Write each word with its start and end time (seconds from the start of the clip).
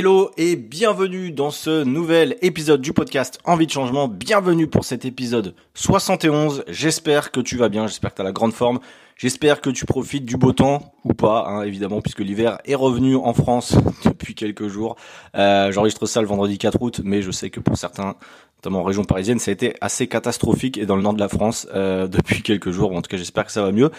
Hello 0.00 0.30
et 0.38 0.56
bienvenue 0.56 1.30
dans 1.30 1.50
ce 1.50 1.84
nouvel 1.84 2.38
épisode 2.40 2.80
du 2.80 2.94
podcast 2.94 3.38
Envie 3.44 3.66
de 3.66 3.70
changement. 3.70 4.08
Bienvenue 4.08 4.66
pour 4.66 4.82
cet 4.86 5.04
épisode 5.04 5.54
71. 5.74 6.64
J'espère 6.68 7.30
que 7.30 7.40
tu 7.40 7.58
vas 7.58 7.68
bien, 7.68 7.86
j'espère 7.86 8.12
que 8.12 8.16
tu 8.16 8.22
as 8.22 8.24
la 8.24 8.32
grande 8.32 8.54
forme. 8.54 8.80
J'espère 9.18 9.60
que 9.60 9.68
tu 9.68 9.84
profites 9.84 10.24
du 10.24 10.38
beau 10.38 10.52
temps 10.52 10.94
ou 11.04 11.12
pas, 11.12 11.44
hein, 11.46 11.64
évidemment, 11.64 12.00
puisque 12.00 12.20
l'hiver 12.20 12.56
est 12.64 12.74
revenu 12.74 13.14
en 13.14 13.34
France 13.34 13.76
depuis 14.06 14.34
quelques 14.34 14.68
jours. 14.68 14.96
Euh, 15.34 15.70
J'enregistre 15.70 16.06
ça 16.06 16.22
le 16.22 16.26
vendredi 16.26 16.56
4 16.56 16.80
août, 16.80 17.02
mais 17.04 17.20
je 17.20 17.30
sais 17.30 17.50
que 17.50 17.60
pour 17.60 17.76
certains, 17.76 18.14
notamment 18.56 18.80
en 18.80 18.84
région 18.84 19.04
parisienne, 19.04 19.38
ça 19.38 19.50
a 19.50 19.52
été 19.52 19.74
assez 19.82 20.06
catastrophique 20.06 20.78
et 20.78 20.86
dans 20.86 20.96
le 20.96 21.02
nord 21.02 21.12
de 21.12 21.20
la 21.20 21.28
France 21.28 21.68
euh, 21.74 22.06
depuis 22.08 22.40
quelques 22.40 22.70
jours. 22.70 22.96
en 22.96 23.02
tout 23.02 23.10
cas, 23.10 23.18
j'espère 23.18 23.44
que 23.44 23.52
ça 23.52 23.60
va 23.60 23.70
mieux 23.70 23.90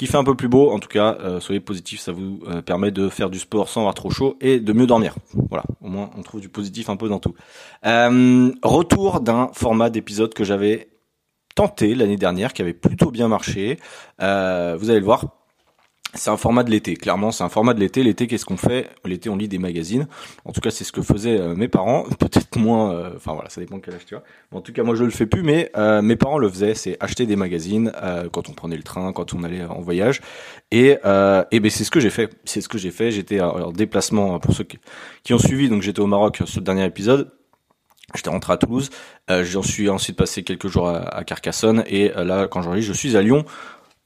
qui 0.00 0.06
fait 0.06 0.16
un 0.16 0.24
peu 0.24 0.34
plus 0.34 0.48
beau. 0.48 0.70
En 0.70 0.78
tout 0.78 0.88
cas, 0.88 1.18
euh, 1.20 1.40
soyez 1.40 1.60
positifs, 1.60 2.00
ça 2.00 2.10
vous 2.10 2.40
euh, 2.48 2.62
permet 2.62 2.90
de 2.90 3.10
faire 3.10 3.28
du 3.28 3.38
sport 3.38 3.68
sans 3.68 3.80
avoir 3.80 3.92
trop 3.92 4.08
chaud 4.08 4.38
et 4.40 4.58
de 4.58 4.72
mieux 4.72 4.86
dormir. 4.86 5.14
Voilà, 5.50 5.62
au 5.82 5.88
moins 5.88 6.08
on 6.16 6.22
trouve 6.22 6.40
du 6.40 6.48
positif 6.48 6.88
un 6.88 6.96
peu 6.96 7.10
dans 7.10 7.18
tout. 7.18 7.34
Euh, 7.84 8.50
retour 8.62 9.20
d'un 9.20 9.50
format 9.52 9.90
d'épisode 9.90 10.32
que 10.32 10.42
j'avais 10.42 10.88
tenté 11.54 11.94
l'année 11.94 12.16
dernière, 12.16 12.54
qui 12.54 12.62
avait 12.62 12.72
plutôt 12.72 13.10
bien 13.10 13.28
marché. 13.28 13.76
vous 14.18 14.24
allez 14.24 15.00
le 15.00 15.04
voir, 15.04 15.39
c'est 16.14 16.30
un 16.30 16.36
format 16.36 16.64
de 16.64 16.70
l'été. 16.70 16.96
Clairement, 16.96 17.30
c'est 17.30 17.44
un 17.44 17.48
format 17.48 17.72
de 17.72 17.80
l'été. 17.80 18.02
L'été, 18.02 18.26
qu'est-ce 18.26 18.44
qu'on 18.44 18.56
fait? 18.56 18.90
L'été, 19.04 19.28
on 19.28 19.36
lit 19.36 19.48
des 19.48 19.58
magazines. 19.58 20.08
En 20.44 20.52
tout 20.52 20.60
cas, 20.60 20.70
c'est 20.70 20.82
ce 20.82 20.90
que 20.92 21.02
faisaient 21.02 21.38
euh, 21.38 21.54
mes 21.54 21.68
parents. 21.68 22.04
Peut-être 22.18 22.58
moins. 22.58 22.92
Euh, 22.92 23.12
enfin 23.16 23.32
voilà, 23.34 23.48
ça 23.48 23.60
dépend 23.60 23.76
de 23.76 23.82
quel 23.82 23.94
âge 23.94 24.06
tu 24.06 24.16
as. 24.16 24.22
En 24.52 24.60
tout 24.60 24.72
cas, 24.72 24.82
moi, 24.82 24.96
je 24.96 25.04
le 25.04 25.10
fais 25.10 25.26
plus, 25.26 25.42
mais 25.42 25.70
euh, 25.76 26.02
mes 26.02 26.16
parents 26.16 26.38
le 26.38 26.48
faisaient. 26.48 26.74
C'est 26.74 26.96
acheter 27.00 27.26
des 27.26 27.36
magazines 27.36 27.92
quand 28.32 28.48
on 28.48 28.52
prenait 28.52 28.76
le 28.76 28.82
train, 28.82 29.12
quand 29.12 29.34
on 29.34 29.44
allait 29.44 29.64
en 29.64 29.80
voyage. 29.80 30.20
Et, 30.70 30.96
et 31.50 31.60
ben 31.60 31.70
c'est 31.70 31.84
ce 31.84 31.90
que 31.90 32.00
j'ai 32.00 32.10
fait. 32.10 32.30
C'est 32.44 32.60
ce 32.60 32.68
que 32.68 32.78
j'ai 32.78 32.90
fait. 32.90 33.10
J'étais 33.10 33.40
en 33.40 33.70
déplacement 33.70 34.38
pour 34.40 34.54
ceux 34.54 34.64
qui, 35.22 35.34
ont 35.34 35.38
suivi. 35.38 35.68
Donc 35.68 35.82
j'étais 35.82 36.00
au 36.00 36.06
Maroc 36.06 36.40
le 36.40 36.60
dernier 36.60 36.84
épisode. 36.84 37.30
J'étais 38.14 38.30
rentré 38.30 38.52
à 38.52 38.56
Toulouse. 38.56 38.90
J'en 39.28 39.62
suis 39.62 39.88
ensuite 39.88 40.16
passé 40.16 40.42
quelques 40.42 40.68
jours 40.68 40.88
à, 40.88 41.00
à 41.14 41.24
Carcassonne. 41.24 41.84
Et 41.86 42.08
là, 42.08 42.48
quand 42.48 42.62
j'en 42.62 42.76
je 42.80 42.92
suis 42.92 43.16
à 43.16 43.22
Lyon 43.22 43.44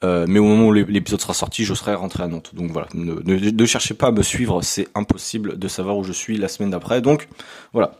euh, 0.05 0.27
mais 0.29 0.39
au 0.39 0.45
moment 0.45 0.67
où 0.69 0.73
l'épisode 0.73 1.21
sera 1.21 1.33
sorti, 1.33 1.65
je 1.65 1.73
serai 1.73 1.95
rentré 1.95 2.23
à 2.23 2.29
Nantes. 2.29 2.51
Donc 2.55 2.71
voilà, 2.71 2.89
ne, 2.95 3.65
cherchez 3.65 3.95
pas 3.95 4.09
à 4.09 4.13
me 4.13 4.23
suivre, 4.23 4.61
c'est 4.61 4.87
impossible 4.95 5.59
de 5.59 5.69
savoir 5.69 5.97
où 5.97 6.05
je 6.05 6.13
suis 6.13 6.37
la 6.37 6.49
semaine 6.49 6.71
d'après. 6.71 7.01
Donc 7.01 7.27
voilà, 7.73 7.93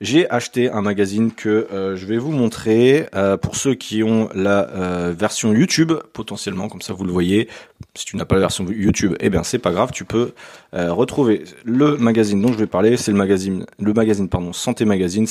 j'ai 0.00 0.28
acheté 0.28 0.70
un 0.70 0.82
magazine 0.82 1.30
que 1.30 1.68
euh, 1.72 1.94
je 1.94 2.04
vais 2.06 2.18
vous 2.18 2.32
montrer 2.32 3.06
euh, 3.14 3.36
pour 3.36 3.54
ceux 3.54 3.74
qui 3.74 4.02
ont 4.02 4.28
la 4.34 5.12
version 5.12 5.54
YouTube 5.54 5.92
potentiellement, 6.12 6.68
comme 6.68 6.82
ça 6.82 6.94
vous 6.94 7.04
le 7.04 7.12
voyez. 7.12 7.48
Si 7.94 8.06
tu 8.06 8.16
n'as 8.16 8.24
pas 8.24 8.34
la 8.34 8.40
version 8.40 8.66
YouTube, 8.68 9.14
eh 9.20 9.30
bien 9.30 9.44
c'est 9.44 9.58
pas 9.58 9.70
grave, 9.70 9.92
tu 9.92 10.04
peux 10.04 10.32
retrouver 10.72 11.44
le 11.64 11.96
magazine 11.96 12.42
dont 12.42 12.52
je 12.52 12.58
vais 12.58 12.66
parler. 12.66 12.96
C'est 12.96 13.12
le 13.12 13.18
magazine, 13.18 13.66
le 13.78 13.92
magazine 13.92 14.28
pardon, 14.28 14.52
Santé 14.52 14.84
Magazine. 14.84 15.26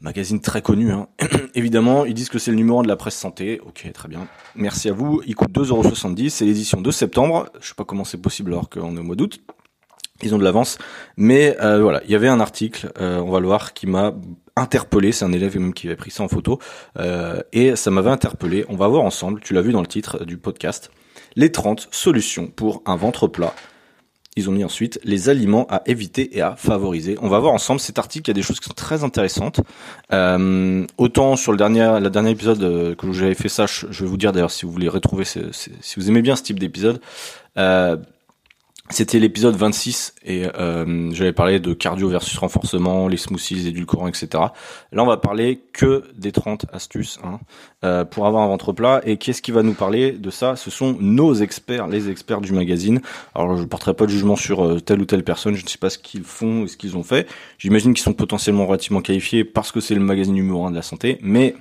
Magazine 0.00 0.40
très 0.40 0.62
connu. 0.62 0.92
Hein. 0.92 1.08
Évidemment, 1.54 2.04
ils 2.04 2.14
disent 2.14 2.28
que 2.28 2.38
c'est 2.38 2.50
le 2.50 2.56
numéro 2.56 2.80
1 2.80 2.82
de 2.82 2.88
la 2.88 2.96
presse 2.96 3.16
santé. 3.16 3.60
Ok, 3.64 3.90
très 3.92 4.08
bien. 4.08 4.26
Merci 4.54 4.88
à 4.88 4.92
vous. 4.92 5.22
Il 5.26 5.34
coûte 5.34 5.52
2,70€. 5.52 6.28
C'est 6.28 6.44
l'édition 6.44 6.80
de 6.80 6.90
septembre. 6.90 7.48
Je 7.60 7.68
sais 7.68 7.74
pas 7.74 7.84
comment 7.84 8.04
c'est 8.04 8.20
possible 8.20 8.52
alors 8.52 8.68
qu'on 8.68 8.96
est 8.96 9.00
au 9.00 9.04
mois 9.04 9.16
d'août. 9.16 9.40
Ils 10.22 10.34
ont 10.34 10.38
de 10.38 10.44
l'avance. 10.44 10.78
Mais 11.16 11.56
euh, 11.60 11.80
voilà, 11.82 12.00
il 12.04 12.10
y 12.10 12.14
avait 12.14 12.28
un 12.28 12.40
article, 12.40 12.90
euh, 13.00 13.18
on 13.18 13.30
va 13.30 13.40
le 13.40 13.46
voir, 13.46 13.74
qui 13.74 13.86
m'a 13.86 14.14
interpellé. 14.56 15.12
C'est 15.12 15.24
un 15.24 15.32
élève 15.32 15.58
même 15.58 15.74
qui 15.74 15.86
avait 15.86 15.96
pris 15.96 16.10
ça 16.10 16.22
en 16.22 16.28
photo. 16.28 16.58
Euh, 16.98 17.40
et 17.52 17.76
ça 17.76 17.90
m'avait 17.90 18.10
interpellé. 18.10 18.64
On 18.68 18.76
va 18.76 18.88
voir 18.88 19.04
ensemble, 19.04 19.40
tu 19.40 19.54
l'as 19.54 19.62
vu 19.62 19.72
dans 19.72 19.82
le 19.82 19.86
titre 19.86 20.24
du 20.24 20.38
podcast, 20.38 20.90
les 21.36 21.52
30 21.52 21.88
solutions 21.90 22.48
pour 22.48 22.82
un 22.86 22.96
ventre 22.96 23.28
plat 23.28 23.54
ils 24.36 24.48
ont 24.48 24.52
mis 24.52 24.64
ensuite 24.64 25.00
les 25.02 25.28
aliments 25.28 25.66
à 25.70 25.82
éviter 25.86 26.36
et 26.36 26.42
à 26.42 26.56
favoriser. 26.56 27.16
On 27.22 27.28
va 27.28 27.38
voir 27.38 27.52
ensemble 27.54 27.80
cet 27.80 27.98
article, 27.98 28.28
il 28.28 28.30
y 28.30 28.32
a 28.32 28.34
des 28.34 28.42
choses 28.42 28.60
qui 28.60 28.68
sont 28.68 28.74
très 28.74 29.02
intéressantes. 29.02 29.60
Euh, 30.12 30.86
autant 30.98 31.36
sur 31.36 31.52
le 31.52 31.58
dernier, 31.58 31.98
la 32.00 32.10
dernier 32.10 32.30
épisode 32.30 32.62
euh, 32.62 32.94
que 32.94 33.10
j'avais 33.12 33.34
fait 33.34 33.48
ça, 33.48 33.66
je 33.66 33.86
vais 33.86 34.08
vous 34.08 34.16
dire 34.16 34.32
d'ailleurs 34.32 34.50
si 34.50 34.66
vous 34.66 34.72
voulez 34.72 34.88
retrouver, 34.88 35.24
si 35.24 35.70
vous 35.96 36.08
aimez 36.08 36.22
bien 36.22 36.36
ce 36.36 36.42
type 36.42 36.58
d'épisode, 36.58 37.00
euh, 37.58 37.96
c'était 38.90 39.18
l'épisode 39.18 39.56
26 39.56 40.14
et 40.24 40.46
euh, 40.46 41.10
j'avais 41.12 41.32
parlé 41.32 41.58
de 41.58 41.72
cardio 41.74 42.08
versus 42.08 42.38
renforcement, 42.38 43.08
les 43.08 43.16
smoothies, 43.16 43.56
les 43.56 43.66
édulcorants, 43.68 44.06
etc. 44.06 44.28
Là, 44.92 45.02
on 45.02 45.06
va 45.06 45.16
parler 45.16 45.60
que 45.72 46.04
des 46.16 46.30
30 46.30 46.66
astuces 46.72 47.18
hein, 47.24 47.40
euh, 47.84 48.04
pour 48.04 48.26
avoir 48.26 48.44
un 48.44 48.46
ventre 48.46 48.72
plat. 48.72 49.00
Et 49.04 49.16
qu'est-ce 49.16 49.42
qui 49.42 49.50
va 49.50 49.64
nous 49.64 49.74
parler 49.74 50.12
de 50.12 50.30
ça? 50.30 50.54
Ce 50.54 50.70
sont 50.70 50.96
nos 51.00 51.34
experts, 51.34 51.88
les 51.88 52.10
experts 52.10 52.40
du 52.40 52.52
magazine. 52.52 53.00
Alors, 53.34 53.56
je 53.56 53.62
ne 53.62 53.66
porterai 53.66 53.94
pas 53.94 54.06
de 54.06 54.10
jugement 54.10 54.36
sur 54.36 54.64
euh, 54.64 54.80
telle 54.80 55.00
ou 55.00 55.04
telle 55.04 55.24
personne. 55.24 55.56
Je 55.56 55.64
ne 55.64 55.68
sais 55.68 55.78
pas 55.78 55.90
ce 55.90 55.98
qu'ils 55.98 56.24
font 56.24 56.64
et 56.64 56.68
ce 56.68 56.76
qu'ils 56.76 56.96
ont 56.96 57.02
fait. 57.02 57.28
J'imagine 57.58 57.92
qu'ils 57.92 58.04
sont 58.04 58.14
potentiellement 58.14 58.66
relativement 58.66 59.00
qualifiés 59.00 59.44
parce 59.44 59.72
que 59.72 59.80
c'est 59.80 59.94
le 59.94 60.00
magazine 60.00 60.34
numéro 60.34 60.64
1 60.64 60.70
de 60.70 60.76
la 60.76 60.82
santé. 60.82 61.18
Mais, 61.22 61.56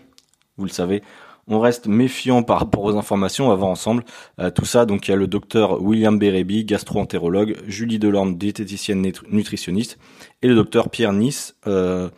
vous 0.58 0.66
le 0.66 0.72
savez, 0.72 1.02
on 1.48 1.60
reste 1.60 1.88
méfiant 1.88 2.44
par 2.44 2.60
rapport 2.60 2.84
aux 2.84 2.98
informations. 2.98 3.46
On 3.46 3.50
va 3.50 3.56
voir 3.56 3.70
ensemble 3.70 4.04
euh, 4.40 4.50
tout 4.50 4.66
ça. 4.66 4.86
Donc 4.86 5.08
il 5.08 5.12
y 5.12 5.14
a 5.14 5.18
le 5.18 5.28
docteur 5.28 5.82
William 5.82 6.18
Bérébi, 6.18 6.66
gastro-entérologue, 6.66 7.58
Julie 7.68 8.00
Delorme, 8.00 8.38
diététicienne 8.38 9.12
nutritionniste, 9.30 9.98
et 10.42 10.48
le 10.48 10.56
docteur 10.56 10.90
Pierre 10.90 11.14
Nice, 11.14 11.56
euh, 11.68 12.10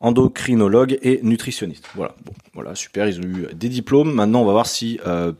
endocrinologue 0.00 0.98
et 1.02 1.20
nutritionniste. 1.22 1.88
Voilà, 1.94 2.14
bon, 2.24 2.32
voilà, 2.54 2.74
super. 2.74 3.08
Ils 3.08 3.18
ont 3.20 3.24
eu 3.24 3.46
des 3.54 3.68
diplômes. 3.68 4.12
Maintenant, 4.12 4.42
on 4.42 4.46
va 4.46 4.52
voir 4.52 4.66
si 4.66 5.00
euh, 5.06 5.32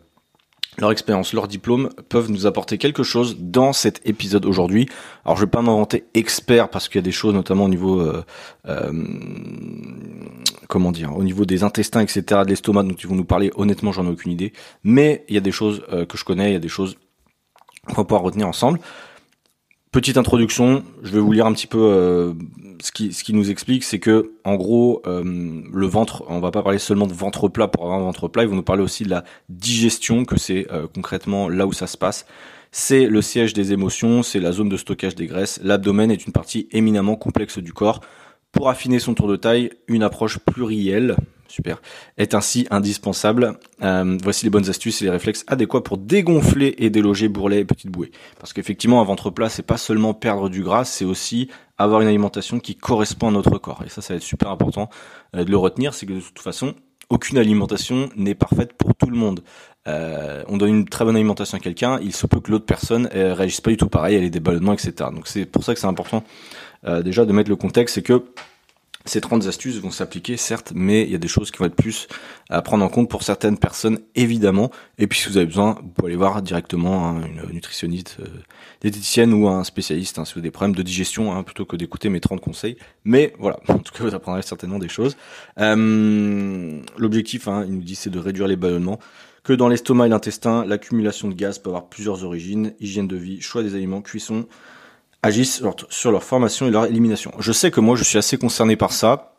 leur 0.78 0.92
expérience, 0.92 1.32
leur 1.32 1.48
diplôme 1.48 1.90
peuvent 2.08 2.30
nous 2.30 2.46
apporter 2.46 2.78
quelque 2.78 3.02
chose 3.02 3.36
dans 3.40 3.72
cet 3.72 4.00
épisode 4.08 4.46
aujourd'hui. 4.46 4.88
Alors 5.24 5.36
je 5.36 5.44
vais 5.44 5.50
pas 5.50 5.62
m'inventer 5.62 6.04
expert 6.14 6.70
parce 6.70 6.88
qu'il 6.88 6.96
y 6.96 6.98
a 7.00 7.02
des 7.02 7.10
choses 7.10 7.34
notamment 7.34 7.64
au 7.64 7.68
niveau 7.68 8.12
comment 10.68 10.92
dire, 10.92 11.16
au 11.16 11.24
niveau 11.24 11.46
des 11.46 11.64
intestins, 11.64 12.00
etc., 12.00 12.22
de 12.44 12.50
l'estomac 12.50 12.84
dont 12.84 12.94
ils 12.94 13.08
vont 13.08 13.16
nous 13.16 13.24
parler. 13.24 13.50
Honnêtement, 13.56 13.90
j'en 13.90 14.04
ai 14.06 14.10
aucune 14.10 14.30
idée. 14.30 14.52
Mais 14.84 15.24
il 15.28 15.34
y 15.34 15.38
a 15.38 15.40
des 15.40 15.50
choses 15.50 15.82
euh, 15.92 16.04
que 16.04 16.16
je 16.16 16.24
connais, 16.24 16.50
il 16.50 16.52
y 16.52 16.56
a 16.56 16.60
des 16.60 16.68
choses 16.68 16.96
qu'on 17.86 17.94
va 17.94 18.04
pouvoir 18.04 18.22
retenir 18.22 18.46
ensemble. 18.46 18.78
Petite 19.90 20.18
introduction, 20.18 20.84
je 21.02 21.10
vais 21.10 21.18
vous 21.18 21.32
lire 21.32 21.46
un 21.46 21.54
petit 21.54 21.66
peu 21.66 21.78
euh, 21.80 22.34
ce, 22.82 22.92
qui, 22.92 23.32
nous 23.32 23.50
explique, 23.50 23.82
c'est 23.82 23.98
que 23.98 24.32
en 24.44 24.56
gros, 24.56 25.00
euh, 25.06 25.62
le 25.72 25.86
ventre, 25.86 26.24
on 26.28 26.40
va 26.40 26.50
pas 26.50 26.62
parler 26.62 26.78
seulement 26.78 27.06
de 27.06 27.14
ventre 27.14 27.48
plat 27.48 27.68
pour 27.68 27.84
avoir 27.84 27.98
un 27.98 28.02
ventre 28.02 28.28
plat, 28.28 28.42
ils 28.42 28.50
vont 28.50 28.56
nous 28.56 28.62
parler 28.62 28.82
aussi 28.82 29.04
de 29.04 29.08
la 29.08 29.24
digestion, 29.48 30.26
que 30.26 30.38
c'est 30.38 30.66
concrètement 30.94 31.48
là 31.48 31.66
où 31.66 31.72
ça 31.72 31.86
se 31.86 31.96
passe. 31.96 32.26
C'est 32.70 33.06
le 33.06 33.22
siège 33.22 33.54
des 33.54 33.72
émotions, 33.72 34.22
c'est 34.22 34.40
la 34.40 34.52
zone 34.52 34.68
de 34.68 34.76
stockage 34.76 35.14
des 35.14 35.26
graisses. 35.26 35.58
L'abdomen 35.62 36.10
est 36.10 36.26
une 36.26 36.34
partie 36.34 36.68
éminemment 36.70 37.16
complexe 37.16 37.58
du 37.58 37.72
corps. 37.72 38.00
Pour 38.52 38.68
affiner 38.68 38.98
son 38.98 39.14
tour 39.14 39.28
de 39.28 39.36
taille, 39.36 39.70
une 39.88 40.02
approche 40.02 40.38
plurielle, 40.38 41.16
super, 41.48 41.80
est 42.16 42.34
ainsi 42.34 42.66
indispensable. 42.70 43.58
Euh, 43.82 44.18
voici 44.22 44.44
les 44.44 44.50
bonnes 44.50 44.68
astuces 44.68 45.02
et 45.02 45.04
les 45.04 45.10
réflexes 45.10 45.44
adéquats 45.46 45.80
pour 45.80 45.98
dégonfler 45.98 46.74
et 46.78 46.90
déloger 46.90 47.28
bourrelets 47.28 47.60
et 47.60 47.64
petites 47.64 47.90
bouées. 47.90 48.10
Parce 48.38 48.52
qu'effectivement, 48.52 49.00
un 49.00 49.04
ventre 49.04 49.30
plat, 49.30 49.48
c'est 49.48 49.62
pas 49.62 49.76
seulement 49.76 50.14
perdre 50.14 50.48
du 50.48 50.62
gras, 50.62 50.84
c'est 50.84 51.04
aussi 51.04 51.48
avoir 51.78 52.00
une 52.00 52.08
alimentation 52.08 52.58
qui 52.58 52.74
correspond 52.74 53.28
à 53.28 53.30
notre 53.30 53.58
corps. 53.58 53.82
Et 53.86 53.88
ça, 53.88 54.02
ça 54.02 54.14
va 54.14 54.16
être 54.16 54.22
super 54.22 54.50
important 54.50 54.90
euh, 55.34 55.44
de 55.44 55.50
le 55.50 55.56
retenir, 55.56 55.94
c'est 55.94 56.06
que 56.06 56.12
de 56.12 56.20
toute 56.20 56.40
façon, 56.40 56.74
aucune 57.08 57.38
alimentation 57.38 58.10
n'est 58.16 58.34
parfaite 58.34 58.74
pour 58.74 58.94
tout 58.94 59.08
le 59.08 59.16
monde. 59.16 59.40
Euh, 59.86 60.44
on 60.48 60.58
donne 60.58 60.70
une 60.70 60.88
très 60.88 61.04
bonne 61.04 61.16
alimentation 61.16 61.56
à 61.56 61.60
quelqu'un, 61.60 61.98
il 62.02 62.12
se 62.12 62.26
peut 62.26 62.40
que 62.40 62.50
l'autre 62.50 62.66
personne 62.66 63.08
euh, 63.14 63.32
réagisse 63.32 63.62
pas 63.62 63.70
du 63.70 63.78
tout 63.78 63.88
pareil, 63.88 64.16
elle 64.16 64.24
ait 64.24 64.30
des 64.30 64.40
ballonnements, 64.40 64.74
etc. 64.74 64.92
Donc 65.14 65.26
c'est 65.26 65.46
pour 65.46 65.64
ça 65.64 65.72
que 65.72 65.80
c'est 65.80 65.86
important 65.86 66.22
déjà 67.02 67.24
de 67.24 67.32
mettre 67.32 67.50
le 67.50 67.56
contexte, 67.56 67.96
c'est 67.96 68.02
que 68.02 68.22
ces 69.08 69.20
30 69.20 69.46
astuces 69.46 69.76
vont 69.78 69.90
s'appliquer, 69.90 70.36
certes, 70.36 70.72
mais 70.74 71.02
il 71.02 71.10
y 71.10 71.14
a 71.14 71.18
des 71.18 71.28
choses 71.28 71.50
qui 71.50 71.58
vont 71.58 71.66
être 71.66 71.74
plus 71.74 72.08
à 72.50 72.62
prendre 72.62 72.84
en 72.84 72.88
compte 72.88 73.08
pour 73.08 73.22
certaines 73.22 73.58
personnes, 73.58 73.98
évidemment. 74.14 74.70
Et 74.98 75.06
puis, 75.06 75.18
si 75.18 75.28
vous 75.28 75.36
avez 75.36 75.46
besoin, 75.46 75.78
vous 75.82 75.88
pouvez 75.88 76.08
aller 76.08 76.16
voir 76.16 76.42
directement 76.42 77.08
hein, 77.08 77.22
une 77.26 77.52
nutritionniste, 77.52 78.16
euh, 78.20 78.26
diététicienne 78.80 79.32
ou 79.32 79.48
un 79.48 79.64
spécialiste, 79.64 80.18
hein, 80.18 80.24
si 80.24 80.34
vous 80.34 80.38
avez 80.38 80.48
des 80.48 80.50
problèmes 80.50 80.76
de 80.76 80.82
digestion, 80.82 81.34
hein, 81.34 81.42
plutôt 81.42 81.64
que 81.64 81.76
d'écouter 81.76 82.08
mes 82.08 82.20
30 82.20 82.40
conseils. 82.40 82.76
Mais 83.04 83.32
voilà, 83.38 83.58
en 83.68 83.78
tout 83.78 83.92
cas, 83.92 84.04
vous 84.04 84.14
apprendrez 84.14 84.42
certainement 84.42 84.78
des 84.78 84.88
choses. 84.88 85.16
Euh, 85.58 86.80
L'objectif, 86.96 87.48
il 87.66 87.74
nous 87.74 87.82
dit, 87.82 87.94
c'est 87.94 88.10
de 88.10 88.18
réduire 88.18 88.46
les 88.46 88.56
ballonnements. 88.56 88.98
Que 89.44 89.52
dans 89.54 89.68
l'estomac 89.68 90.06
et 90.06 90.08
l'intestin, 90.10 90.64
l'accumulation 90.66 91.28
de 91.28 91.34
gaz 91.34 91.58
peut 91.58 91.70
avoir 91.70 91.88
plusieurs 91.88 92.24
origines. 92.24 92.74
Hygiène 92.80 93.08
de 93.08 93.16
vie, 93.16 93.40
choix 93.40 93.62
des 93.62 93.74
aliments, 93.74 94.02
cuisson, 94.02 94.46
agissent 95.22 95.62
sur 95.90 96.12
leur 96.12 96.22
formation 96.22 96.66
et 96.66 96.70
leur 96.70 96.86
élimination. 96.86 97.32
Je 97.38 97.52
sais 97.52 97.70
que 97.70 97.80
moi, 97.80 97.96
je 97.96 98.04
suis 98.04 98.18
assez 98.18 98.38
concerné 98.38 98.76
par 98.76 98.92
ça. 98.92 99.34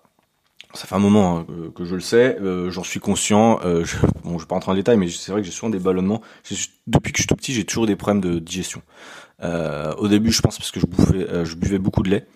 Ça 0.76 0.86
fait 0.86 0.96
un 0.96 1.00
moment 1.00 1.40
hein, 1.40 1.48
que 1.76 1.84
je 1.84 1.96
le 1.96 2.02
sais, 2.02 2.38
euh, 2.40 2.70
j'en 2.70 2.84
suis 2.84 3.00
conscient. 3.00 3.60
Euh, 3.66 3.84
je, 3.86 3.98
bon, 4.24 4.38
je 4.38 4.44
vais 4.44 4.48
pas 4.48 4.56
rentrer 4.56 4.72
en 4.72 4.76
détail, 4.76 4.98
mais 4.98 5.10
c'est 5.10 5.32
vrai 5.32 5.42
que 5.42 5.46
j'ai 5.46 5.52
souvent 5.52 5.72
des 5.72 5.80
ballonnements. 5.80 6.22
Depuis 6.86 7.12
que 7.12 7.18
je 7.18 7.24
suis 7.24 7.28
tout 7.28 7.36
petit, 7.36 7.54
j'ai 7.54 7.64
toujours 7.64 7.88
des 7.88 7.96
problèmes 7.96 8.22
de 8.22 8.38
digestion. 8.38 8.84
Euh, 9.42 9.94
au 9.96 10.08
début, 10.08 10.32
je 10.32 10.42
pense 10.42 10.58
parce 10.58 10.70
que 10.70 10.80
je 10.80 10.86
bouffais, 10.86 11.46
je 11.46 11.56
buvais 11.56 11.80
beaucoup 11.80 12.04
de 12.04 12.10
lait. 12.10 12.28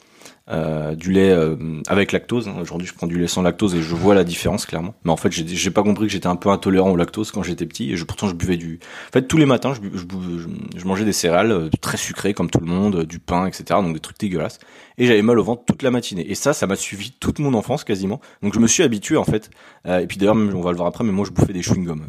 Euh, 0.49 0.93
du 0.93 1.13
lait 1.13 1.31
euh, 1.31 1.55
avec 1.87 2.11
lactose. 2.11 2.49
Aujourd'hui, 2.59 2.85
je 2.85 2.93
prends 2.93 3.07
du 3.07 3.17
lait 3.17 3.27
sans 3.27 3.41
lactose 3.41 3.75
et 3.75 3.81
je 3.81 3.95
vois 3.95 4.13
la 4.13 4.25
différence 4.25 4.65
clairement. 4.65 4.93
Mais 5.05 5.11
en 5.11 5.15
fait, 5.15 5.31
j'ai, 5.31 5.71
pas 5.71 5.83
compris 5.83 6.07
que 6.07 6.11
j'étais 6.11 6.27
un 6.27 6.35
peu 6.35 6.49
intolérant 6.49 6.91
au 6.91 6.97
lactose 6.97 7.31
quand 7.31 7.43
j'étais 7.43 7.65
petit. 7.65 7.93
Et 7.93 7.95
je, 7.95 8.03
pourtant, 8.03 8.27
je 8.27 8.35
buvais 8.35 8.57
du. 8.57 8.79
En 9.07 9.11
fait, 9.13 9.21
tous 9.21 9.37
les 9.37 9.45
matins, 9.45 9.73
je, 9.73 9.79
je, 9.97 10.05
je, 10.75 10.85
mangeais 10.85 11.05
des 11.05 11.13
céréales 11.13 11.51
euh, 11.51 11.69
très 11.79 11.95
sucrées 11.95 12.33
comme 12.33 12.49
tout 12.49 12.59
le 12.59 12.65
monde, 12.65 13.03
du 13.03 13.19
pain, 13.19 13.47
etc. 13.47 13.63
Donc 13.81 13.93
des 13.93 14.01
trucs 14.01 14.19
dégueulasses. 14.19 14.59
Et 14.97 15.07
j'avais 15.07 15.21
mal 15.21 15.39
au 15.39 15.43
ventre 15.45 15.63
toute 15.65 15.81
la 15.81 15.91
matinée. 15.91 16.29
Et 16.29 16.35
ça, 16.35 16.51
ça 16.51 16.67
m'a 16.67 16.75
suivi 16.75 17.11
toute 17.11 17.39
mon 17.39 17.53
enfance 17.53 17.85
quasiment. 17.85 18.19
Donc 18.41 18.53
je 18.53 18.59
me 18.59 18.67
suis 18.67 18.83
habitué 18.83 19.15
en 19.15 19.23
fait. 19.23 19.49
et 19.87 20.05
puis 20.05 20.17
d'ailleurs, 20.17 20.35
on 20.35 20.61
va 20.61 20.71
le 20.71 20.77
voir 20.77 20.87
après, 20.87 21.03
mais 21.03 21.11
moi, 21.11 21.25
je 21.25 21.31
bouffais 21.31 21.53
des 21.53 21.61
chewing-gums 21.61 22.03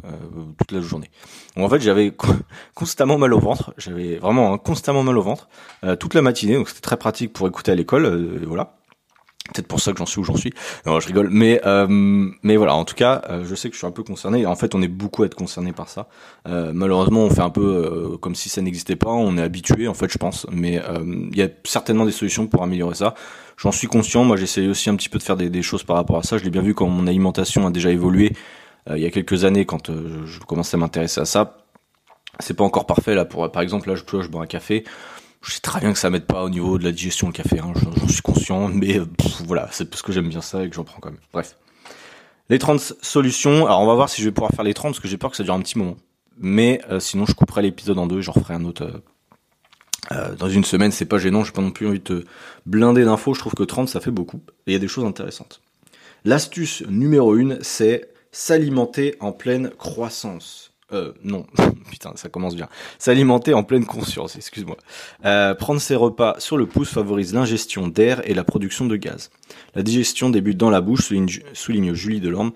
toute 0.58 0.70
la 0.70 0.80
journée. 0.82 1.10
Donc 1.56 1.64
en 1.64 1.68
fait, 1.70 1.80
j'avais 1.80 2.12
constamment 2.74 3.16
mal 3.16 3.32
au 3.32 3.38
ventre. 3.38 3.72
J'avais 3.78 4.16
vraiment 4.16 4.52
hein, 4.52 4.58
constamment 4.58 5.02
mal 5.02 5.16
au 5.16 5.22
ventre 5.22 5.48
toute 5.98 6.12
la 6.12 6.20
matinée. 6.20 6.56
Donc 6.56 6.68
c'était 6.68 6.82
très 6.82 6.98
pratique 6.98 7.32
pour 7.32 7.48
écouter 7.48 7.72
à 7.72 7.74
l'école 7.74 8.23
voilà. 8.46 8.76
Peut-être 9.52 9.68
pour 9.68 9.78
ça 9.78 9.92
que 9.92 9.98
j'en 9.98 10.06
suis 10.06 10.20
où 10.20 10.24
j'en 10.24 10.36
suis. 10.36 10.54
Non, 10.86 10.98
je 11.00 11.06
rigole. 11.06 11.28
Mais 11.30 11.60
euh, 11.66 11.86
mais 12.42 12.56
voilà. 12.56 12.74
En 12.74 12.86
tout 12.86 12.94
cas, 12.94 13.20
euh, 13.28 13.44
je 13.44 13.54
sais 13.54 13.68
que 13.68 13.74
je 13.74 13.78
suis 13.78 13.86
un 13.86 13.90
peu 13.90 14.02
concerné. 14.02 14.46
En 14.46 14.56
fait, 14.56 14.74
on 14.74 14.80
est 14.80 14.88
beaucoup 14.88 15.22
à 15.22 15.26
être 15.26 15.34
concerné 15.34 15.72
par 15.72 15.90
ça. 15.90 16.08
Euh, 16.48 16.72
malheureusement, 16.74 17.24
on 17.24 17.30
fait 17.30 17.42
un 17.42 17.50
peu 17.50 18.16
comme 18.22 18.34
si 18.34 18.48
ça 18.48 18.62
n'existait 18.62 18.96
pas. 18.96 19.10
On 19.10 19.36
est 19.36 19.42
habitué, 19.42 19.86
en 19.86 19.92
fait, 19.92 20.10
je 20.10 20.16
pense. 20.16 20.46
Mais 20.50 20.80
il 21.30 21.36
y 21.36 21.42
a 21.42 21.48
certainement 21.64 22.06
des 22.06 22.12
solutions 22.12 22.46
pour 22.46 22.62
améliorer 22.62 22.94
ça. 22.94 23.14
J'en 23.58 23.70
suis 23.70 23.86
conscient. 23.86 24.24
Moi, 24.24 24.38
j'essaie 24.38 24.66
aussi 24.66 24.88
un 24.88 24.96
petit 24.96 25.10
peu 25.10 25.18
de 25.18 25.22
faire 25.22 25.36
des, 25.36 25.62
choses 25.62 25.84
par 25.84 25.96
rapport 25.96 26.16
à 26.16 26.22
ça. 26.22 26.38
Je 26.38 26.44
l'ai 26.44 26.50
bien 26.50 26.62
vu 26.62 26.72
quand 26.74 26.88
mon 26.88 27.06
alimentation 27.06 27.66
a 27.66 27.70
déjà 27.70 27.90
évolué 27.90 28.32
il 28.90 28.98
y 28.98 29.06
a 29.06 29.10
quelques 29.10 29.44
années, 29.44 29.66
quand 29.66 29.90
je 29.90 30.38
commençais 30.40 30.76
à 30.76 30.80
m'intéresser 30.80 31.20
à 31.20 31.26
ça. 31.26 31.58
C'est 32.40 32.54
pas 32.54 32.64
encore 32.64 32.86
parfait 32.86 33.14
là. 33.14 33.26
Pour 33.26 33.52
par 33.52 33.62
exemple, 33.62 33.90
là, 33.90 33.94
je, 33.94 34.22
je 34.22 34.28
bois 34.28 34.42
un 34.42 34.46
café 34.46 34.84
je 35.44 35.52
sais 35.52 35.60
très 35.60 35.80
bien 35.80 35.92
que 35.92 35.98
ça 35.98 36.10
m'aide 36.10 36.26
pas 36.26 36.42
au 36.42 36.50
niveau 36.50 36.78
de 36.78 36.84
la 36.84 36.92
digestion 36.92 37.26
le 37.26 37.32
café, 37.32 37.58
hein, 37.58 37.72
j'en 37.76 38.08
suis 38.08 38.22
conscient, 38.22 38.68
mais 38.68 38.98
euh, 38.98 39.06
voilà, 39.46 39.68
c'est 39.72 39.88
parce 39.88 40.02
que 40.02 40.12
j'aime 40.12 40.28
bien 40.28 40.40
ça 40.40 40.64
et 40.64 40.68
que 40.68 40.74
j'en 40.74 40.84
prends 40.84 41.00
quand 41.00 41.10
même. 41.10 41.20
Bref. 41.32 41.56
Les 42.50 42.58
30 42.58 42.94
solutions, 43.00 43.66
alors 43.66 43.80
on 43.80 43.86
va 43.86 43.94
voir 43.94 44.08
si 44.08 44.20
je 44.20 44.26
vais 44.26 44.32
pouvoir 44.32 44.52
faire 44.52 44.64
les 44.64 44.74
30 44.74 44.92
parce 44.92 45.00
que 45.00 45.08
j'ai 45.08 45.16
peur 45.16 45.30
que 45.30 45.36
ça 45.36 45.44
dure 45.44 45.54
un 45.54 45.60
petit 45.60 45.78
moment. 45.78 45.96
Mais 46.36 46.80
euh, 46.90 47.00
sinon 47.00 47.26
je 47.26 47.34
couperai 47.34 47.62
l'épisode 47.62 47.98
en 47.98 48.06
deux 48.06 48.18
et 48.18 48.22
j'en 48.22 48.32
referai 48.32 48.54
un 48.54 48.64
autre 48.64 49.02
euh, 50.12 50.34
dans 50.34 50.48
une 50.48 50.64
semaine, 50.64 50.90
c'est 50.90 51.06
pas 51.06 51.18
gênant, 51.18 51.44
j'ai 51.44 51.52
pas 51.52 51.62
non 51.62 51.70
plus 51.70 51.86
envie 51.86 52.00
de 52.00 52.04
te 52.04 52.24
blinder 52.66 53.04
d'infos, 53.04 53.34
je 53.34 53.40
trouve 53.40 53.54
que 53.54 53.62
30 53.62 53.88
ça 53.88 54.00
fait 54.00 54.10
beaucoup 54.10 54.42
et 54.66 54.70
il 54.70 54.72
y 54.72 54.76
a 54.76 54.80
des 54.80 54.88
choses 54.88 55.04
intéressantes. 55.04 55.62
L'astuce 56.24 56.82
numéro 56.88 57.34
1, 57.34 57.58
c'est 57.60 58.08
s'alimenter 58.32 59.14
en 59.20 59.32
pleine 59.32 59.70
croissance. 59.70 60.73
Euh, 60.92 61.12
non, 61.22 61.46
putain, 61.90 62.12
ça 62.16 62.28
commence 62.28 62.54
bien. 62.54 62.68
S'alimenter 62.98 63.54
en 63.54 63.62
pleine 63.62 63.86
conscience, 63.86 64.36
excuse-moi. 64.36 64.76
Euh, 65.24 65.54
prendre 65.54 65.80
ses 65.80 65.96
repas 65.96 66.36
sur 66.38 66.56
le 66.56 66.66
pouce 66.66 66.90
favorise 66.90 67.32
l'ingestion 67.32 67.88
d'air 67.88 68.20
et 68.28 68.34
la 68.34 68.44
production 68.44 68.86
de 68.86 68.96
gaz. 68.96 69.30
La 69.74 69.82
digestion 69.82 70.30
débute 70.30 70.58
dans 70.58 70.70
la 70.70 70.80
bouche, 70.80 71.10
souligne, 71.52 71.94
Julie 71.94 72.20
Delorme. 72.20 72.52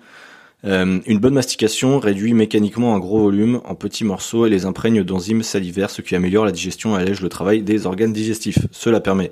Euh, 0.65 0.99
une 1.05 1.19
bonne 1.19 1.33
mastication 1.33 1.99
réduit 1.99 2.33
mécaniquement 2.33 2.93
un 2.93 2.99
gros 2.99 3.19
volume 3.19 3.61
en 3.63 3.75
petits 3.75 4.03
morceaux 4.03 4.45
et 4.45 4.49
les 4.49 4.65
imprègne 4.65 5.03
d'enzymes 5.03 5.41
salivaires, 5.41 5.89
ce 5.89 6.01
qui 6.01 6.15
améliore 6.15 6.43
la 6.45 6.51
digestion 6.51 6.97
et 6.97 7.01
allège 7.01 7.21
le 7.21 7.29
travail 7.29 7.63
des 7.63 7.85
organes 7.85 8.11
digestifs. 8.11 8.59
Cela 8.71 8.99
permet 8.99 9.31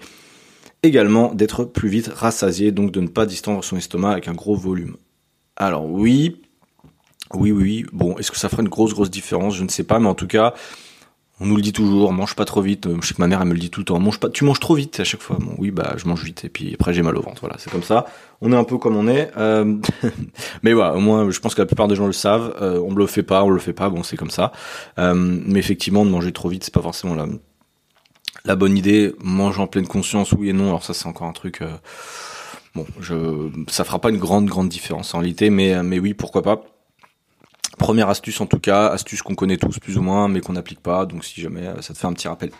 également 0.83 1.33
d'être 1.33 1.65
plus 1.65 1.89
vite 1.89 2.07
rassasié, 2.07 2.71
donc 2.71 2.91
de 2.91 3.01
ne 3.01 3.07
pas 3.07 3.25
distendre 3.25 3.63
son 3.63 3.77
estomac 3.77 4.11
avec 4.11 4.27
un 4.27 4.33
gros 4.33 4.55
volume. 4.55 4.95
Alors 5.57 5.85
oui, 5.85 6.41
oui, 7.33 7.51
oui, 7.51 7.85
Bon, 7.93 8.17
est-ce 8.17 8.31
que 8.31 8.37
ça 8.37 8.49
ferait 8.49 8.63
une 8.63 8.69
grosse, 8.69 8.93
grosse 8.93 9.11
différence? 9.11 9.55
Je 9.55 9.63
ne 9.63 9.69
sais 9.69 9.83
pas, 9.83 9.99
mais 9.99 10.07
en 10.07 10.15
tout 10.15 10.27
cas, 10.27 10.53
on 11.39 11.45
nous 11.45 11.55
le 11.55 11.61
dit 11.61 11.73
toujours, 11.73 12.11
mange 12.13 12.35
pas 12.35 12.45
trop 12.45 12.61
vite. 12.61 12.87
Je 12.99 13.07
sais 13.07 13.13
que 13.13 13.21
ma 13.21 13.27
mère, 13.27 13.41
elle 13.41 13.47
me 13.47 13.53
le 13.53 13.59
dit 13.59 13.69
tout 13.69 13.81
le 13.81 13.85
temps. 13.85 13.99
Mange 13.99 14.19
pas, 14.19 14.29
tu 14.29 14.43
manges 14.43 14.59
trop 14.59 14.73
vite 14.73 14.99
à 14.99 15.03
chaque 15.03 15.21
fois. 15.21 15.37
Bon, 15.39 15.53
oui, 15.59 15.69
bah, 15.69 15.93
je 15.97 16.07
mange 16.07 16.23
vite. 16.23 16.45
Et 16.45 16.49
puis 16.49 16.73
après, 16.73 16.93
j'ai 16.93 17.03
mal 17.03 17.15
au 17.15 17.21
ventre. 17.21 17.41
Voilà, 17.41 17.57
c'est 17.59 17.69
comme 17.69 17.83
ça. 17.83 18.07
On 18.41 18.51
est 18.51 18.55
un 18.55 18.63
peu 18.63 18.79
comme 18.79 18.95
on 18.95 19.07
est. 19.07 19.31
Euh... 19.37 19.75
mais 20.63 20.73
voilà, 20.73 20.95
au 20.95 20.99
moins, 20.99 21.29
je 21.29 21.39
pense 21.39 21.53
que 21.53 21.61
la 21.61 21.67
plupart 21.67 21.87
des 21.87 21.95
gens 21.95 22.07
le 22.07 22.13
savent. 22.13 22.55
Euh, 22.61 22.79
on 22.79 22.91
me 22.91 22.97
le 22.97 23.05
fait 23.05 23.21
pas, 23.21 23.43
on 23.43 23.51
le 23.51 23.59
fait 23.59 23.73
pas. 23.73 23.89
Bon, 23.89 24.01
c'est 24.01 24.17
comme 24.17 24.31
ça. 24.31 24.51
Euh, 24.97 25.13
mais 25.13 25.59
effectivement, 25.59 26.05
de 26.05 26.09
manger 26.09 26.31
trop 26.31 26.49
vite, 26.49 26.63
c'est 26.63 26.73
pas 26.73 26.81
forcément 26.81 27.13
la, 27.13 27.27
la 28.45 28.55
bonne 28.55 28.75
idée. 28.75 29.13
Manger 29.19 29.61
en 29.61 29.67
pleine 29.67 29.87
conscience, 29.87 30.31
oui 30.31 30.49
et 30.49 30.53
non. 30.53 30.69
Alors 30.69 30.83
ça, 30.83 30.95
c'est 30.95 31.07
encore 31.07 31.27
un 31.27 31.33
truc. 31.33 31.61
Euh, 31.61 31.69
bon, 32.73 32.87
je, 32.99 33.51
ça 33.67 33.83
fera 33.83 33.99
pas 33.99 34.09
une 34.09 34.17
grande, 34.17 34.47
grande 34.47 34.69
différence 34.69 35.13
en 35.13 35.19
réalité. 35.19 35.51
Mais, 35.51 35.83
mais 35.83 35.99
oui, 35.99 36.15
pourquoi 36.15 36.41
pas. 36.41 36.63
Première 37.77 38.09
astuce 38.09 38.41
en 38.41 38.45
tout 38.47 38.59
cas, 38.59 38.87
astuce 38.87 39.21
qu'on 39.21 39.35
connaît 39.35 39.57
tous 39.57 39.79
plus 39.79 39.97
ou 39.97 40.01
moins, 40.01 40.27
mais 40.27 40.41
qu'on 40.41 40.53
n'applique 40.53 40.79
pas, 40.79 41.05
donc 41.05 41.23
si 41.23 41.41
jamais 41.41 41.67
euh, 41.67 41.81
ça 41.81 41.93
te 41.93 41.99
fait 41.99 42.07
un 42.07 42.13
petit 42.13 42.27
rappel. 42.27 42.51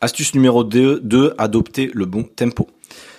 Astuce 0.00 0.34
numéro 0.34 0.64
2, 0.64 1.00
2 1.00 1.34
adopter 1.38 1.90
le 1.94 2.06
bon 2.06 2.24
tempo. 2.24 2.68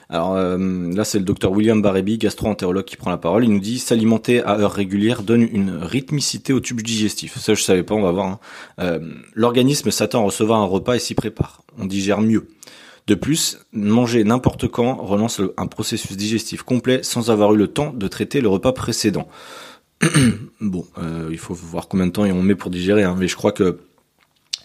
Alors 0.09 0.35
euh, 0.35 0.57
là, 0.93 1.05
c'est 1.05 1.19
le 1.19 1.23
docteur 1.23 1.51
William 1.51 1.81
Barebi, 1.81 2.17
gastro-entérologue, 2.17 2.83
qui 2.83 2.97
prend 2.97 3.09
la 3.09 3.17
parole. 3.17 3.45
Il 3.45 3.51
nous 3.53 3.61
dit 3.61 3.79
s'alimenter 3.79 4.43
à 4.43 4.57
heure 4.57 4.73
régulière 4.73 5.23
donne 5.23 5.41
une 5.41 5.77
rythmicité 5.81 6.51
au 6.51 6.59
tube 6.59 6.81
digestif. 6.81 7.37
Ça, 7.39 7.53
je 7.53 7.63
savais 7.63 7.83
pas, 7.83 7.95
on 7.95 8.01
va 8.01 8.11
voir. 8.11 8.25
Hein. 8.25 8.39
Euh, 8.81 8.99
L'organisme 9.33 9.89
s'attend 9.89 10.21
à 10.21 10.25
recevoir 10.25 10.59
un 10.59 10.65
repas 10.65 10.95
et 10.95 10.99
s'y 10.99 11.15
prépare. 11.15 11.61
On 11.79 11.85
digère 11.85 12.19
mieux. 12.19 12.47
De 13.07 13.15
plus, 13.15 13.59
manger 13.71 14.23
n'importe 14.25 14.67
quand 14.67 14.95
relance 14.95 15.41
un 15.57 15.67
processus 15.67 16.17
digestif 16.17 16.63
complet 16.63 16.99
sans 17.03 17.31
avoir 17.31 17.53
eu 17.53 17.57
le 17.57 17.67
temps 17.67 17.93
de 17.93 18.07
traiter 18.07 18.41
le 18.41 18.49
repas 18.49 18.73
précédent. 18.73 19.27
bon, 20.62 20.86
euh, 20.98 21.30
il 21.31 21.38
faut 21.38 21.53
voir 21.53 21.88
combien 21.88 22.07
de 22.07 22.12
temps 22.12 22.24
on 22.24 22.42
met 22.42 22.56
pour 22.56 22.71
digérer, 22.71 23.03
hein, 23.03 23.15
mais 23.18 23.27
je 23.27 23.36
crois 23.36 23.51
que 23.51 23.80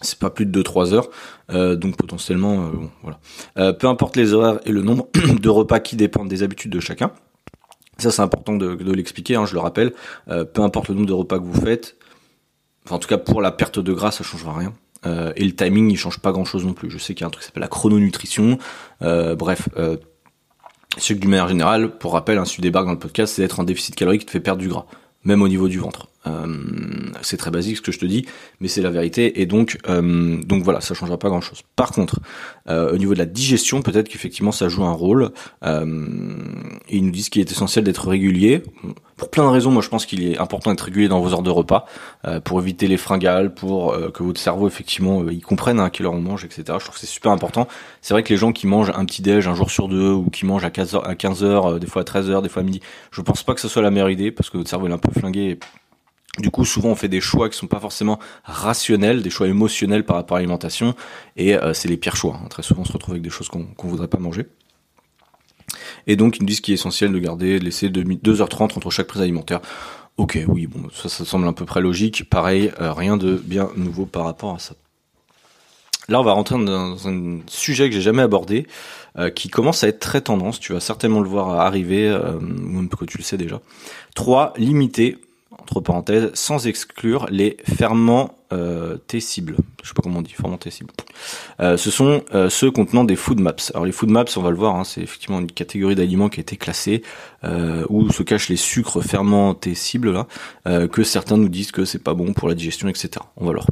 c'est 0.03 0.19
pas 0.19 0.31
plus 0.31 0.47
de 0.47 0.63
2-3 0.63 0.93
heures, 0.93 1.09
euh, 1.51 1.75
donc 1.75 1.97
potentiellement, 1.97 2.67
euh, 2.67 2.71
voilà. 3.03 3.73
peu 3.73 3.87
importe 3.87 4.17
les 4.17 4.35
horaires 4.35 4.61
et 4.65 4.73
le 4.73 4.83
nombre 4.83 5.09
de 5.41 5.49
repas 5.49 5.81
qui 5.81 5.97
dépendent 5.97 6.29
des 6.29 6.43
habitudes 6.43 6.73
de 6.73 6.81
chacun. 6.81 7.13
Ça, 7.99 8.11
c'est 8.11 8.23
important 8.23 8.55
de, 8.57 8.93
l'expliquer, 8.93 9.37
hein, 9.37 9.47
je 9.47 9.55
le 9.55 9.61
rappelle. 9.61 9.95
peu 10.27 10.61
importe 10.61 10.89
le 10.89 10.95
nombre 10.95 11.07
de 11.07 11.15
repas 11.15 11.39
que 11.39 11.45
vous 11.45 11.61
faites, 11.61 11.97
en 12.91 12.99
tout 12.99 13.09
cas 13.09 13.17
pour 13.17 13.41
la 13.41 13.51
perte 13.51 13.79
de 13.79 13.93
gras, 13.95 14.11
ça 14.11 14.23
changera 14.23 14.53
rien. 14.53 14.75
et 15.35 15.43
le 15.43 15.53
timing, 15.53 15.91
il 15.91 15.97
change 15.97 16.19
pas 16.19 16.31
grand-chose 16.31 16.67
non 16.67 16.75
plus. 16.75 16.91
Je 16.91 16.99
sais 16.99 17.15
qu'il 17.15 17.23
y 17.23 17.25
a 17.25 17.29
un 17.29 17.31
truc 17.31 17.43
qui 17.43 17.47
s'appelle 17.47 17.63
la 17.63 17.69
chrononutrition. 17.69 18.59
bref, 19.01 19.71
ce 20.99 21.15
que 21.15 21.19
d'une 21.19 21.31
manière 21.31 21.49
générale, 21.49 21.97
pour 21.97 22.13
rappel, 22.13 22.37
hein, 22.37 22.45
si 22.45 22.61
tu 22.61 22.71
dans 22.71 22.83
le 22.83 22.99
podcast, 22.99 23.35
c'est 23.35 23.43
d'être 23.43 23.61
un 23.61 23.65
déficit 23.65 23.95
calorique 23.95 24.21
qui 24.21 24.27
te 24.27 24.31
fait 24.31 24.41
perdre 24.41 24.61
du 24.61 24.69
gras 24.69 24.85
même 25.27 25.43
au 25.43 25.49
niveau 25.49 25.69
du 25.69 25.79
ventre. 25.79 26.09
Euh, 26.27 26.47
c'est 27.23 27.37
très 27.37 27.51
basique 27.51 27.77
ce 27.77 27.83
que 27.83 27.93
je 27.93 27.99
te 27.99 28.07
dis, 28.07 28.27
mais 28.61 28.69
c'est 28.69 28.83
la 28.83 28.91
vérité. 28.91 29.41
Et 29.41 29.47
donc, 29.47 29.79
euh, 29.89 30.41
voilà, 30.63 30.81
ça 30.81 30.95
changera 30.95 31.19
pas 31.19 31.29
grand-chose. 31.29 31.63
Par 31.77 31.93
contre, 31.93 32.21
euh, 32.69 32.93
au 32.93 32.99
niveau 32.99 33.15
de 33.15 33.19
la 33.19 33.27
digestion, 33.27 33.83
peut-être 33.83 34.09
qu'effectivement 34.09 34.53
ça 34.53 34.69
joue 34.69 34.85
un 34.85 34.93
rôle. 34.93 35.31
ils 35.63 37.05
nous 37.05 37.11
disent 37.11 37.29
qu'il 37.29 37.41
est 37.41 37.51
essentiel 37.51 37.85
d'être 37.85 38.09
régulier. 38.09 38.63
Pour 39.17 39.31
plein 39.31 39.45
de 39.45 39.49
raisons, 39.49 39.71
moi 39.71 39.83
je 39.83 39.89
pense 39.89 40.05
qu'il 40.05 40.23
est 40.25 40.39
important 40.39 40.71
d'être 40.71 40.83
régulier 40.83 41.09
dans 41.09 41.21
vos 41.21 41.33
heures 41.33 41.43
de 41.43 41.51
repas, 41.51 41.87
pour 42.45 42.61
éviter 42.61 42.87
les 42.87 42.97
fringales, 42.97 43.55
pour 43.55 43.97
que 44.13 44.23
votre 44.23 44.41
cerveau 44.41 44.67
effectivement 44.67 45.29
il 45.29 45.41
comprenne 45.41 45.81
à 45.81 45.91
quelle 45.91 46.07
heure 46.07 46.13
on 46.13 46.21
mange, 46.21 46.45
etc. 46.45 46.65
Je 46.79 46.85
trouve 46.85 46.95
que 46.95 47.01
c'est 47.01 47.07
super 47.07 47.33
important. 47.33 47.67
C'est 48.03 48.15
vrai 48.15 48.23
que 48.23 48.29
les 48.29 48.37
gens 48.37 48.53
qui 48.53 48.67
mangent 48.67 48.93
un 48.95 49.05
petit 49.05 49.23
déj 49.23 49.49
un 49.49 49.55
jour 49.55 49.71
sur 49.71 49.89
deux, 49.89 50.13
ou 50.13 50.31
qui 50.31 50.47
mangent 50.47 50.65
à 50.65 50.71
15 50.71 50.95
heures, 50.95 51.09
à 51.09 51.15
15 51.15 51.45
heures, 51.45 51.81
des 51.81 51.87
fois 51.87 52.03
à 52.03 52.05
13 52.05 52.31
heures, 52.31 52.43
des 52.43 52.49
fois 52.49 52.63
à 52.63 52.65
midi, 52.65 52.81
je 53.11 53.21
pense 53.23 53.43
pas 53.43 53.55
que 53.55 53.61
ce 53.61 53.69
soit 53.69 53.83
la 53.83 53.91
meilleure 53.91 54.11
idée 54.11 54.31
parce 54.31 54.51
que 54.51 54.59
votre 54.59 54.71
cerveau 54.71 54.89
est 54.89 54.93
un 54.93 54.99
peu 54.99 55.13
flingué. 55.19 55.59
Du 56.39 56.51
coup, 56.51 56.65
souvent, 56.65 56.91
on 56.91 56.95
fait 56.95 57.09
des 57.09 57.21
choix 57.21 57.49
qui 57.49 57.57
sont 57.57 57.67
pas 57.67 57.81
forcément 57.81 58.19
rationnels, 58.45 59.23
des 59.23 59.31
choix 59.31 59.49
émotionnels 59.49 60.05
par 60.05 60.17
rapport 60.17 60.37
à 60.37 60.41
l'alimentation, 60.41 60.95
et 61.37 61.55
euh, 61.55 61.73
c'est 61.73 61.89
les 61.89 61.97
pires 61.97 62.17
choix. 62.17 62.39
Hein. 62.43 62.49
Très 62.49 62.63
souvent, 62.63 62.83
on 62.83 62.85
se 62.85 62.93
retrouve 62.93 63.13
avec 63.13 63.23
des 63.23 63.31
choses 63.31 63.49
qu'on 63.49 63.65
qu'on 63.65 63.89
voudrait 63.89 64.09
pas 64.09 64.19
manger. 64.19 64.47
Et 66.07 66.17
donc, 66.17 66.37
ils 66.37 66.43
nous 66.43 66.47
disent 66.47 66.61
qu'il 66.61 66.73
est 66.73 66.77
essentiel 66.77 67.13
de 67.13 67.19
garder, 67.19 67.59
de 67.59 67.65
laisser 67.65 67.89
2h30 67.89 68.77
entre 68.77 68.91
chaque 68.91 69.07
prise 69.07 69.23
alimentaire. 69.23 69.61
Ok, 70.17 70.39
oui, 70.49 70.67
bon, 70.67 70.89
ça, 70.95 71.09
ça 71.09 71.25
semble 71.25 71.47
à 71.47 71.53
peu 71.53 71.65
près 71.65 71.81
logique. 71.81 72.29
Pareil, 72.31 72.73
euh, 72.81 72.93
rien 72.93 73.17
de 73.17 73.35
bien 73.37 73.71
nouveau 73.77 74.07
par 74.07 74.25
rapport 74.25 74.55
à 74.55 74.59
ça. 74.59 74.75
Là, 76.09 76.21
on 76.21 76.23
va 76.23 76.33
rentrer 76.33 76.55
dans 76.65 77.09
un 77.09 77.41
sujet 77.49 77.89
que 77.89 77.95
j'ai 77.95 78.01
jamais 78.01 78.23
abordé, 78.23 78.67
euh, 79.19 79.29
qui 79.29 79.49
commence 79.49 79.83
à 79.83 79.89
être 79.89 79.99
très 79.99 80.21
tendance. 80.21 80.61
Tu 80.61 80.73
vas 80.73 80.81
certainement 80.81 81.21
le 81.21 81.29
voir 81.29 81.61
arriver, 81.61 82.09
euh, 82.09 82.39
même 82.41 82.89
que 82.89 83.05
tu 83.05 83.19
le 83.19 83.25
sais 83.25 83.37
déjà. 83.37 83.61
3. 84.15 84.55
Limiter 84.57 85.19
entre 85.67 85.81
parenthèses, 85.81 86.31
sans 86.35 86.69
exclure 86.69 87.27
les 87.31 87.57
ferments 87.65 88.39
euh, 88.53 88.99
cibles. 89.19 89.57
Je 89.83 89.89
sais 89.89 89.95
pas 89.95 90.03
comment 90.03 90.21
on 90.21 90.23
dit, 90.23 90.33
ferments 90.33 90.59
cibles. 90.69 90.93
Euh, 91.61 91.77
ce 91.77 91.91
sont 91.91 92.23
euh, 92.35 92.49
ceux 92.49 92.71
contenant 92.71 93.03
des 93.03 93.17
food 93.17 93.41
maps. 93.41 93.57
Alors 93.75 93.85
les 93.85 93.93
food 93.93 94.11
maps, 94.11 94.25
on 94.37 94.43
va 94.43 94.51
le 94.51 94.57
voir, 94.57 94.77
hein, 94.77 94.85
c'est 94.85 95.01
effectivement 95.01 95.41
une 95.41 95.51
catégorie 95.51 95.97
d'aliments 95.97 96.29
qui 96.29 96.39
a 96.39 96.43
été 96.43 96.57
classée 96.57 97.03
euh, 97.43 97.85
où 97.89 98.11
se 98.13 98.23
cachent 98.23 98.49
les 98.49 98.57
sucres 98.57 99.03
fermentés-cibles 99.03 100.13
là, 100.13 100.29
euh, 100.69 100.87
que 100.87 101.03
certains 101.03 101.37
nous 101.37 101.49
disent 101.49 101.73
que 101.73 101.85
c'est 101.85 102.03
pas 102.03 102.15
bon 102.15 102.33
pour 102.33 102.49
la 102.49 102.55
digestion, 102.55 102.89
etc. 102.89 103.11
On 103.37 103.47
va 103.47 103.53
voir. 103.53 103.67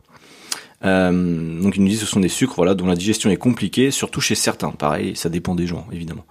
Euh, 0.84 1.62
donc 1.62 1.76
ils 1.76 1.82
nous 1.82 1.88
disent 1.88 2.00
que 2.00 2.06
ce 2.06 2.10
sont 2.10 2.20
des 2.20 2.28
sucres 2.28 2.54
voilà 2.56 2.74
dont 2.74 2.86
la 2.86 2.96
digestion 2.96 3.30
est 3.30 3.36
compliquée, 3.36 3.92
surtout 3.92 4.20
chez 4.20 4.34
certains. 4.34 4.70
Pareil, 4.72 5.14
ça 5.14 5.28
dépend 5.28 5.54
des 5.54 5.68
gens 5.68 5.86
évidemment. 5.92 6.24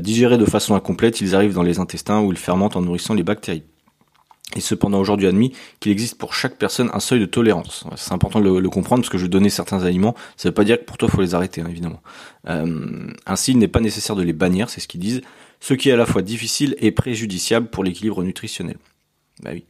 Digérés 0.00 0.38
de 0.38 0.44
façon 0.44 0.74
incomplète, 0.74 1.20
ils 1.20 1.36
arrivent 1.36 1.54
dans 1.54 1.62
les 1.62 1.78
intestins 1.78 2.20
où 2.20 2.32
ils 2.32 2.36
fermentent 2.36 2.74
en 2.74 2.80
nourrissant 2.80 3.14
les 3.14 3.22
bactéries. 3.22 3.62
Et 4.56 4.60
cependant 4.60 4.98
aujourd'hui 4.98 5.26
admis 5.26 5.52
qu'il 5.80 5.92
existe 5.92 6.16
pour 6.16 6.34
chaque 6.34 6.56
personne 6.56 6.90
un 6.94 7.00
seuil 7.00 7.20
de 7.20 7.26
tolérance. 7.26 7.84
C'est 7.96 8.12
important 8.12 8.40
de 8.40 8.58
le, 8.58 8.70
comprendre 8.70 9.02
parce 9.02 9.10
que 9.10 9.18
je 9.18 9.26
donner 9.26 9.50
certains 9.50 9.84
aliments, 9.84 10.14
ça 10.36 10.48
ne 10.48 10.50
veut 10.50 10.54
pas 10.54 10.64
dire 10.64 10.78
que 10.78 10.84
pour 10.84 10.96
toi 10.96 11.08
il 11.10 11.14
faut 11.14 11.20
les 11.20 11.34
arrêter, 11.34 11.60
hein, 11.60 11.66
évidemment. 11.68 12.00
Euh, 12.48 13.10
ainsi, 13.26 13.52
il 13.52 13.58
n'est 13.58 13.68
pas 13.68 13.80
nécessaire 13.80 14.16
de 14.16 14.22
les 14.22 14.32
bannir, 14.32 14.70
c'est 14.70 14.80
ce 14.80 14.88
qu'ils 14.88 15.00
disent, 15.00 15.20
ce 15.60 15.74
qui 15.74 15.90
est 15.90 15.92
à 15.92 15.96
la 15.96 16.06
fois 16.06 16.22
difficile 16.22 16.76
et 16.78 16.92
préjudiciable 16.92 17.68
pour 17.68 17.84
l'équilibre 17.84 18.22
nutritionnel. 18.22 18.78
Bah 19.42 19.50
oui. 19.52 19.64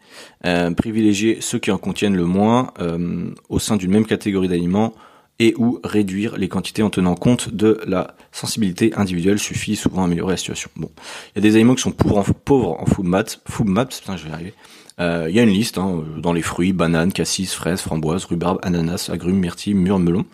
Euh, 0.47 0.71
privilégier 0.73 1.39
ceux 1.41 1.59
qui 1.59 1.71
en 1.71 1.79
contiennent 1.79 2.17
le 2.17 2.25
moins 2.25 2.73
euh, 2.79 3.31
au 3.49 3.59
sein 3.59 3.77
d'une 3.77 3.91
même 3.91 4.07
catégorie 4.07 4.49
d'aliments 4.49 4.95
et 5.39 5.55
ou 5.57 5.81
réduire 5.85 6.37
les 6.37 6.49
quantités 6.49 6.83
en 6.83 6.91
tenant 6.91 7.15
compte 7.15 7.55
de 7.55 7.81
la 7.87 8.15
sensibilité 8.33 8.93
individuelle 8.97 9.39
suffit 9.39 9.77
souvent 9.77 10.03
à 10.03 10.05
améliorer 10.05 10.33
la 10.33 10.37
situation. 10.37 10.71
Bon, 10.77 10.91
il 11.35 11.37
y 11.37 11.39
a 11.39 11.43
des 11.43 11.55
aliments 11.55 11.75
qui 11.75 11.83
sont 11.83 11.93
pauvres 11.93 12.19
en, 12.19 12.87
food 12.87 13.07
maps, 13.07 13.25
food 13.49 13.69
maps, 13.69 13.87
putain, 13.87 14.17
je 14.17 14.25
vais 14.25 14.33
arriver. 14.33 14.55
Euh, 15.01 15.27
il 15.29 15.37
y 15.37 15.39
a 15.39 15.45
une 15.45 15.51
liste 15.51 15.79
hein, 15.79 16.03
dans 16.17 16.33
les 16.33 16.43
fruits, 16.43 16.73
bananes, 16.73 17.13
cassis, 17.13 17.55
fraises, 17.55 17.81
framboises, 17.81 18.25
rhubarbe, 18.25 18.59
ananas, 18.63 19.11
agrumes, 19.13 19.39
myrtilles, 19.39 19.75
mûres, 19.75 20.01
melons. 20.01 20.27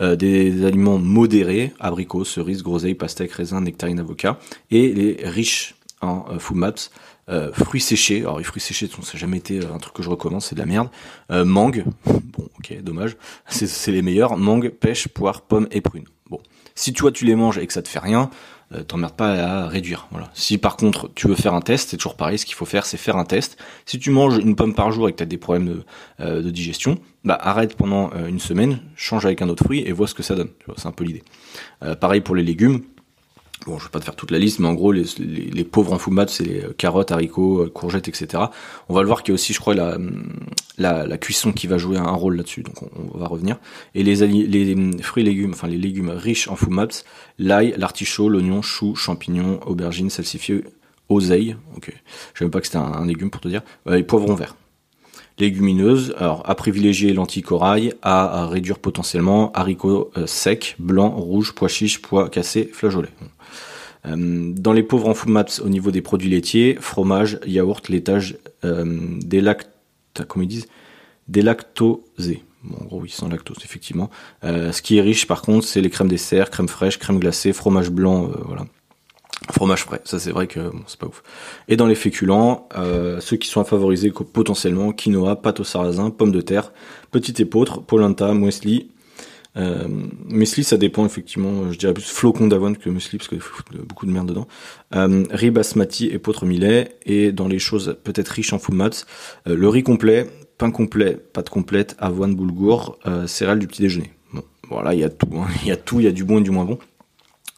Euh, 0.00 0.16
des 0.16 0.64
aliments 0.64 0.98
modérés, 0.98 1.74
abricots, 1.78 2.24
cerises, 2.24 2.62
groseilles, 2.62 2.94
pastèques, 2.94 3.32
raisins, 3.32 3.60
nectarines, 3.60 4.00
avocats, 4.00 4.38
et 4.70 4.92
les 4.94 5.18
riches 5.24 5.74
en 6.00 6.24
euh, 6.30 6.38
food 6.38 6.56
maps, 6.56 6.90
euh, 7.30 7.52
fruits 7.52 7.80
séchés. 7.80 8.20
Alors 8.20 8.38
les 8.38 8.44
fruits 8.44 8.60
séchés, 8.60 8.88
ça 8.88 8.96
n'a 8.98 9.18
jamais 9.18 9.38
été 9.38 9.60
un 9.64 9.78
truc 9.78 9.94
que 9.94 10.02
je 10.02 10.10
recommence, 10.10 10.46
c'est 10.46 10.54
de 10.54 10.60
la 10.60 10.66
merde. 10.66 10.88
Euh, 11.30 11.44
mangue, 11.44 11.84
bon, 12.04 12.48
ok, 12.58 12.82
dommage, 12.82 13.16
c'est 13.48 13.92
les 13.92 14.02
meilleurs. 14.02 14.36
Mangue, 14.36 14.68
pêche, 14.70 15.08
poire, 15.08 15.42
pomme 15.42 15.68
et 15.70 15.80
prune. 15.80 16.04
Bon, 16.28 16.40
si 16.74 16.92
tu 16.92 17.02
vois 17.02 17.12
tu 17.12 17.24
les 17.24 17.34
manges 17.34 17.58
et 17.58 17.66
que 17.66 17.72
ça 17.72 17.82
te 17.82 17.88
fait 17.88 17.98
rien, 17.98 18.30
euh, 18.72 18.84
t'emmerdes 18.84 19.16
pas 19.16 19.32
à 19.32 19.66
réduire. 19.66 20.06
Voilà. 20.12 20.30
Si 20.32 20.56
par 20.56 20.76
contre 20.76 21.10
tu 21.16 21.26
veux 21.26 21.34
faire 21.34 21.54
un 21.54 21.60
test, 21.60 21.90
c'est 21.90 21.96
toujours 21.96 22.16
pareil. 22.16 22.38
Ce 22.38 22.46
qu'il 22.46 22.54
faut 22.54 22.64
faire, 22.64 22.86
c'est 22.86 22.96
faire 22.96 23.16
un 23.16 23.24
test. 23.24 23.58
Si 23.84 23.98
tu 23.98 24.10
manges 24.10 24.38
une 24.38 24.54
pomme 24.54 24.74
par 24.74 24.92
jour 24.92 25.08
et 25.08 25.12
que 25.12 25.16
t'as 25.16 25.24
des 25.24 25.38
problèmes 25.38 25.66
de, 25.66 25.82
euh, 26.20 26.40
de, 26.40 26.50
digestion, 26.50 26.98
bah 27.24 27.36
arrête 27.40 27.74
pendant 27.74 28.10
euh, 28.14 28.28
une 28.28 28.38
semaine, 28.38 28.80
change 28.94 29.26
avec 29.26 29.42
un 29.42 29.48
autre 29.48 29.64
fruit 29.64 29.80
et 29.80 29.90
vois 29.90 30.06
ce 30.06 30.14
que 30.14 30.22
ça 30.22 30.36
donne. 30.36 30.50
C'est 30.76 30.86
un 30.86 30.92
peu 30.92 31.02
l'idée. 31.02 31.24
pareil 32.00 32.20
pour 32.20 32.36
les 32.36 32.44
légumes. 32.44 32.82
Bon, 33.66 33.78
je 33.78 33.84
vais 33.84 33.90
pas 33.90 33.98
te 33.98 34.04
faire 34.04 34.16
toute 34.16 34.30
la 34.30 34.38
liste, 34.38 34.58
mais 34.58 34.68
en 34.68 34.74
gros, 34.74 34.90
les, 34.90 35.64
pauvres 35.64 35.92
en 35.92 35.98
fumat, 35.98 36.26
c'est 36.28 36.44
les 36.44 36.64
carottes, 36.78 37.12
haricots, 37.12 37.68
courgettes, 37.68 38.08
etc. 38.08 38.44
On 38.88 38.94
va 38.94 39.02
le 39.02 39.06
voir 39.06 39.22
qu'il 39.22 39.32
y 39.32 39.34
a 39.34 39.34
aussi, 39.34 39.52
je 39.52 39.60
crois, 39.60 39.74
la, 39.74 39.98
la, 40.78 41.18
cuisson 41.18 41.52
qui 41.52 41.66
va 41.66 41.76
jouer 41.76 41.98
un 41.98 42.10
rôle 42.10 42.36
là-dessus, 42.36 42.62
donc 42.62 42.76
on, 42.82 43.18
va 43.18 43.26
revenir. 43.26 43.58
Et 43.94 44.02
les, 44.02 44.26
les 44.26 45.02
fruits 45.02 45.22
et 45.22 45.26
légumes, 45.26 45.50
enfin 45.52 45.68
les 45.68 45.76
légumes 45.76 46.08
riches 46.08 46.48
en 46.48 46.56
fumats, 46.56 47.04
l'ail, 47.38 47.74
l'artichaut, 47.76 48.30
l'oignon, 48.30 48.62
chou, 48.62 48.94
champignons, 48.94 49.60
aubergines, 49.66 50.08
salsifis, 50.08 50.62
oseille, 51.10 51.56
ok, 51.76 51.92
je 52.34 52.38
savais 52.38 52.50
pas 52.50 52.60
que 52.60 52.66
c'était 52.66 52.78
un, 52.78 53.04
légume 53.04 53.30
pour 53.30 53.40
te 53.40 53.48
dire, 53.48 53.62
euh, 53.88 53.96
et 53.96 54.02
poivrons 54.02 54.34
verts. 54.34 54.56
Légumineuses, 55.38 56.14
alors 56.18 56.42
à 56.48 56.54
privilégier 56.54 57.12
lentilles 57.12 57.42
corail, 57.42 57.94
à, 58.02 58.46
réduire 58.46 58.78
potentiellement 58.78 59.52
haricots 59.52 60.10
euh, 60.16 60.26
secs, 60.26 60.76
blancs, 60.78 61.14
rouges, 61.16 61.52
pois 61.54 61.68
chiches, 61.68 62.00
pois 62.00 62.28
cassés, 62.28 62.70
flageolets. 62.72 63.08
Euh, 64.06 64.52
dans 64.54 64.72
les 64.72 64.82
pauvres 64.82 65.08
en 65.08 65.14
fumats 65.14 65.60
au 65.62 65.68
niveau 65.68 65.90
des 65.90 66.00
produits 66.00 66.30
laitiers, 66.30 66.76
fromage, 66.80 67.38
yaourt, 67.46 67.88
laitage, 67.88 68.38
euh, 68.64 68.98
des 69.20 69.40
lactes, 69.40 69.70
comment 70.28 70.42
ils 70.42 70.48
disent, 70.48 70.68
des 71.28 71.42
lactosés. 71.42 72.42
Bon, 72.62 72.76
en 72.82 72.84
gros, 72.84 73.00
oui, 73.00 73.10
sans 73.10 73.28
lactose, 73.28 73.58
effectivement. 73.64 74.10
Euh, 74.44 74.72
ce 74.72 74.82
qui 74.82 74.98
est 74.98 75.02
riche, 75.02 75.26
par 75.26 75.42
contre, 75.42 75.66
c'est 75.66 75.80
les 75.80 75.90
crèmes 75.90 76.08
dessert, 76.08 76.50
crème 76.50 76.68
fraîche, 76.68 76.98
crème 76.98 77.18
glacée, 77.18 77.52
fromage 77.52 77.90
blanc, 77.90 78.30
voilà. 78.44 78.66
Fromage 79.50 79.84
frais, 79.84 80.02
ça 80.04 80.18
c'est 80.18 80.32
vrai 80.32 80.46
que 80.46 80.60
bon, 80.60 80.82
c'est 80.86 80.98
pas 80.98 81.06
ouf. 81.06 81.22
Et 81.66 81.76
dans 81.76 81.86
les 81.86 81.94
féculents, 81.94 82.68
ceux 83.20 83.38
qui 83.38 83.48
sont 83.48 83.62
à 83.62 83.64
favoriser 83.64 84.10
potentiellement, 84.10 84.92
quinoa, 84.92 85.40
pâte 85.40 85.60
au 85.60 85.64
sarrasin, 85.64 86.10
pommes 86.10 86.30
de 86.30 86.42
terre, 86.42 86.72
petite 87.10 87.40
épeautre, 87.40 87.80
polenta, 87.80 88.34
muesli, 88.34 88.90
euh, 89.56 89.88
muesli, 90.28 90.64
ça 90.64 90.76
dépend 90.76 91.04
effectivement, 91.04 91.72
je 91.72 91.78
dirais 91.78 91.92
plus 91.92 92.04
flocon 92.04 92.46
d'avoine 92.46 92.76
que 92.76 92.88
muesli 92.88 93.18
parce 93.18 93.28
qu'il 93.28 93.38
a 93.38 93.82
beaucoup 93.84 94.06
de 94.06 94.12
merde 94.12 94.28
dedans. 94.28 94.46
Euh, 94.94 95.24
riz 95.30 95.50
basmati 95.50 96.06
et 96.06 96.18
potre 96.18 96.46
millet 96.46 96.96
et 97.04 97.32
dans 97.32 97.48
les 97.48 97.58
choses 97.58 97.98
peut-être 98.04 98.28
riches 98.28 98.52
en 98.52 98.58
fumats, 98.58 98.90
euh, 99.48 99.56
le 99.56 99.68
riz 99.68 99.82
complet, 99.82 100.28
pain 100.58 100.70
complet, 100.70 101.16
pâte 101.32 101.50
complète, 101.50 101.96
avoine, 101.98 102.34
boulgour, 102.34 102.98
euh, 103.06 103.26
céréales 103.26 103.58
du 103.58 103.66
petit 103.66 103.82
déjeuner. 103.82 104.12
Bon, 104.32 104.42
voilà, 104.68 104.94
il 104.94 105.00
y 105.00 105.04
a 105.04 105.08
tout, 105.08 105.28
hein. 105.34 105.46
il 105.62 105.68
y 105.68 105.72
a 105.72 105.76
tout, 105.76 106.00
il 106.00 106.04
y 106.04 106.08
a 106.08 106.12
du 106.12 106.24
bon 106.24 106.38
et 106.38 106.42
du 106.42 106.50
moins 106.50 106.64
bon. 106.64 106.78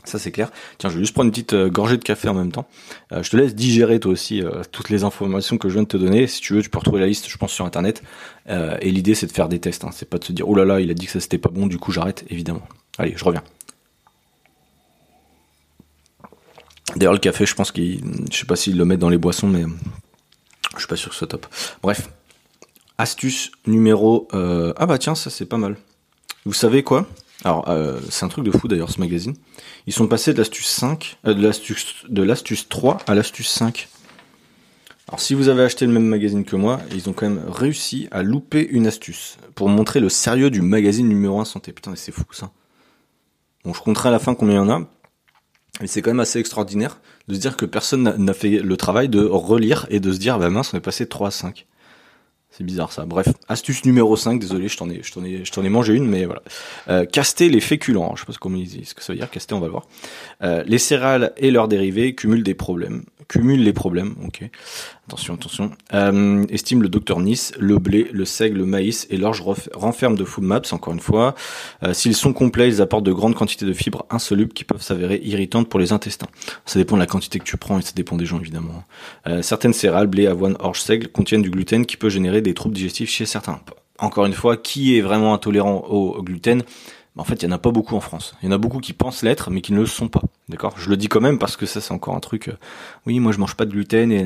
Ça 0.04 0.18
c'est 0.18 0.32
clair. 0.32 0.50
Tiens, 0.78 0.90
je 0.90 0.96
vais 0.96 1.02
juste 1.02 1.14
prendre 1.14 1.26
une 1.26 1.30
petite 1.30 1.52
euh, 1.52 1.68
gorgée 1.68 1.96
de 1.96 2.02
café 2.02 2.28
en 2.28 2.34
même 2.34 2.50
temps. 2.50 2.66
Euh, 3.12 3.22
je 3.22 3.30
te 3.30 3.36
laisse 3.36 3.54
digérer 3.54 4.00
toi 4.00 4.10
aussi 4.10 4.42
euh, 4.42 4.62
toutes 4.72 4.90
les 4.90 5.04
informations 5.04 5.58
que 5.58 5.68
je 5.68 5.74
viens 5.74 5.84
de 5.84 5.88
te 5.88 5.96
donner. 5.96 6.26
Si 6.26 6.40
tu 6.40 6.54
veux, 6.54 6.62
tu 6.62 6.70
peux 6.70 6.78
retrouver 6.78 7.00
la 7.00 7.06
liste, 7.06 7.28
je 7.28 7.36
pense, 7.36 7.52
sur 7.52 7.64
internet. 7.64 8.02
et 8.48 8.90
l'idée 8.90 9.14
c'est 9.14 9.26
de 9.26 9.32
faire 9.32 9.48
des 9.48 9.60
tests. 9.60 9.84
Hein. 9.84 9.90
C'est 9.92 10.08
pas 10.08 10.18
de 10.18 10.24
se 10.24 10.32
dire 10.32 10.48
oh 10.48 10.54
là 10.54 10.64
là, 10.64 10.80
il 10.80 10.90
a 10.90 10.94
dit 10.94 11.06
que 11.06 11.12
ça 11.12 11.20
c'était 11.20 11.38
pas 11.38 11.50
bon, 11.50 11.66
du 11.66 11.78
coup 11.78 11.92
j'arrête. 11.92 12.24
Évidemment. 12.28 12.62
Allez, 12.98 13.14
je 13.16 13.24
reviens. 13.24 13.44
D'ailleurs 16.96 17.12
le 17.12 17.20
café, 17.20 17.46
je 17.46 17.54
pense 17.54 17.70
qu'il, 17.70 18.02
je 18.30 18.36
sais 18.36 18.46
pas 18.46 18.56
s'il 18.56 18.76
le 18.76 18.84
met 18.84 18.96
dans 18.96 19.08
les 19.08 19.18
boissons, 19.18 19.46
mais 19.46 19.64
je 20.74 20.78
suis 20.78 20.88
pas 20.88 20.96
sûr 20.96 21.10
que 21.10 21.14
ce 21.14 21.20
soit 21.20 21.28
top. 21.28 21.46
Bref, 21.80 22.10
astuce 22.98 23.52
numéro. 23.66 24.26
Ah 24.32 24.86
bah 24.86 24.98
tiens, 24.98 25.14
ça 25.14 25.30
c'est 25.30 25.46
pas 25.46 25.58
mal. 25.58 25.76
Vous 26.44 26.52
savez 26.52 26.82
quoi? 26.82 27.06
Alors, 27.44 27.68
euh, 27.68 27.98
c'est 28.08 28.24
un 28.24 28.28
truc 28.28 28.44
de 28.44 28.50
fou 28.50 28.68
d'ailleurs 28.68 28.90
ce 28.90 29.00
magazine. 29.00 29.34
Ils 29.86 29.92
sont 29.92 30.06
passés 30.06 30.32
de 30.32 30.38
l'astuce 30.38 30.68
5, 30.68 31.18
euh, 31.26 31.34
de 31.34 31.42
l'astuce 31.42 32.04
de 32.08 32.22
l'astuce 32.22 32.68
3 32.68 32.98
à 33.06 33.14
l'astuce 33.14 33.48
5. 33.48 33.88
Alors, 35.08 35.20
si 35.20 35.34
vous 35.34 35.48
avez 35.48 35.64
acheté 35.64 35.84
le 35.86 35.92
même 35.92 36.06
magazine 36.06 36.44
que 36.44 36.54
moi, 36.54 36.80
ils 36.94 37.08
ont 37.08 37.12
quand 37.12 37.28
même 37.28 37.44
réussi 37.48 38.08
à 38.12 38.22
louper 38.22 38.66
une 38.70 38.86
astuce 38.86 39.38
pour 39.54 39.68
montrer 39.68 39.98
le 39.98 40.08
sérieux 40.08 40.50
du 40.50 40.62
magazine 40.62 41.08
numéro 41.08 41.40
1 41.40 41.44
santé. 41.44 41.72
Putain, 41.72 41.94
c'est 41.96 42.12
fou 42.12 42.22
ça. 42.30 42.52
Bon, 43.64 43.74
je 43.74 43.80
compterai 43.80 44.08
à 44.10 44.12
la 44.12 44.18
fin 44.18 44.34
combien 44.34 44.54
il 44.54 44.58
y 44.58 44.60
en 44.60 44.70
a. 44.70 44.88
Et 45.82 45.86
c'est 45.88 46.00
quand 46.00 46.10
même 46.10 46.20
assez 46.20 46.38
extraordinaire 46.38 47.00
de 47.26 47.34
se 47.34 47.40
dire 47.40 47.56
que 47.56 47.64
personne 47.64 48.14
n'a 48.16 48.34
fait 48.34 48.60
le 48.60 48.76
travail 48.76 49.08
de 49.08 49.20
relire 49.20 49.86
et 49.90 50.00
de 50.00 50.12
se 50.12 50.18
dire, 50.18 50.38
bah 50.38 50.50
mince, 50.50 50.72
on 50.74 50.76
est 50.76 50.80
passé 50.80 51.04
de 51.04 51.08
3 51.08 51.28
à 51.28 51.30
5. 51.30 51.66
C'est 52.52 52.64
bizarre 52.64 52.92
ça. 52.92 53.06
Bref, 53.06 53.28
astuce 53.48 53.86
numéro 53.86 54.14
5, 54.14 54.38
désolé, 54.38 54.68
je 54.68 54.76
t'en 54.76 54.90
ai, 54.90 55.00
je 55.02 55.10
t'en 55.10 55.24
ai, 55.24 55.42
je 55.42 55.50
t'en 55.50 55.64
ai 55.64 55.70
mangé 55.70 55.94
une, 55.94 56.06
mais 56.06 56.26
voilà. 56.26 56.42
Euh, 56.88 57.06
caster 57.06 57.48
les 57.48 57.60
féculents, 57.60 58.14
je 58.14 58.20
sais 58.20 58.26
pas 58.26 58.32
comment 58.38 58.58
ils 58.58 58.68
disent, 58.68 58.90
ce 58.90 58.94
que 58.94 59.02
ça 59.02 59.14
veut 59.14 59.18
dire, 59.18 59.30
caster, 59.30 59.54
on 59.54 59.60
va 59.60 59.66
le 59.66 59.72
voir. 59.72 59.86
Euh, 60.42 60.62
les 60.66 60.76
céréales 60.76 61.32
et 61.38 61.50
leurs 61.50 61.66
dérivés 61.66 62.14
cumulent 62.14 62.42
des 62.42 62.54
problèmes. 62.54 63.04
Cumulent 63.32 63.64
les 63.64 63.72
problèmes, 63.72 64.14
ok. 64.26 64.50
Attention, 65.08 65.32
attention. 65.32 65.70
Euh, 65.94 66.44
estime 66.50 66.82
le 66.82 66.90
docteur 66.90 67.18
Nice, 67.18 67.54
le 67.58 67.78
blé, 67.78 68.10
le 68.12 68.26
seigle, 68.26 68.58
le 68.58 68.66
maïs 68.66 69.06
et 69.08 69.16
l'orge 69.16 69.42
renferment 69.72 70.18
de 70.18 70.24
food 70.24 70.44
maps, 70.44 70.60
encore 70.72 70.92
une 70.92 71.00
fois. 71.00 71.34
Euh, 71.82 71.94
s'ils 71.94 72.14
sont 72.14 72.34
complets, 72.34 72.68
ils 72.68 72.82
apportent 72.82 73.06
de 73.06 73.12
grandes 73.12 73.34
quantités 73.34 73.64
de 73.64 73.72
fibres 73.72 74.04
insolubles 74.10 74.52
qui 74.52 74.64
peuvent 74.64 74.82
s'avérer 74.82 75.18
irritantes 75.24 75.70
pour 75.70 75.80
les 75.80 75.92
intestins. 75.94 76.26
Ça 76.66 76.78
dépend 76.78 76.96
de 76.96 77.00
la 77.00 77.06
quantité 77.06 77.38
que 77.38 77.44
tu 77.44 77.56
prends 77.56 77.78
et 77.78 77.82
ça 77.82 77.92
dépend 77.96 78.16
des 78.16 78.26
gens, 78.26 78.38
évidemment. 78.38 78.84
Euh, 79.26 79.40
certaines 79.40 79.72
céréales, 79.72 80.08
blé, 80.08 80.26
avoine, 80.26 80.58
orge, 80.60 80.82
seigle, 80.82 81.08
contiennent 81.08 81.40
du 81.40 81.50
gluten 81.50 81.86
qui 81.86 81.96
peut 81.96 82.10
générer 82.10 82.42
des 82.42 82.52
troubles 82.52 82.74
digestifs 82.74 83.08
chez 83.08 83.24
certains. 83.24 83.60
Encore 83.98 84.26
une 84.26 84.34
fois, 84.34 84.58
qui 84.58 84.98
est 84.98 85.00
vraiment 85.00 85.32
intolérant 85.32 85.86
au 85.88 86.22
gluten? 86.22 86.64
En 87.16 87.24
fait, 87.24 87.42
il 87.42 87.46
y 87.46 87.48
en 87.48 87.52
a 87.52 87.58
pas 87.58 87.70
beaucoup 87.70 87.94
en 87.94 88.00
France. 88.00 88.34
Il 88.42 88.46
y 88.46 88.48
en 88.48 88.52
a 88.52 88.58
beaucoup 88.58 88.78
qui 88.78 88.92
pensent 88.92 89.22
l'être, 89.22 89.50
mais 89.50 89.60
qui 89.60 89.72
ne 89.72 89.80
le 89.80 89.86
sont 89.86 90.08
pas. 90.08 90.22
D'accord? 90.48 90.74
Je 90.78 90.88
le 90.88 90.96
dis 90.96 91.08
quand 91.08 91.20
même 91.20 91.38
parce 91.38 91.56
que 91.56 91.66
ça, 91.66 91.80
c'est 91.80 91.92
encore 91.92 92.14
un 92.14 92.20
truc. 92.20 92.48
Euh, 92.48 92.56
oui, 93.06 93.20
moi, 93.20 93.32
je 93.32 93.38
mange 93.38 93.54
pas 93.54 93.66
de 93.66 93.70
gluten 93.70 94.10
et 94.10 94.24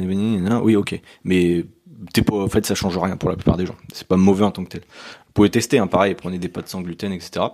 oui, 0.62 0.76
ok. 0.76 1.00
Mais 1.24 1.64
t'es. 2.12 2.24
En 2.32 2.48
fait, 2.48 2.64
ça 2.64 2.74
change 2.74 2.96
rien 2.96 3.16
pour 3.16 3.28
la 3.28 3.36
plupart 3.36 3.56
des 3.56 3.66
gens. 3.66 3.76
C'est 3.92 4.06
pas 4.06 4.16
mauvais 4.16 4.44
en 4.44 4.52
tant 4.52 4.64
que 4.64 4.70
tel. 4.70 4.82
Vous 4.82 5.32
pouvez 5.34 5.50
tester, 5.50 5.78
hein, 5.78 5.88
pareil. 5.88 6.14
Prenez 6.14 6.38
des 6.38 6.48
pâtes 6.48 6.68
sans 6.68 6.80
gluten, 6.80 7.12
etc. 7.12 7.46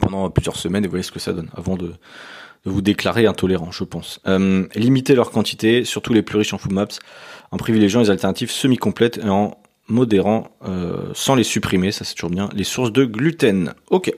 Pendant 0.00 0.30
plusieurs 0.30 0.56
semaines 0.56 0.84
et 0.84 0.88
voyez 0.88 1.02
ce 1.02 1.12
que 1.12 1.20
ça 1.20 1.32
donne 1.32 1.50
avant 1.56 1.76
de, 1.76 1.94
vous 2.66 2.82
déclarer 2.82 3.26
intolérant, 3.26 3.70
je 3.70 3.84
pense. 3.84 4.20
Euh, 4.26 4.66
limitez 4.74 5.14
leur 5.14 5.30
quantité, 5.30 5.84
surtout 5.84 6.12
les 6.12 6.22
plus 6.22 6.38
riches 6.38 6.52
en 6.52 6.58
food 6.58 6.72
maps, 6.72 6.86
en 7.50 7.56
privilégiant 7.56 8.00
les 8.00 8.10
alternatives 8.10 8.50
semi-complètes 8.50 9.18
et 9.18 9.28
en 9.28 9.58
modérant, 9.88 10.48
euh, 10.66 11.10
sans 11.14 11.36
les 11.36 11.44
supprimer, 11.44 11.92
ça 11.92 12.04
c'est 12.04 12.14
toujours 12.14 12.30
bien, 12.30 12.48
les 12.54 12.64
sources 12.64 12.92
de 12.92 13.04
gluten. 13.04 13.74
Ok. 13.90 14.12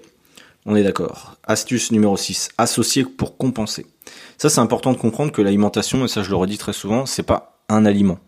On 0.70 0.76
est 0.76 0.82
d'accord. 0.82 1.36
Astuce 1.44 1.92
numéro 1.92 2.14
6, 2.18 2.50
associer 2.58 3.02
pour 3.02 3.38
compenser. 3.38 3.86
Ça 4.36 4.50
c'est 4.50 4.60
important 4.60 4.92
de 4.92 4.98
comprendre 4.98 5.32
que 5.32 5.40
l'alimentation, 5.40 6.04
et 6.04 6.08
ça 6.08 6.22
je 6.22 6.28
le 6.28 6.36
redis 6.36 6.58
très 6.58 6.74
souvent, 6.74 7.06
c'est 7.06 7.22
pas 7.22 7.58
un 7.70 7.86
aliment. 7.86 8.18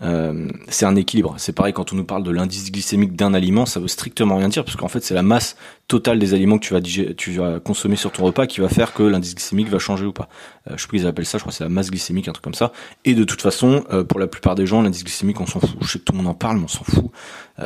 Euh, 0.00 0.48
c'est 0.68 0.86
un 0.86 0.96
équilibre. 0.96 1.34
C'est 1.36 1.52
pareil 1.52 1.74
quand 1.74 1.92
on 1.92 1.96
nous 1.96 2.06
parle 2.06 2.22
de 2.22 2.30
l'indice 2.30 2.72
glycémique 2.72 3.14
d'un 3.16 3.34
aliment, 3.34 3.66
ça 3.66 3.80
veut 3.80 3.88
strictement 3.88 4.38
rien 4.38 4.48
dire 4.48 4.64
parce 4.64 4.78
qu'en 4.78 4.88
fait 4.88 5.04
c'est 5.04 5.12
la 5.12 5.22
masse 5.22 5.56
totale 5.86 6.18
des 6.18 6.32
aliments 6.32 6.56
que 6.56 7.12
tu 7.12 7.32
vas, 7.32 7.60
consommer 7.60 7.96
sur 7.96 8.10
ton 8.12 8.24
repas 8.24 8.46
qui 8.46 8.62
va 8.62 8.70
faire 8.70 8.94
que 8.94 9.02
l'indice 9.02 9.34
glycémique 9.34 9.68
va 9.68 9.78
changer 9.78 10.06
ou 10.06 10.12
pas. 10.14 10.30
Euh, 10.70 10.78
je 10.78 10.82
sais 10.82 10.88
plus 10.88 11.04
appellent 11.04 11.26
ça, 11.26 11.36
je 11.36 11.42
crois 11.42 11.50
que 11.50 11.58
c'est 11.58 11.64
la 11.64 11.70
masse 11.70 11.90
glycémique, 11.90 12.28
un 12.28 12.32
truc 12.32 12.44
comme 12.44 12.54
ça. 12.54 12.72
Et 13.04 13.12
de 13.12 13.24
toute 13.24 13.42
façon, 13.42 13.84
euh, 13.92 14.04
pour 14.04 14.18
la 14.18 14.26
plupart 14.26 14.54
des 14.54 14.64
gens, 14.64 14.80
l'indice 14.80 15.04
glycémique 15.04 15.38
on 15.38 15.46
s'en 15.46 15.60
fout. 15.60 15.76
Je 15.82 15.86
sais 15.86 15.98
que 15.98 16.04
tout 16.04 16.12
le 16.12 16.16
monde 16.16 16.28
en 16.28 16.34
parle, 16.34 16.56
mais 16.56 16.64
on 16.64 16.68
s'en 16.68 16.84
fout. 16.84 17.10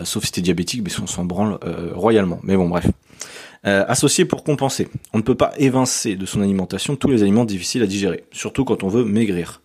sauf 0.03 0.25
si 0.25 0.33
t'es 0.33 0.41
diabétique, 0.41 0.83
mais 0.85 0.91
on 1.01 1.07
s'en 1.07 1.25
branle 1.25 1.61
royalement. 1.95 2.41
Mais 2.43 2.57
bon, 2.57 2.69
bref. 2.69 2.89
Euh, 3.67 3.85
associé 3.89 4.25
pour 4.25 4.45
compenser. 4.45 4.89
On 5.13 5.19
ne 5.19 5.23
peut 5.23 5.35
pas 5.35 5.53
évincer 5.57 6.15
de 6.15 6.27
son 6.27 6.43
alimentation 6.43 6.95
tous 6.95 7.09
les 7.09 7.23
aliments 7.23 7.45
difficiles 7.45 7.83
à 7.83 7.87
digérer, 7.87 8.25
surtout 8.31 8.65
quand 8.65 8.85
on 8.85 8.89
veut 8.89 9.05
maigrir. 9.05 9.63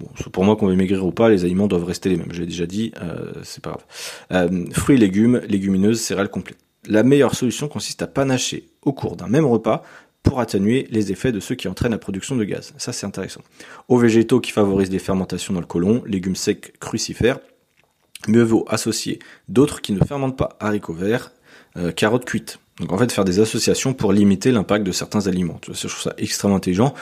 Bon, 0.00 0.08
pour 0.30 0.44
moi, 0.44 0.56
qu'on 0.56 0.66
veut 0.66 0.76
maigrir 0.76 1.04
ou 1.06 1.10
pas, 1.10 1.30
les 1.30 1.44
aliments 1.44 1.66
doivent 1.66 1.84
rester 1.84 2.10
les 2.10 2.16
mêmes. 2.16 2.32
Je 2.32 2.40
l'ai 2.40 2.46
déjà 2.46 2.66
dit, 2.66 2.92
euh, 3.00 3.32
c'est 3.42 3.62
pas 3.62 3.70
grave. 3.70 3.84
Euh, 4.32 4.66
fruits, 4.72 4.98
légumes, 4.98 5.40
légumineuses, 5.48 6.00
céréales 6.00 6.28
complètes. 6.28 6.58
La 6.88 7.02
meilleure 7.02 7.34
solution 7.34 7.68
consiste 7.68 8.02
à 8.02 8.06
panacher 8.06 8.68
au 8.82 8.92
cours 8.92 9.16
d'un 9.16 9.28
même 9.28 9.46
repas 9.46 9.82
pour 10.22 10.40
atténuer 10.40 10.86
les 10.90 11.10
effets 11.10 11.32
de 11.32 11.40
ceux 11.40 11.54
qui 11.54 11.68
entraînent 11.68 11.92
la 11.92 11.98
production 11.98 12.36
de 12.36 12.44
gaz. 12.44 12.74
Ça, 12.76 12.92
c'est 12.92 13.06
intéressant. 13.06 13.40
Aux 13.88 13.96
végétaux 13.96 14.40
qui 14.40 14.50
favorisent 14.50 14.90
les 14.90 14.98
fermentations 14.98 15.54
dans 15.54 15.60
le 15.60 15.66
côlon, 15.66 16.02
légumes 16.06 16.36
secs 16.36 16.78
crucifères, 16.80 17.38
mieux 18.28 18.42
vaut 18.42 18.66
associer 18.68 19.20
d'autres 19.48 19.80
qui 19.80 19.92
ne 19.92 20.04
fermentent 20.04 20.36
pas, 20.36 20.58
haricots 20.60 20.92
verts, 20.92 21.32
carottes 21.96 22.26
cuites. 22.26 22.58
Donc 22.80 22.92
en 22.92 22.98
fait, 22.98 23.12
faire 23.12 23.24
des 23.24 23.40
associations 23.40 23.92
pour 23.92 24.12
limiter 24.12 24.50
l'impact 24.50 24.84
de 24.84 24.92
certains 24.92 25.26
aliments. 25.26 25.58
Tu 25.60 25.70
vois, 25.70 25.78
je 25.80 25.86
trouve 25.86 26.02
ça 26.02 26.14
extrêmement 26.18 26.56
intelligent, 26.56 26.94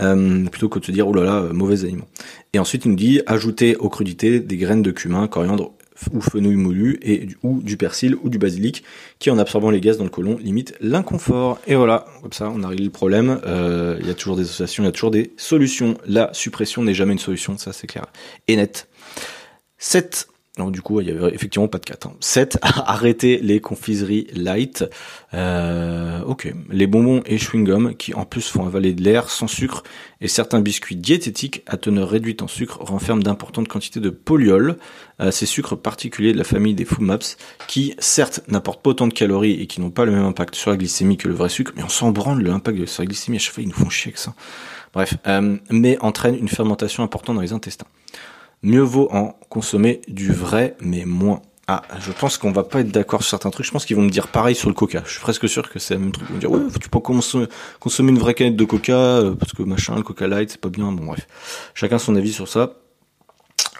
euh, 0.00 0.44
plutôt 0.46 0.68
que 0.68 0.78
de 0.78 0.84
te 0.86 0.92
dire, 0.92 1.06
oh 1.06 1.14
là 1.14 1.24
là, 1.24 1.34
euh, 1.36 1.52
mauvais 1.52 1.84
aliments. 1.84 2.08
Et 2.52 2.58
ensuite, 2.58 2.86
il 2.86 2.90
nous 2.90 2.96
dit, 2.96 3.20
ajouter 3.26 3.76
aux 3.76 3.88
crudités 3.88 4.40
des 4.40 4.56
graines 4.56 4.82
de 4.82 4.90
cumin, 4.90 5.28
coriandre 5.28 5.72
ou 6.12 6.20
fenouil 6.20 6.56
moulu, 6.56 6.98
et, 7.02 7.28
ou 7.42 7.62
du 7.62 7.76
persil 7.76 8.16
ou 8.22 8.28
du 8.28 8.38
basilic, 8.38 8.84
qui 9.18 9.30
en 9.30 9.38
absorbant 9.38 9.70
les 9.70 9.80
gaz 9.80 9.98
dans 9.98 10.04
le 10.04 10.10
côlon 10.10 10.36
limite 10.38 10.74
l'inconfort. 10.80 11.58
Et 11.66 11.74
voilà, 11.74 12.06
comme 12.22 12.32
ça, 12.32 12.50
on 12.54 12.62
a 12.62 12.68
réglé 12.68 12.84
le 12.84 12.90
problème. 12.90 13.40
Euh, 13.46 13.96
il 14.00 14.06
y 14.06 14.10
a 14.10 14.14
toujours 14.14 14.36
des 14.36 14.42
associations, 14.42 14.82
il 14.82 14.86
y 14.86 14.88
a 14.90 14.92
toujours 14.92 15.10
des 15.10 15.32
solutions. 15.36 15.96
La 16.06 16.30
suppression 16.32 16.82
n'est 16.82 16.94
jamais 16.94 17.12
une 17.12 17.18
solution, 17.18 17.56
ça 17.56 17.72
c'est 17.72 17.86
clair 17.86 18.06
et 18.48 18.56
net. 18.56 18.88
7 19.78 20.28
donc 20.56 20.72
du 20.72 20.80
coup, 20.80 21.00
il 21.02 21.08
y 21.08 21.10
avait 21.10 21.34
effectivement 21.34 21.68
pas 21.68 21.78
de 21.78 21.84
4. 21.84 22.08
7. 22.20 22.58
Hein. 22.62 22.70
Arrêter 22.86 23.38
les 23.42 23.60
confiseries 23.60 24.26
light. 24.32 24.84
Euh, 25.34 26.22
ok. 26.22 26.52
Les 26.70 26.86
bonbons 26.86 27.22
et 27.26 27.36
chewing-gum 27.36 27.94
qui 27.94 28.14
en 28.14 28.24
plus 28.24 28.48
font 28.48 28.66
avaler 28.66 28.94
de 28.94 29.02
l'air 29.02 29.28
sans 29.28 29.48
sucre 29.48 29.82
et 30.22 30.28
certains 30.28 30.60
biscuits 30.60 30.96
diététiques 30.96 31.62
à 31.66 31.76
teneur 31.76 32.08
réduite 32.08 32.40
en 32.40 32.48
sucre 32.48 32.78
renferment 32.80 33.22
d'importantes 33.22 33.68
quantités 33.68 34.00
de 34.00 34.08
polyol. 34.08 34.78
Euh, 35.20 35.30
ces 35.30 35.44
sucres 35.44 35.76
particuliers 35.76 36.32
de 36.32 36.38
la 36.38 36.44
famille 36.44 36.74
des 36.74 36.86
maps 37.00 37.18
qui 37.68 37.94
certes 37.98 38.40
n'apportent 38.48 38.82
pas 38.82 38.90
autant 38.90 39.08
de 39.08 39.14
calories 39.14 39.60
et 39.60 39.66
qui 39.66 39.82
n'ont 39.82 39.90
pas 39.90 40.06
le 40.06 40.12
même 40.12 40.24
impact 40.24 40.54
sur 40.54 40.70
la 40.70 40.78
glycémie 40.78 41.18
que 41.18 41.28
le 41.28 41.34
vrai 41.34 41.50
sucre, 41.50 41.72
mais 41.76 41.82
on 41.82 41.90
s'en 41.90 42.12
branle 42.12 42.42
l'impact 42.42 42.86
sur 42.86 43.02
la 43.02 43.06
glycémie. 43.06 43.36
À 43.36 43.40
chaque 43.40 43.54
fois, 43.54 43.62
ils 43.62 43.68
nous 43.68 43.74
font 43.74 43.90
chier 43.90 44.08
avec 44.08 44.18
ça. 44.18 44.34
Bref, 44.94 45.14
euh, 45.26 45.58
mais 45.70 45.98
entraînent 46.00 46.38
une 46.38 46.48
fermentation 46.48 47.02
importante 47.02 47.36
dans 47.36 47.42
les 47.42 47.52
intestins 47.52 47.86
mieux 48.62 48.82
vaut 48.82 49.08
en 49.12 49.36
consommer 49.48 50.00
du 50.08 50.32
vrai, 50.32 50.76
mais 50.80 51.04
moins. 51.04 51.42
Ah, 51.68 51.82
je 51.98 52.12
pense 52.12 52.38
qu'on 52.38 52.52
va 52.52 52.62
pas 52.62 52.80
être 52.80 52.92
d'accord 52.92 53.22
sur 53.22 53.30
certains 53.30 53.50
trucs. 53.50 53.66
Je 53.66 53.72
pense 53.72 53.84
qu'ils 53.84 53.96
vont 53.96 54.02
me 54.02 54.10
dire 54.10 54.28
pareil 54.28 54.54
sur 54.54 54.68
le 54.68 54.74
coca. 54.74 55.02
Je 55.04 55.12
suis 55.12 55.20
presque 55.20 55.48
sûr 55.48 55.68
que 55.68 55.80
c'est 55.80 55.94
le 55.94 56.00
même 56.00 56.12
truc. 56.12 56.26
Ils 56.28 56.30
vont 56.30 56.36
me 56.36 56.40
dire, 56.40 56.50
ouais, 56.50 56.60
tu 56.80 56.88
peux 56.88 57.00
consommer, 57.00 57.48
une 58.12 58.18
vraie 58.18 58.34
canette 58.34 58.54
de 58.54 58.64
coca, 58.64 58.92
euh, 58.92 59.34
parce 59.34 59.52
que 59.52 59.64
machin, 59.64 59.96
le 59.96 60.02
coca 60.02 60.28
light, 60.28 60.50
c'est 60.50 60.60
pas 60.60 60.68
bien. 60.68 60.92
Bon, 60.92 61.06
bref. 61.06 61.26
Chacun 61.74 61.98
son 61.98 62.14
avis 62.14 62.32
sur 62.32 62.46
ça. 62.46 62.74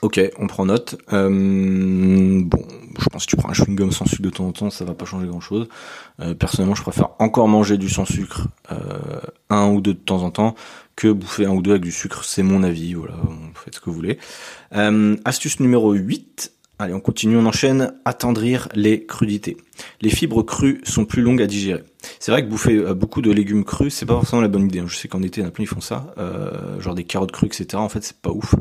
Ok, 0.02 0.20
on 0.38 0.48
prend 0.48 0.66
note. 0.66 0.96
Euh, 1.12 1.28
bon, 2.44 2.62
je 2.98 3.08
pense 3.08 3.24
que 3.24 3.30
tu 3.30 3.36
prends 3.36 3.50
un 3.50 3.52
chewing-gum 3.52 3.92
sans 3.92 4.04
sucre 4.04 4.22
de 4.22 4.30
temps 4.30 4.46
en 4.46 4.52
temps, 4.52 4.70
ça 4.70 4.84
va 4.84 4.94
pas 4.94 5.04
changer 5.04 5.28
grand-chose. 5.28 5.68
Euh, 6.20 6.34
personnellement, 6.34 6.74
je 6.74 6.82
préfère 6.82 7.10
encore 7.20 7.46
manger 7.46 7.78
du 7.78 7.88
sans 7.88 8.04
sucre 8.04 8.48
un 9.48 9.68
ou 9.68 9.80
deux 9.80 9.94
de 9.94 9.98
temps 9.98 10.22
en 10.22 10.30
temps 10.30 10.56
que 10.96 11.12
bouffer 11.12 11.44
un 11.46 11.50
ou 11.50 11.62
deux 11.62 11.72
avec 11.72 11.82
du 11.82 11.92
sucre. 11.92 12.24
C'est 12.24 12.42
mon 12.42 12.62
avis, 12.62 12.94
voilà, 12.94 13.16
faites 13.54 13.76
ce 13.76 13.80
que 13.80 13.90
vous 13.90 13.96
voulez. 13.96 14.18
astuce 15.24 15.60
numéro 15.60 15.92
8, 15.92 16.52
Allez, 16.78 16.92
on 16.92 17.00
continue, 17.00 17.38
on 17.38 17.46
enchaîne. 17.46 17.94
Attendrir 18.04 18.68
les 18.74 19.06
crudités. 19.06 19.56
Les 20.02 20.10
fibres 20.10 20.42
crues 20.42 20.82
sont 20.84 21.06
plus 21.06 21.22
longues 21.22 21.40
à 21.40 21.46
digérer. 21.46 21.82
C'est 22.20 22.30
vrai 22.32 22.44
que 22.44 22.50
bouffer 22.50 22.76
euh, 22.76 22.92
beaucoup 22.92 23.22
de 23.22 23.30
légumes 23.30 23.64
crus, 23.64 23.94
c'est 23.94 24.04
pas 24.04 24.12
forcément 24.12 24.42
la 24.42 24.48
bonne 24.48 24.66
idée. 24.66 24.80
Hein. 24.80 24.86
Je 24.86 24.94
sais 24.94 25.08
qu'en 25.08 25.22
été, 25.22 25.40
il 25.40 25.44
y 25.44 25.46
en 25.46 25.48
a 25.48 25.52
plein 25.52 25.64
qui 25.64 25.70
font 25.74 25.80
ça, 25.80 26.12
euh, 26.18 26.78
genre 26.78 26.94
des 26.94 27.04
carottes 27.04 27.32
crues, 27.32 27.46
etc. 27.46 27.76
En 27.76 27.88
fait, 27.88 28.02
c'est 28.04 28.18
pas 28.18 28.30
ouf. 28.30 28.54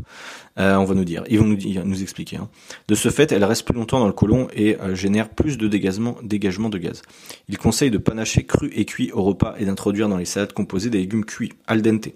Euh, 0.58 0.76
on 0.76 0.86
va 0.86 0.96
nous 0.96 1.04
dire, 1.04 1.26
ils 1.28 1.38
vont 1.40 1.46
nous, 1.46 2.02
expliquer. 2.02 2.38
Hein. 2.38 2.48
De 2.88 2.96
ce 2.96 3.10
fait, 3.10 3.34
elles 3.34 3.44
restent 3.44 3.66
plus 3.66 3.76
longtemps 3.76 4.00
dans 4.00 4.08
le 4.08 4.14
côlon 4.14 4.48
et 4.56 4.78
génèrent 4.94 5.30
plus 5.30 5.58
de 5.58 5.68
dégagement, 5.68 6.16
dégagement 6.24 6.70
de 6.70 6.78
gaz. 6.78 7.02
Il 7.50 7.58
conseille 7.58 7.92
de 7.92 7.98
panacher 7.98 8.46
cru 8.46 8.72
et 8.74 8.86
cuit 8.86 9.12
au 9.12 9.24
repas 9.24 9.56
et 9.60 9.66
d'introduire 9.66 10.08
dans 10.08 10.18
les 10.18 10.26
salades 10.26 10.54
composées 10.54 10.90
des 10.90 11.00
légumes 11.00 11.26
cuits, 11.26 11.52
al 11.68 11.82
dente. 11.82 12.08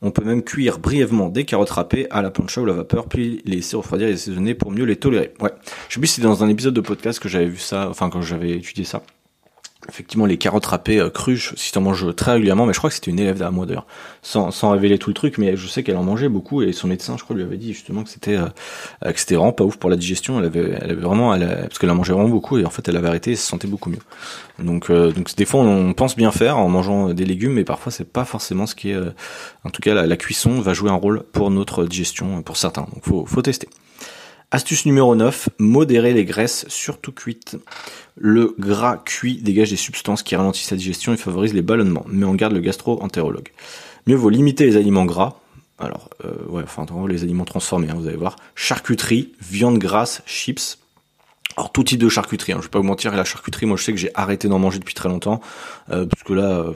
On 0.00 0.10
peut 0.10 0.24
même 0.24 0.42
cuire 0.42 0.78
brièvement 0.78 1.28
des 1.28 1.44
carottes 1.44 1.70
râpées 1.70 2.06
à 2.10 2.22
la 2.22 2.30
plancha 2.30 2.60
ou 2.60 2.64
la 2.64 2.72
vapeur, 2.72 3.08
puis 3.08 3.42
les 3.44 3.56
laisser 3.56 3.76
refroidir 3.76 4.08
et 4.08 4.12
assaisonner 4.12 4.54
pour 4.54 4.70
mieux 4.70 4.84
les 4.84 4.96
tolérer. 4.96 5.34
Ouais. 5.40 5.50
Je 5.88 5.94
sais 5.94 6.00
plus 6.00 6.06
si 6.06 6.16
c'est 6.16 6.22
dans 6.22 6.44
un 6.44 6.48
épisode 6.48 6.74
de 6.74 6.80
podcast 6.80 7.18
que 7.18 7.28
j'avais 7.28 7.46
vu 7.46 7.58
ça, 7.58 7.88
enfin 7.90 8.08
quand 8.10 8.22
j'avais 8.22 8.50
étudié 8.52 8.84
ça 8.84 9.02
effectivement 9.88 10.26
les 10.26 10.36
carottes 10.36 10.66
râpées 10.66 11.00
euh, 11.00 11.10
crues, 11.10 11.52
si 11.56 11.72
t'en 11.72 11.80
manges 11.80 12.14
très 12.14 12.32
régulièrement, 12.32 12.66
mais 12.66 12.72
je 12.72 12.78
crois 12.78 12.90
que 12.90 12.94
c'était 12.94 13.10
une 13.10 13.18
élève 13.18 13.42
à 13.42 13.50
moi 13.50 13.66
d'ailleurs, 13.66 13.86
sans, 14.22 14.50
sans 14.50 14.70
révéler 14.70 14.98
tout 14.98 15.10
le 15.10 15.14
truc, 15.14 15.38
mais 15.38 15.56
je 15.56 15.66
sais 15.66 15.82
qu'elle 15.82 15.96
en 15.96 16.02
mangeait 16.02 16.28
beaucoup 16.28 16.62
et 16.62 16.72
son 16.72 16.88
médecin, 16.88 17.16
je 17.16 17.24
crois, 17.24 17.34
lui 17.34 17.42
avait 17.42 17.56
dit 17.56 17.72
justement 17.72 18.04
que 18.04 18.10
c'était 18.10 18.36
euh, 18.36 18.48
que 19.12 19.18
c'était 19.18 19.34
vraiment 19.34 19.52
pas 19.52 19.64
ouf 19.64 19.76
pour 19.76 19.90
la 19.90 19.96
digestion. 19.96 20.38
Elle 20.38 20.46
avait, 20.46 20.78
elle 20.80 20.90
avait 20.90 21.00
vraiment, 21.00 21.34
elle, 21.34 21.46
parce 21.62 21.78
qu'elle 21.78 21.90
en 21.90 21.94
mangeait 21.94 22.12
vraiment 22.12 22.28
beaucoup 22.28 22.58
et 22.58 22.64
en 22.64 22.70
fait 22.70 22.86
elle 22.88 22.96
avait 22.96 23.08
arrêté 23.08 23.32
et 23.32 23.36
se 23.36 23.46
sentait 23.46 23.68
beaucoup 23.68 23.90
mieux. 23.90 23.98
Donc, 24.58 24.90
euh, 24.90 25.12
donc 25.12 25.34
des 25.34 25.44
fois 25.44 25.60
on, 25.60 25.92
pense 25.94 26.16
bien 26.16 26.30
faire 26.30 26.58
en 26.58 26.68
mangeant 26.68 27.12
des 27.14 27.24
légumes, 27.24 27.54
mais 27.54 27.64
parfois 27.64 27.90
c'est 27.90 28.10
pas 28.10 28.24
forcément 28.24 28.66
ce 28.66 28.74
qui 28.74 28.90
est. 28.90 28.98
en 29.64 29.70
tout 29.70 29.80
cas, 29.82 29.94
la, 29.94 30.06
la, 30.06 30.16
cuisson 30.16 30.60
va 30.60 30.74
jouer 30.74 30.90
un 30.90 30.94
rôle 30.94 31.22
pour 31.32 31.50
notre 31.50 31.84
digestion, 31.84 32.42
pour 32.42 32.56
certains. 32.56 32.82
Donc 32.82 33.04
faut, 33.04 33.24
faut 33.26 33.42
tester. 33.42 33.68
Astuce 34.50 34.86
numéro 34.86 35.14
9, 35.14 35.50
modérer 35.58 36.14
les 36.14 36.24
graisses, 36.24 36.64
surtout 36.68 37.12
cuites. 37.12 37.58
Le 38.16 38.54
gras 38.58 38.96
cuit 38.96 39.42
dégage 39.42 39.68
des 39.68 39.76
substances 39.76 40.22
qui 40.22 40.36
ralentissent 40.36 40.70
la 40.70 40.78
digestion 40.78 41.12
et 41.12 41.18
favorisent 41.18 41.52
les 41.52 41.60
ballonnements, 41.60 42.06
mais 42.08 42.24
on 42.24 42.34
garde 42.34 42.54
le 42.54 42.60
gastro-entérologue. 42.60 43.50
Mieux 44.06 44.16
vaut 44.16 44.30
limiter 44.30 44.64
les 44.64 44.78
aliments 44.78 45.04
gras, 45.04 45.40
alors, 45.78 46.08
euh, 46.24 46.32
ouais, 46.48 46.62
enfin, 46.62 46.86
les 47.06 47.22
aliments 47.22 47.44
transformés, 47.44 47.90
hein, 47.90 47.94
vous 47.96 48.08
allez 48.08 48.16
voir. 48.16 48.36
Charcuterie, 48.54 49.32
viande 49.40 49.78
grasse, 49.78 50.22
chips. 50.26 50.78
Alors, 51.56 51.70
tout 51.70 51.84
type 51.84 52.00
de 52.00 52.08
charcuterie, 52.08 52.52
hein, 52.52 52.58
je 52.60 52.64
vais 52.64 52.70
pas 52.70 52.78
vous 52.78 52.86
mentir, 52.86 53.14
la 53.14 53.24
charcuterie, 53.24 53.66
moi 53.66 53.76
je 53.76 53.84
sais 53.84 53.92
que 53.92 53.98
j'ai 53.98 54.10
arrêté 54.14 54.48
d'en 54.48 54.58
manger 54.58 54.78
depuis 54.78 54.94
très 54.94 55.10
longtemps, 55.10 55.40
euh, 55.90 56.06
parce 56.06 56.28
là, 56.30 56.50
euh, 56.50 56.72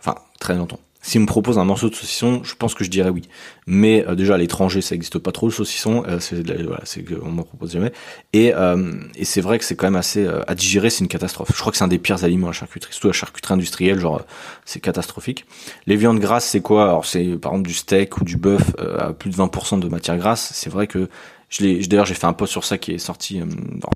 enfin, 0.00 0.16
très 0.40 0.56
longtemps. 0.56 0.80
Si 1.02 1.16
on 1.16 1.22
me 1.22 1.26
propose 1.26 1.58
un 1.58 1.64
morceau 1.64 1.88
de 1.88 1.94
saucisson, 1.94 2.42
je 2.44 2.54
pense 2.54 2.74
que 2.74 2.84
je 2.84 2.90
dirais 2.90 3.08
oui. 3.08 3.22
Mais 3.66 4.06
euh, 4.06 4.14
déjà 4.14 4.34
à 4.34 4.38
l'étranger, 4.38 4.82
ça 4.82 4.94
n'existe 4.94 5.18
pas 5.18 5.32
trop 5.32 5.46
le 5.46 5.52
saucisson, 5.52 6.04
euh, 6.06 6.20
c'est 6.20 6.46
voilà, 6.46 6.82
on 7.22 7.30
m'en 7.30 7.42
propose 7.42 7.72
jamais. 7.72 7.90
Et, 8.34 8.52
euh, 8.54 8.92
et 9.16 9.24
c'est 9.24 9.40
vrai 9.40 9.58
que 9.58 9.64
c'est 9.64 9.76
quand 9.76 9.86
même 9.86 9.96
assez 9.96 10.26
euh, 10.26 10.42
à 10.46 10.54
digérer, 10.54 10.90
c'est 10.90 11.00
une 11.00 11.08
catastrophe. 11.08 11.52
Je 11.54 11.58
crois 11.58 11.72
que 11.72 11.78
c'est 11.78 11.84
un 11.84 11.88
des 11.88 11.98
pires 11.98 12.22
aliments 12.22 12.48
à 12.48 12.52
charcuterie, 12.52 12.92
surtout 12.92 13.06
la 13.06 13.14
charcuterie 13.14 13.54
industrielle, 13.54 13.98
genre 13.98 14.22
c'est 14.66 14.80
catastrophique. 14.80 15.46
Les 15.86 15.96
viandes 15.96 16.20
grasses, 16.20 16.44
c'est 16.46 16.60
quoi? 16.60 16.84
Alors 16.84 17.06
c'est 17.06 17.38
par 17.38 17.52
exemple 17.52 17.68
du 17.68 17.74
steak 17.74 18.18
ou 18.18 18.24
du 18.24 18.36
bœuf 18.36 18.74
à 18.98 19.14
plus 19.14 19.30
de 19.30 19.36
20% 19.36 19.80
de 19.80 19.88
matière 19.88 20.18
grasse. 20.18 20.50
C'est 20.52 20.70
vrai 20.70 20.86
que 20.86 21.08
je 21.48 21.64
l'ai, 21.64 21.78
d'ailleurs 21.86 22.06
j'ai 22.06 22.14
fait 22.14 22.26
un 22.26 22.34
post 22.34 22.52
sur 22.52 22.64
ça 22.64 22.76
qui 22.76 22.92
est 22.92 22.98
sorti 22.98 23.40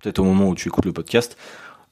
peut-être 0.02 0.20
au 0.20 0.24
moment 0.24 0.48
où 0.48 0.54
tu 0.54 0.68
écoutes 0.68 0.86
le 0.86 0.92
podcast. 0.92 1.36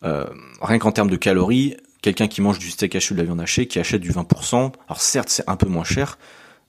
rien 0.03 0.79
qu'en 0.79 0.91
termes 0.91 1.11
de 1.11 1.17
calories, 1.17 1.77
quelqu'un 2.03 2.29
qui 2.29 2.43
mange 2.43 2.59
du 2.59 2.71
steak 2.71 2.95
haché 2.97 3.13
ou 3.13 3.15
de 3.15 3.21
la 3.21 3.25
viande 3.25 3.41
hachée, 3.41 3.67
qui 3.67 3.79
achète 3.79 4.03
du 4.03 4.11
20%, 4.11 4.73
alors 4.89 5.01
certes 5.01 5.29
c'est 5.31 5.49
un 5.49 5.57
peu 5.57 5.69
moins 5.69 5.85
cher, 5.85 6.19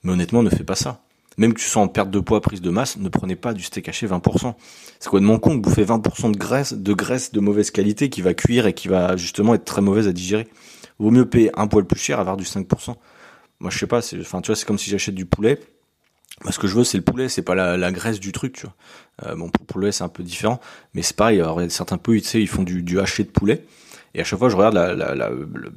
mais 0.02 0.12
honnêtement 0.12 0.42
ne 0.42 0.48
fais 0.48 0.64
pas 0.64 0.76
ça. 0.76 1.02
Même 1.36 1.52
que 1.52 1.60
tu 1.60 1.66
sois 1.66 1.82
en 1.82 1.88
perte 1.88 2.10
de 2.10 2.20
poids, 2.20 2.40
prise 2.40 2.60
de 2.60 2.70
masse, 2.70 2.96
ne 2.96 3.08
prenez 3.08 3.34
pas 3.34 3.52
du 3.52 3.62
steak 3.64 3.88
haché 3.88 4.06
20%. 4.06 4.54
C'est 5.00 5.08
quoi 5.08 5.18
de 5.18 5.24
mon 5.24 5.40
con 5.40 5.56
de 5.56 5.60
bouffer 5.60 5.84
20% 5.84 6.30
de 6.30 6.38
graisse, 6.38 6.72
de 6.72 6.92
graisse 6.92 7.32
de 7.32 7.40
mauvaise 7.40 7.72
qualité 7.72 8.08
qui 8.08 8.22
va 8.22 8.34
cuire 8.34 8.66
et 8.66 8.72
qui 8.72 8.86
va 8.86 9.16
justement 9.16 9.54
être 9.54 9.64
très 9.64 9.82
mauvaise 9.82 10.06
à 10.06 10.12
digérer? 10.12 10.46
Vaut 11.00 11.10
mieux 11.10 11.28
payer 11.28 11.50
un 11.58 11.66
poil 11.66 11.84
plus 11.84 11.98
cher, 11.98 12.20
avoir 12.20 12.36
du 12.36 12.44
5%. 12.44 12.94
Moi 13.58 13.70
je 13.70 13.78
sais 13.78 13.88
pas, 13.88 14.00
c'est, 14.00 14.20
enfin 14.20 14.40
tu 14.40 14.46
vois, 14.46 14.56
c'est 14.56 14.64
comme 14.64 14.78
si 14.78 14.90
j'achète 14.90 15.16
du 15.16 15.26
poulet. 15.26 15.58
Moi, 16.42 16.50
ce 16.50 16.58
que 16.58 16.66
je 16.66 16.74
veux, 16.74 16.82
c'est 16.82 16.98
le 16.98 17.04
poulet, 17.04 17.28
c'est 17.28 17.42
pas 17.42 17.54
la, 17.54 17.92
graisse 17.92 18.18
du 18.18 18.32
truc, 18.32 18.54
tu 18.54 18.66
vois. 18.66 18.74
Euh, 19.24 19.36
bon, 19.36 19.50
pour 19.50 19.62
le 19.62 19.66
poulet, 19.66 19.92
c'est 19.92 20.02
un 20.02 20.08
peu 20.08 20.24
différent, 20.24 20.60
mais 20.92 21.02
c'est 21.02 21.14
pareil. 21.14 21.40
Alors, 21.40 21.60
il 21.60 21.64
y 21.64 21.66
a 21.68 21.70
certains 21.70 21.96
pays, 21.96 22.22
tu 22.22 22.28
sais, 22.28 22.40
ils 22.40 22.48
font 22.48 22.64
du 22.64 22.98
haché 22.98 23.22
de 23.22 23.28
poulet. 23.28 23.64
Et 24.14 24.20
à 24.20 24.24
chaque 24.24 24.38
fois, 24.38 24.48
je 24.48 24.56
regarde 24.56 24.76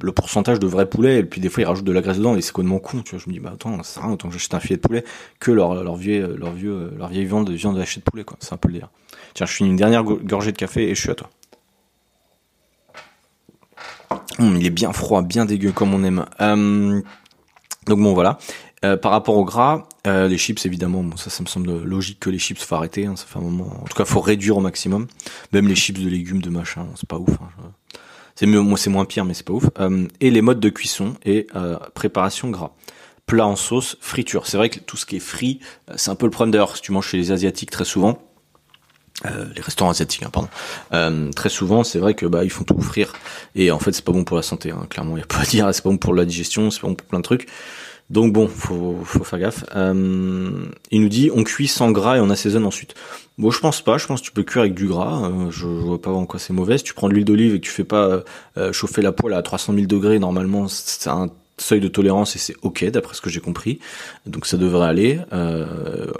le 0.00 0.12
pourcentage 0.12 0.60
de 0.60 0.66
vrai 0.66 0.86
poulet, 0.88 1.18
et 1.18 1.24
puis 1.24 1.40
des 1.40 1.48
fois, 1.48 1.62
ils 1.62 1.66
rajoutent 1.66 1.84
de 1.84 1.92
la 1.92 2.00
graisse 2.00 2.18
dedans, 2.18 2.36
et 2.36 2.40
c'est 2.40 2.52
complètement 2.52 2.78
con, 2.78 3.02
tu 3.02 3.10
vois. 3.10 3.18
Je 3.18 3.28
me 3.28 3.34
dis, 3.34 3.40
bah 3.40 3.50
attends, 3.54 3.76
à 3.76 4.00
rien, 4.00 4.12
autant 4.12 4.28
que 4.28 4.34
j'achète 4.34 4.54
un 4.54 4.60
filet 4.60 4.76
de 4.76 4.80
poulet 4.80 5.04
que 5.40 5.50
leur, 5.50 5.96
vieux, 5.96 6.36
leur 6.36 6.52
vieux, 6.52 6.92
leur 6.96 7.08
vieille 7.08 7.24
viande, 7.24 7.50
viande 7.50 7.76
de 7.76 7.80
de 7.80 8.00
poulet, 8.02 8.24
quoi. 8.24 8.36
C'est 8.40 8.52
un 8.52 8.56
peu 8.56 8.68
le 8.68 8.74
délire. 8.74 8.90
Tiens, 9.34 9.46
je 9.46 9.52
finis 9.52 9.70
une 9.70 9.76
dernière 9.76 10.04
gorgée 10.04 10.52
de 10.52 10.56
café 10.56 10.88
et 10.88 10.94
je 10.94 11.00
suis 11.00 11.10
à 11.10 11.14
toi. 11.14 11.30
Hum, 14.38 14.56
il 14.56 14.66
est 14.66 14.70
bien 14.70 14.92
froid, 14.92 15.22
bien 15.22 15.44
dégueu 15.44 15.72
comme 15.72 15.92
on 15.92 16.04
aime. 16.04 16.24
Euh, 16.40 17.00
donc 17.86 17.98
bon, 17.98 18.14
voilà. 18.14 18.38
Euh, 18.84 18.96
par 18.96 19.10
rapport 19.10 19.36
au 19.36 19.44
gras, 19.44 19.88
euh, 20.06 20.28
les 20.28 20.38
chips 20.38 20.64
évidemment, 20.64 21.02
bon, 21.02 21.16
ça, 21.16 21.30
ça 21.30 21.42
me 21.42 21.48
semble 21.48 21.82
logique 21.82 22.20
que 22.20 22.30
les 22.30 22.38
chips 22.38 22.62
faut 22.62 22.76
arrêter. 22.76 23.06
Hein, 23.06 23.16
ça 23.16 23.26
fait 23.26 23.38
un 23.38 23.42
moment. 23.42 23.80
En 23.82 23.84
tout 23.86 23.96
cas, 23.96 24.04
faut 24.04 24.20
réduire 24.20 24.56
au 24.56 24.60
maximum. 24.60 25.08
Même 25.52 25.66
les 25.66 25.74
chips 25.74 26.00
de 26.00 26.08
légumes, 26.08 26.40
de 26.40 26.50
machin, 26.50 26.86
c'est 26.94 27.08
pas 27.08 27.18
ouf. 27.18 27.30
Hein, 27.30 27.72
c'est 28.38 28.46
mieux, 28.46 28.62
c'est 28.76 28.88
moins 28.88 29.04
pire, 29.04 29.24
mais 29.24 29.34
c'est 29.34 29.44
pas 29.44 29.52
ouf. 29.52 29.64
Euh, 29.80 30.06
et 30.20 30.30
les 30.30 30.42
modes 30.42 30.60
de 30.60 30.68
cuisson 30.68 31.14
et 31.24 31.48
euh, 31.56 31.76
préparation 31.94 32.50
gras. 32.50 32.70
Plat 33.26 33.44
en 33.44 33.56
sauce, 33.56 33.96
friture. 34.00 34.46
C'est 34.46 34.56
vrai 34.56 34.70
que 34.70 34.78
tout 34.78 34.96
ce 34.96 35.06
qui 35.06 35.16
est 35.16 35.18
frit, 35.20 35.58
euh, 35.90 35.94
c'est 35.96 36.12
un 36.12 36.14
peu 36.14 36.24
le 36.24 36.30
problème 36.30 36.52
d'ailleurs 36.52 36.76
si 36.76 36.82
tu 36.82 36.92
manges 36.92 37.08
chez 37.08 37.16
les 37.16 37.32
asiatiques 37.32 37.72
très 37.72 37.84
souvent. 37.84 38.22
les 39.24 39.60
restaurants 39.60 39.90
asiatiques, 39.90 40.22
hein, 40.22 40.30
pardon. 40.30 41.30
très 41.34 41.48
souvent, 41.48 41.82
c'est 41.82 41.98
vrai 41.98 42.14
que 42.14 42.26
bah 42.26 42.44
ils 42.44 42.50
font 42.50 42.62
tout 42.62 42.80
frire 42.80 43.12
et 43.56 43.72
en 43.72 43.80
fait 43.80 43.90
c'est 43.90 44.04
pas 44.04 44.12
bon 44.12 44.22
pour 44.22 44.36
la 44.36 44.44
santé. 44.44 44.70
Hein, 44.70 44.86
clairement, 44.88 45.16
il 45.16 45.20
y 45.20 45.24
a 45.24 45.26
pas 45.26 45.40
à 45.40 45.44
dire. 45.44 45.68
C'est 45.74 45.82
pas 45.82 45.90
bon 45.90 45.98
pour 45.98 46.14
la 46.14 46.24
digestion, 46.24 46.70
c'est 46.70 46.80
pas 46.80 46.86
bon 46.86 46.94
pour 46.94 47.08
plein 47.08 47.18
de 47.18 47.24
trucs. 47.24 47.48
Donc 48.10 48.32
bon, 48.32 48.48
faut, 48.48 48.98
faut 49.04 49.24
faire 49.24 49.38
gaffe. 49.38 49.64
Euh, 49.76 50.50
il 50.90 51.02
nous 51.02 51.08
dit 51.08 51.30
on 51.34 51.44
cuit 51.44 51.68
sans 51.68 51.90
gras 51.90 52.16
et 52.16 52.20
on 52.20 52.30
assaisonne 52.30 52.64
ensuite. 52.64 52.94
Bon, 53.36 53.50
je 53.50 53.60
pense 53.60 53.82
pas. 53.82 53.98
Je 53.98 54.06
pense 54.06 54.20
que 54.20 54.26
tu 54.26 54.32
peux 54.32 54.44
cuire 54.44 54.62
avec 54.62 54.74
du 54.74 54.86
gras. 54.86 55.28
Euh, 55.28 55.50
je, 55.50 55.66
vois 55.66 56.00
pas 56.00 56.10
en 56.10 56.24
quoi 56.24 56.40
c'est 56.40 56.54
mauvais. 56.54 56.78
Tu 56.78 56.94
prends 56.94 57.08
de 57.08 57.14
l'huile 57.14 57.26
d'olive 57.26 57.54
et 57.54 57.60
que 57.60 57.64
tu 57.64 57.70
fais 57.70 57.84
pas 57.84 58.22
euh, 58.56 58.72
chauffer 58.72 59.02
la 59.02 59.12
poêle 59.12 59.34
à 59.34 59.42
300 59.42 59.74
000 59.74 59.86
degrés, 59.86 60.18
normalement 60.18 60.68
c'est 60.68 61.08
un 61.10 61.28
seuil 61.60 61.80
de 61.80 61.88
tolérance 61.88 62.36
et 62.36 62.38
c'est 62.38 62.54
ok 62.62 62.84
d'après 62.86 63.14
ce 63.14 63.20
que 63.20 63.30
j'ai 63.30 63.40
compris. 63.40 63.78
Donc 64.26 64.46
ça 64.46 64.56
devrait 64.56 64.88
aller. 64.88 65.20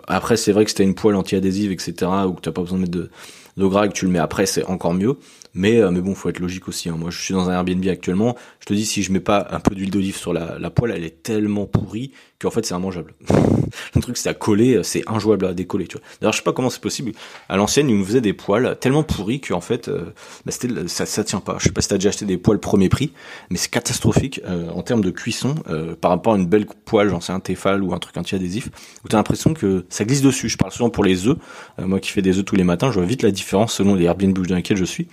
après, 0.09 0.37
c'est 0.37 0.53
vrai 0.53 0.64
que 0.64 0.70
si 0.70 0.77
t'as 0.77 0.85
une 0.85 0.94
poêle 0.94 1.16
anti-adhésive, 1.16 1.72
etc., 1.72 1.94
ou 2.27 2.33
que 2.33 2.42
t'as 2.42 2.53
pas 2.53 2.62
besoin 2.62 2.79
de 2.79 2.83
mettre 2.83 2.98
de, 2.98 3.11
et 3.59 3.88
que 3.88 3.92
tu 3.92 4.05
le 4.05 4.11
mets 4.11 4.18
après, 4.18 4.47
c'est 4.47 4.64
encore 4.64 4.94
mieux. 4.94 5.16
Mais, 5.55 5.81
euh, 5.81 5.90
mais 5.90 6.01
bon, 6.01 6.14
faut 6.14 6.29
être 6.29 6.40
logique 6.40 6.68
aussi. 6.68 6.88
Hein. 6.88 6.97
Moi, 6.99 7.11
je 7.11 7.21
suis 7.21 7.35
dans 7.35 7.49
un 7.49 7.53
Airbnb 7.53 7.85
actuellement. 7.88 8.37
Je 8.61 8.66
te 8.66 8.75
dis, 8.75 8.85
si 8.85 9.03
je 9.03 9.12
mets 9.12 9.21
pas 9.21 9.49
un 9.51 9.61
peu 9.61 9.75
d'huile 9.75 9.90
d'olive 9.90 10.16
sur 10.16 10.33
la, 10.33 10.71
poêle, 10.71 10.92
elle 10.94 11.05
est 11.05 11.23
tellement 11.23 11.66
pourrie 11.66 12.12
qu'en 12.40 12.51
fait, 12.51 12.64
c'est 12.64 12.75
immangeable. 12.75 13.14
le 13.94 14.01
truc, 14.01 14.16
c'est 14.16 14.29
à 14.29 14.35
coller, 14.35 14.81
c'est 14.85 15.03
injouable 15.09 15.47
à 15.47 15.55
décoller. 15.55 15.88
Tu 15.88 15.97
vois. 15.97 16.07
D'ailleurs, 16.21 16.33
je 16.33 16.38
sais 16.38 16.44
pas 16.44 16.53
comment 16.53 16.71
c'est 16.71 16.81
possible. 16.81 17.12
À 17.49 17.57
l'ancienne, 17.57 17.88
ils 17.90 17.99
nous 17.99 18.05
faisaient 18.05 18.21
des 18.21 18.35
poêles 18.35 18.77
tellement 18.81 19.03
pourris 19.03 19.40
qu'en 19.40 19.61
fait, 19.61 19.88
euh, 19.88 20.12
bah, 20.47 20.53
ça, 20.87 21.07
ça 21.07 21.25
tient 21.25 21.40
pas. 21.40 21.57
Je 21.59 21.64
sais 21.64 21.73
pas 21.73 21.81
si 21.81 21.88
t'as 21.88 21.97
déjà 21.97 22.11
acheté 22.11 22.25
des 22.25 22.37
poêles 22.37 22.61
premier 22.61 22.88
prix, 22.88 23.12
mais 23.51 23.57
c'est 23.57 23.71
catastrophique 23.71 24.40
euh, 24.44 24.71
en 24.71 24.83
termes 24.83 25.03
de 25.03 25.11
cuisson 25.11 25.57
par 26.01 26.11
rapport 26.11 26.35
à 26.35 26.37
une 26.37 26.47
belle 26.47 26.66
poêle, 26.66 27.09
j'en 27.09 27.21
sais 27.21 27.33
un 27.33 27.40
Tefal 27.40 27.83
ou 27.83 27.94
un 27.94 27.99
truc 27.99 28.16
anti-adhésif, 28.16 28.68
où 29.05 29.09
t'as 29.09 29.16
l'impression 29.16 29.55
que 29.55 29.87
ça 29.88 30.05
glisse 30.05 30.23
dessus. 30.23 30.49
Je 30.49 30.57
parle 30.57 30.73
souvent 30.73 30.90
pour 30.90 31.05
les 31.05 31.27
œufs. 31.27 31.37
moi 31.79 32.01
qui 32.01 32.11
fais 32.11 32.23
des 32.23 32.38
œufs 32.38 32.44
tous 32.44 32.57
les 32.57 32.64
matins, 32.64 32.90
je 32.90 32.99
vois 32.99 33.09
vite 33.09 33.23
la 33.23 33.31
différence 33.31 33.47
selon 33.66 33.94
les 33.94 34.04
Airbnb 34.04 34.38
dans 34.46 34.54
lesquels 34.54 34.76
je 34.76 34.84
suis. 34.84 35.08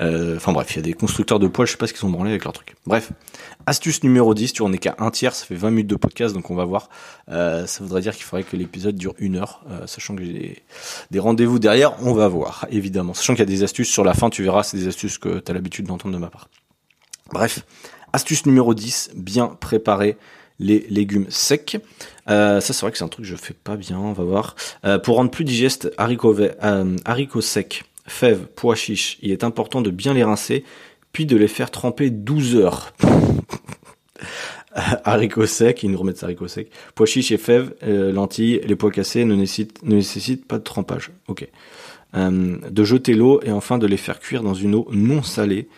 Euh, 0.00 0.36
enfin 0.36 0.52
bref, 0.52 0.72
il 0.72 0.76
y 0.76 0.78
a 0.78 0.82
des 0.82 0.92
constructeurs 0.92 1.38
de 1.38 1.48
poils, 1.48 1.66
je 1.66 1.72
sais 1.72 1.78
pas 1.78 1.86
ce 1.86 1.92
qu'ils 1.92 2.06
ont 2.06 2.10
branlé 2.10 2.30
avec 2.30 2.44
leur 2.44 2.52
truc. 2.52 2.76
Bref, 2.86 3.12
astuce 3.66 4.02
numéro 4.02 4.34
10, 4.34 4.52
tu 4.52 4.62
en 4.62 4.72
es 4.72 4.78
qu'à 4.78 4.96
un 4.98 5.10
tiers, 5.10 5.34
ça 5.34 5.44
fait 5.46 5.54
20 5.54 5.70
minutes 5.70 5.86
de 5.88 5.96
podcast, 5.96 6.34
donc 6.34 6.50
on 6.50 6.54
va 6.54 6.64
voir. 6.64 6.88
Euh, 7.30 7.66
ça 7.66 7.82
voudrait 7.82 8.00
dire 8.00 8.14
qu'il 8.14 8.24
faudrait 8.24 8.44
que 8.44 8.56
l'épisode 8.56 8.96
dure 8.96 9.14
une 9.18 9.36
heure, 9.36 9.62
euh, 9.70 9.86
sachant 9.86 10.14
que 10.14 10.24
j'ai 10.24 10.62
des, 11.10 11.18
rendez-vous 11.18 11.58
derrière, 11.58 11.94
on 12.02 12.12
va 12.12 12.28
voir, 12.28 12.66
évidemment. 12.70 13.14
Sachant 13.14 13.34
qu'il 13.34 13.40
y 13.40 13.42
a 13.42 13.46
des 13.46 13.62
astuces 13.62 13.90
sur 13.90 14.04
la 14.04 14.14
fin, 14.14 14.30
tu 14.30 14.42
verras, 14.42 14.62
c'est 14.62 14.76
des 14.76 14.88
astuces 14.88 15.18
que 15.18 15.38
tu 15.40 15.50
as 15.50 15.54
l'habitude 15.54 15.86
d'entendre 15.86 16.14
de 16.14 16.20
ma 16.20 16.28
part. 16.28 16.48
Bref, 17.32 17.64
astuce 18.12 18.46
numéro 18.46 18.74
10, 18.74 19.10
bien 19.16 19.48
préparer 19.48 20.16
les 20.58 20.86
légumes 20.90 21.26
secs. 21.28 21.78
Ça 22.28 22.60
c'est 22.60 22.80
vrai 22.80 22.92
que 22.92 22.98
c'est 22.98 23.04
un 23.04 23.08
truc 23.08 23.24
que 23.24 23.30
je 23.30 23.36
fais 23.36 23.54
pas 23.54 23.76
bien, 23.76 23.98
on 23.98 24.12
va 24.12 24.24
voir. 24.24 24.54
pour 25.02 25.16
rendre 25.16 25.30
plus 25.30 25.44
digeste 25.44 25.90
haricots, 25.96 26.36
haricots 27.04 27.40
secs, 27.40 27.82
fèves, 28.06 28.46
pois 28.54 28.74
chiches, 28.74 29.18
il 29.22 29.30
est 29.30 29.44
important 29.44 29.80
de 29.80 29.90
bien 29.90 30.14
les 30.14 30.24
rincer, 30.24 30.64
puis 31.12 31.26
de 31.26 31.36
les 31.36 31.48
faire 31.48 31.70
tremper 31.70 32.10
12 32.10 32.56
heures. 32.56 32.92
haricots 35.04 35.46
secs, 35.46 35.82
ils 35.82 35.90
nous 35.90 35.98
remettent 35.98 36.22
haricots 36.22 36.48
secs. 36.48 36.70
Pois 36.94 37.06
chiches 37.06 37.32
et 37.32 37.38
fèves, 37.38 37.74
euh, 37.82 38.12
lentilles, 38.12 38.60
les 38.64 38.76
pois 38.76 38.90
cassés 38.90 39.24
ne 39.24 39.34
nécessitent, 39.34 40.46
pas 40.46 40.58
de 40.58 40.64
trempage. 40.64 41.10
Ok. 41.28 41.48
Euh, 42.14 42.56
de 42.70 42.84
jeter 42.84 43.14
l'eau 43.14 43.40
et 43.42 43.52
enfin 43.52 43.78
de 43.78 43.86
les 43.86 43.98
faire 43.98 44.18
cuire 44.18 44.42
dans 44.42 44.54
une 44.54 44.74
eau 44.74 44.88
non 44.90 45.22
salée 45.22 45.68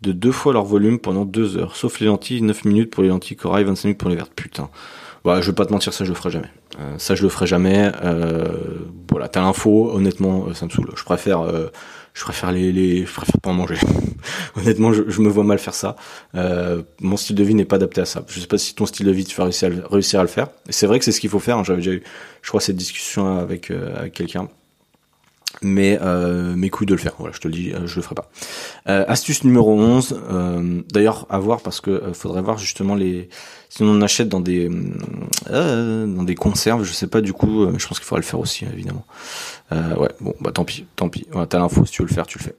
de 0.00 0.12
deux 0.12 0.32
fois 0.32 0.52
leur 0.52 0.64
volume 0.64 0.98
pendant 0.98 1.24
deux 1.24 1.56
heures. 1.56 1.76
Sauf 1.76 2.00
les 2.00 2.06
lentilles, 2.06 2.42
9 2.42 2.64
minutes 2.64 2.90
pour 2.90 3.02
les 3.02 3.08
lentilles 3.08 3.36
corail, 3.36 3.64
25 3.64 3.84
minutes 3.88 3.98
pour 3.98 4.10
les 4.10 4.16
vertes. 4.16 4.32
Putain. 4.34 4.70
Bah, 5.26 5.40
je 5.40 5.50
vais 5.50 5.56
pas 5.56 5.66
te 5.66 5.72
mentir, 5.72 5.92
ça 5.92 6.04
je 6.04 6.10
le 6.10 6.14
ferai 6.14 6.30
jamais. 6.30 6.52
Euh, 6.78 6.94
ça 6.98 7.16
je 7.16 7.24
le 7.24 7.28
ferai 7.28 7.48
jamais. 7.48 7.90
Euh, 8.04 8.44
voilà, 9.10 9.26
t'as 9.26 9.40
l'info. 9.40 9.90
Honnêtement, 9.92 10.46
euh, 10.46 10.54
ça 10.54 10.66
me 10.66 10.70
saoule. 10.70 10.88
Je 10.94 11.02
préfère, 11.02 11.40
euh, 11.40 11.66
je 12.14 12.22
préfère 12.22 12.52
les, 12.52 12.70
les, 12.70 13.04
je 13.04 13.12
préfère 13.12 13.40
pas 13.40 13.50
en 13.50 13.54
manger. 13.54 13.74
honnêtement, 14.56 14.92
je, 14.92 15.02
je, 15.08 15.20
me 15.20 15.28
vois 15.28 15.42
mal 15.42 15.58
faire 15.58 15.74
ça. 15.74 15.96
Euh, 16.36 16.84
mon 17.00 17.16
style 17.16 17.34
de 17.34 17.42
vie 17.42 17.56
n'est 17.56 17.64
pas 17.64 17.74
adapté 17.74 18.02
à 18.02 18.04
ça. 18.04 18.24
Je 18.28 18.38
sais 18.38 18.46
pas 18.46 18.56
si 18.56 18.76
ton 18.76 18.86
style 18.86 19.04
de 19.04 19.10
vie 19.10 19.24
tu 19.24 19.34
vas 19.34 19.42
réussir 19.42 19.68
à, 19.68 19.88
réussir 19.92 20.20
à 20.20 20.22
le 20.22 20.28
faire. 20.28 20.46
C'est 20.68 20.86
vrai 20.86 21.00
que 21.00 21.04
c'est 21.04 21.10
ce 21.10 21.20
qu'il 21.20 21.30
faut 21.30 21.40
faire. 21.40 21.58
Hein. 21.58 21.64
J'avais 21.64 21.80
déjà 21.80 21.90
eu, 21.90 22.04
je 22.42 22.48
crois, 22.48 22.60
cette 22.60 22.76
discussion 22.76 23.36
avec 23.36 23.72
avec 23.72 24.12
quelqu'un 24.12 24.48
mais 25.62 25.98
euh, 26.02 26.54
mes 26.54 26.70
couilles 26.70 26.86
de 26.86 26.94
le 26.94 27.00
faire. 27.00 27.12
Voilà, 27.18 27.34
je 27.34 27.40
te 27.40 27.48
le 27.48 27.54
dis, 27.54 27.72
euh, 27.72 27.86
je 27.86 27.96
le 27.96 28.02
ferai 28.02 28.14
pas. 28.14 28.30
Euh, 28.88 29.04
astuce 29.08 29.44
numéro 29.44 29.72
11, 29.72 30.20
euh, 30.30 30.82
d'ailleurs 30.92 31.26
à 31.30 31.38
voir 31.38 31.60
parce 31.60 31.80
que 31.80 31.90
euh, 31.90 32.12
faudrait 32.12 32.42
voir 32.42 32.58
justement 32.58 32.94
les 32.94 33.28
si 33.68 33.82
on 33.82 34.00
achète 34.00 34.28
dans 34.28 34.40
des 34.40 34.70
dans 35.48 36.22
des 36.22 36.34
conserves, 36.34 36.84
je 36.84 36.92
sais 36.92 37.08
pas 37.08 37.20
du 37.20 37.32
coup, 37.32 37.66
je 37.76 37.86
pense 37.86 37.98
qu'il 37.98 38.06
faudra 38.06 38.20
le 38.20 38.24
faire 38.24 38.40
aussi 38.40 38.64
évidemment. 38.64 39.04
ouais, 39.72 40.10
bon 40.20 40.34
bah 40.40 40.52
tant 40.52 40.64
pis, 40.64 40.86
tant 40.96 41.08
pis. 41.08 41.26
T'as 41.48 41.58
l'info, 41.58 41.84
si 41.84 41.92
tu 41.92 42.02
veux 42.02 42.08
le 42.08 42.14
faire, 42.14 42.26
tu 42.26 42.38
le 42.38 42.44
fais. 42.44 42.56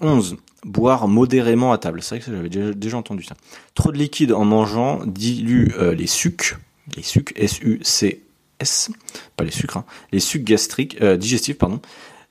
11. 0.00 0.36
Boire 0.64 1.06
modérément 1.06 1.72
à 1.72 1.78
table. 1.78 2.02
C'est 2.02 2.16
vrai 2.16 2.24
que 2.24 2.32
j'avais 2.34 2.74
déjà, 2.74 2.96
entendu 2.96 3.22
ça. 3.22 3.36
Trop 3.74 3.92
de 3.92 3.98
liquide 3.98 4.32
en 4.32 4.44
mangeant 4.44 5.00
dilue 5.06 5.68
les 5.96 6.06
sucs, 6.08 6.56
les 6.96 7.02
sucs 7.02 7.32
S-U-C 7.36 8.25
S, 8.60 8.90
pas 9.36 9.44
les 9.44 9.50
sucres, 9.50 9.78
hein, 9.78 9.84
les 10.12 10.20
sucs 10.20 10.44
gastriques, 10.44 11.00
euh, 11.02 11.16
digestifs, 11.16 11.58
pardon, 11.58 11.80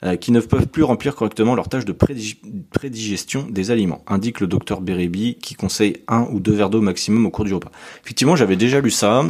euh, 0.04 0.16
qui 0.16 0.32
ne 0.32 0.40
peuvent 0.40 0.68
plus 0.68 0.84
remplir 0.84 1.16
correctement 1.16 1.56
leur 1.56 1.70
tâche 1.70 1.86
de 1.86 1.94
prédigestion 1.94 3.48
des 3.50 3.72
aliments, 3.72 4.04
indique 4.08 4.40
le 4.40 4.48
docteur 4.48 4.82
Bérébi, 4.82 5.36
qui 5.36 5.56
conseille 5.56 5.98
un 6.08 6.28
ou 6.32 6.40
deux 6.40 6.54
verres 6.54 6.70
d'eau 6.70 6.82
maximum 6.82 7.26
au 7.26 7.32
cours 7.32 7.46
du 7.46 7.54
repas. 7.54 7.72
Effectivement, 8.04 8.36
j'avais 8.36 8.56
déjà 8.56 8.82
lu 8.82 8.92
ça. 8.92 9.26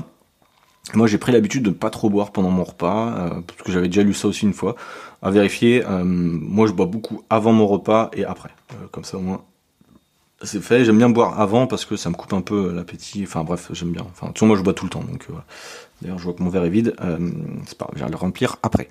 Moi, 0.93 1.07
j'ai 1.07 1.17
pris 1.17 1.31
l'habitude 1.31 1.63
de 1.63 1.69
ne 1.69 1.75
pas 1.75 1.89
trop 1.89 2.09
boire 2.09 2.31
pendant 2.31 2.51
mon 2.51 2.63
repas, 2.63 3.15
euh, 3.17 3.41
parce 3.41 3.61
que 3.63 3.71
j'avais 3.71 3.87
déjà 3.87 4.03
lu 4.03 4.13
ça 4.13 4.27
aussi 4.27 4.45
une 4.45 4.53
fois. 4.53 4.75
À 5.21 5.31
vérifier, 5.31 5.83
moi, 6.03 6.67
je 6.67 6.71
bois 6.73 6.85
beaucoup 6.85 7.23
avant 7.31 7.51
mon 7.51 7.65
repas 7.65 8.11
et 8.13 8.25
après. 8.25 8.51
comme 8.91 9.03
ça, 9.03 9.17
au 9.17 9.21
moins, 9.21 9.43
c'est 10.45 10.61
fait. 10.61 10.85
J'aime 10.85 10.97
bien 10.97 11.09
boire 11.09 11.39
avant 11.39 11.67
parce 11.67 11.85
que 11.85 11.95
ça 11.95 12.09
me 12.09 12.15
coupe 12.15 12.33
un 12.33 12.41
peu 12.41 12.71
l'appétit. 12.73 13.23
Enfin 13.23 13.43
bref, 13.43 13.69
j'aime 13.73 13.91
bien. 13.91 14.05
Enfin, 14.09 14.31
tu 14.33 14.39
vois, 14.39 14.49
moi 14.49 14.57
je 14.57 14.63
bois 14.63 14.73
tout 14.73 14.85
le 14.85 14.91
temps, 14.91 15.03
donc 15.03 15.25
voilà. 15.27 15.45
D'ailleurs, 16.01 16.19
je 16.19 16.25
vois 16.25 16.33
que 16.33 16.43
mon 16.43 16.49
verre 16.49 16.65
est 16.65 16.69
vide. 16.69 16.93
Euh, 17.01 17.17
c'est 17.65 17.77
pas 17.77 17.85
grave, 17.85 17.97
je 17.97 18.03
vais 18.03 18.11
le 18.11 18.17
remplir 18.17 18.57
après. 18.63 18.89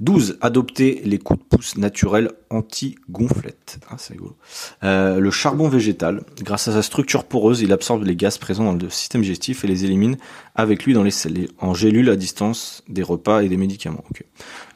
12. 0.00 0.38
Adopter 0.42 1.00
les 1.04 1.18
coups 1.18 1.40
de 1.40 1.44
pouce 1.44 1.76
naturels 1.78 2.30
anti-gonflette. 2.50 3.78
Ah, 3.88 3.94
c'est 3.96 4.12
rigolo. 4.12 4.36
Euh, 4.84 5.18
le 5.18 5.30
charbon 5.30 5.68
végétal, 5.68 6.22
grâce 6.42 6.68
à 6.68 6.72
sa 6.72 6.82
structure 6.82 7.24
poreuse, 7.24 7.62
il 7.62 7.72
absorbe 7.72 8.04
les 8.04 8.16
gaz 8.16 8.36
présents 8.36 8.64
dans 8.64 8.74
le 8.74 8.90
système 8.90 9.22
digestif 9.22 9.64
et 9.64 9.66
les 9.66 9.84
élimine 9.86 10.18
avec 10.54 10.84
lui 10.84 10.92
dans 10.92 11.02
les 11.02 11.10
selles, 11.10 11.48
en 11.58 11.72
gélule 11.72 12.10
à 12.10 12.16
distance 12.16 12.84
des 12.88 13.02
repas 13.02 13.42
et 13.42 13.48
des 13.48 13.56
médicaments. 13.56 14.04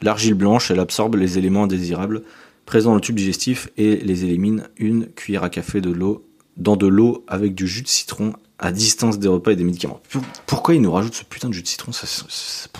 L'argile 0.01 0.33
blanche, 0.33 0.71
elle 0.71 0.79
absorbe 0.79 1.15
les 1.15 1.37
éléments 1.37 1.63
indésirables 1.63 2.23
présents 2.67 2.91
dans 2.91 2.95
le 2.95 3.01
tube 3.01 3.15
digestif 3.15 3.69
et 3.77 3.95
les 3.95 4.25
élimine 4.25 4.67
une 4.77 5.07
cuillère 5.07 5.43
à 5.43 5.49
café 5.49 5.81
de 5.81 5.89
l'eau 5.89 6.27
dans 6.57 6.75
de 6.75 6.87
l'eau 6.87 7.23
avec 7.27 7.55
du 7.55 7.67
jus 7.67 7.81
de 7.81 7.87
citron 7.87 8.33
à 8.59 8.71
distance 8.71 9.19
des 9.19 9.27
repas 9.27 9.51
et 9.51 9.55
des 9.55 9.63
médicaments. 9.63 10.01
Pourquoi 10.47 10.73
ils 10.73 10.81
nous 10.81 10.91
rajoutent 10.91 11.13
ce 11.13 11.23
putain 11.23 11.47
de 11.47 11.53
jus 11.53 11.61
de 11.61 11.67
citron? 11.67 11.91
Ça, 11.91 12.07
ça, 12.07 12.25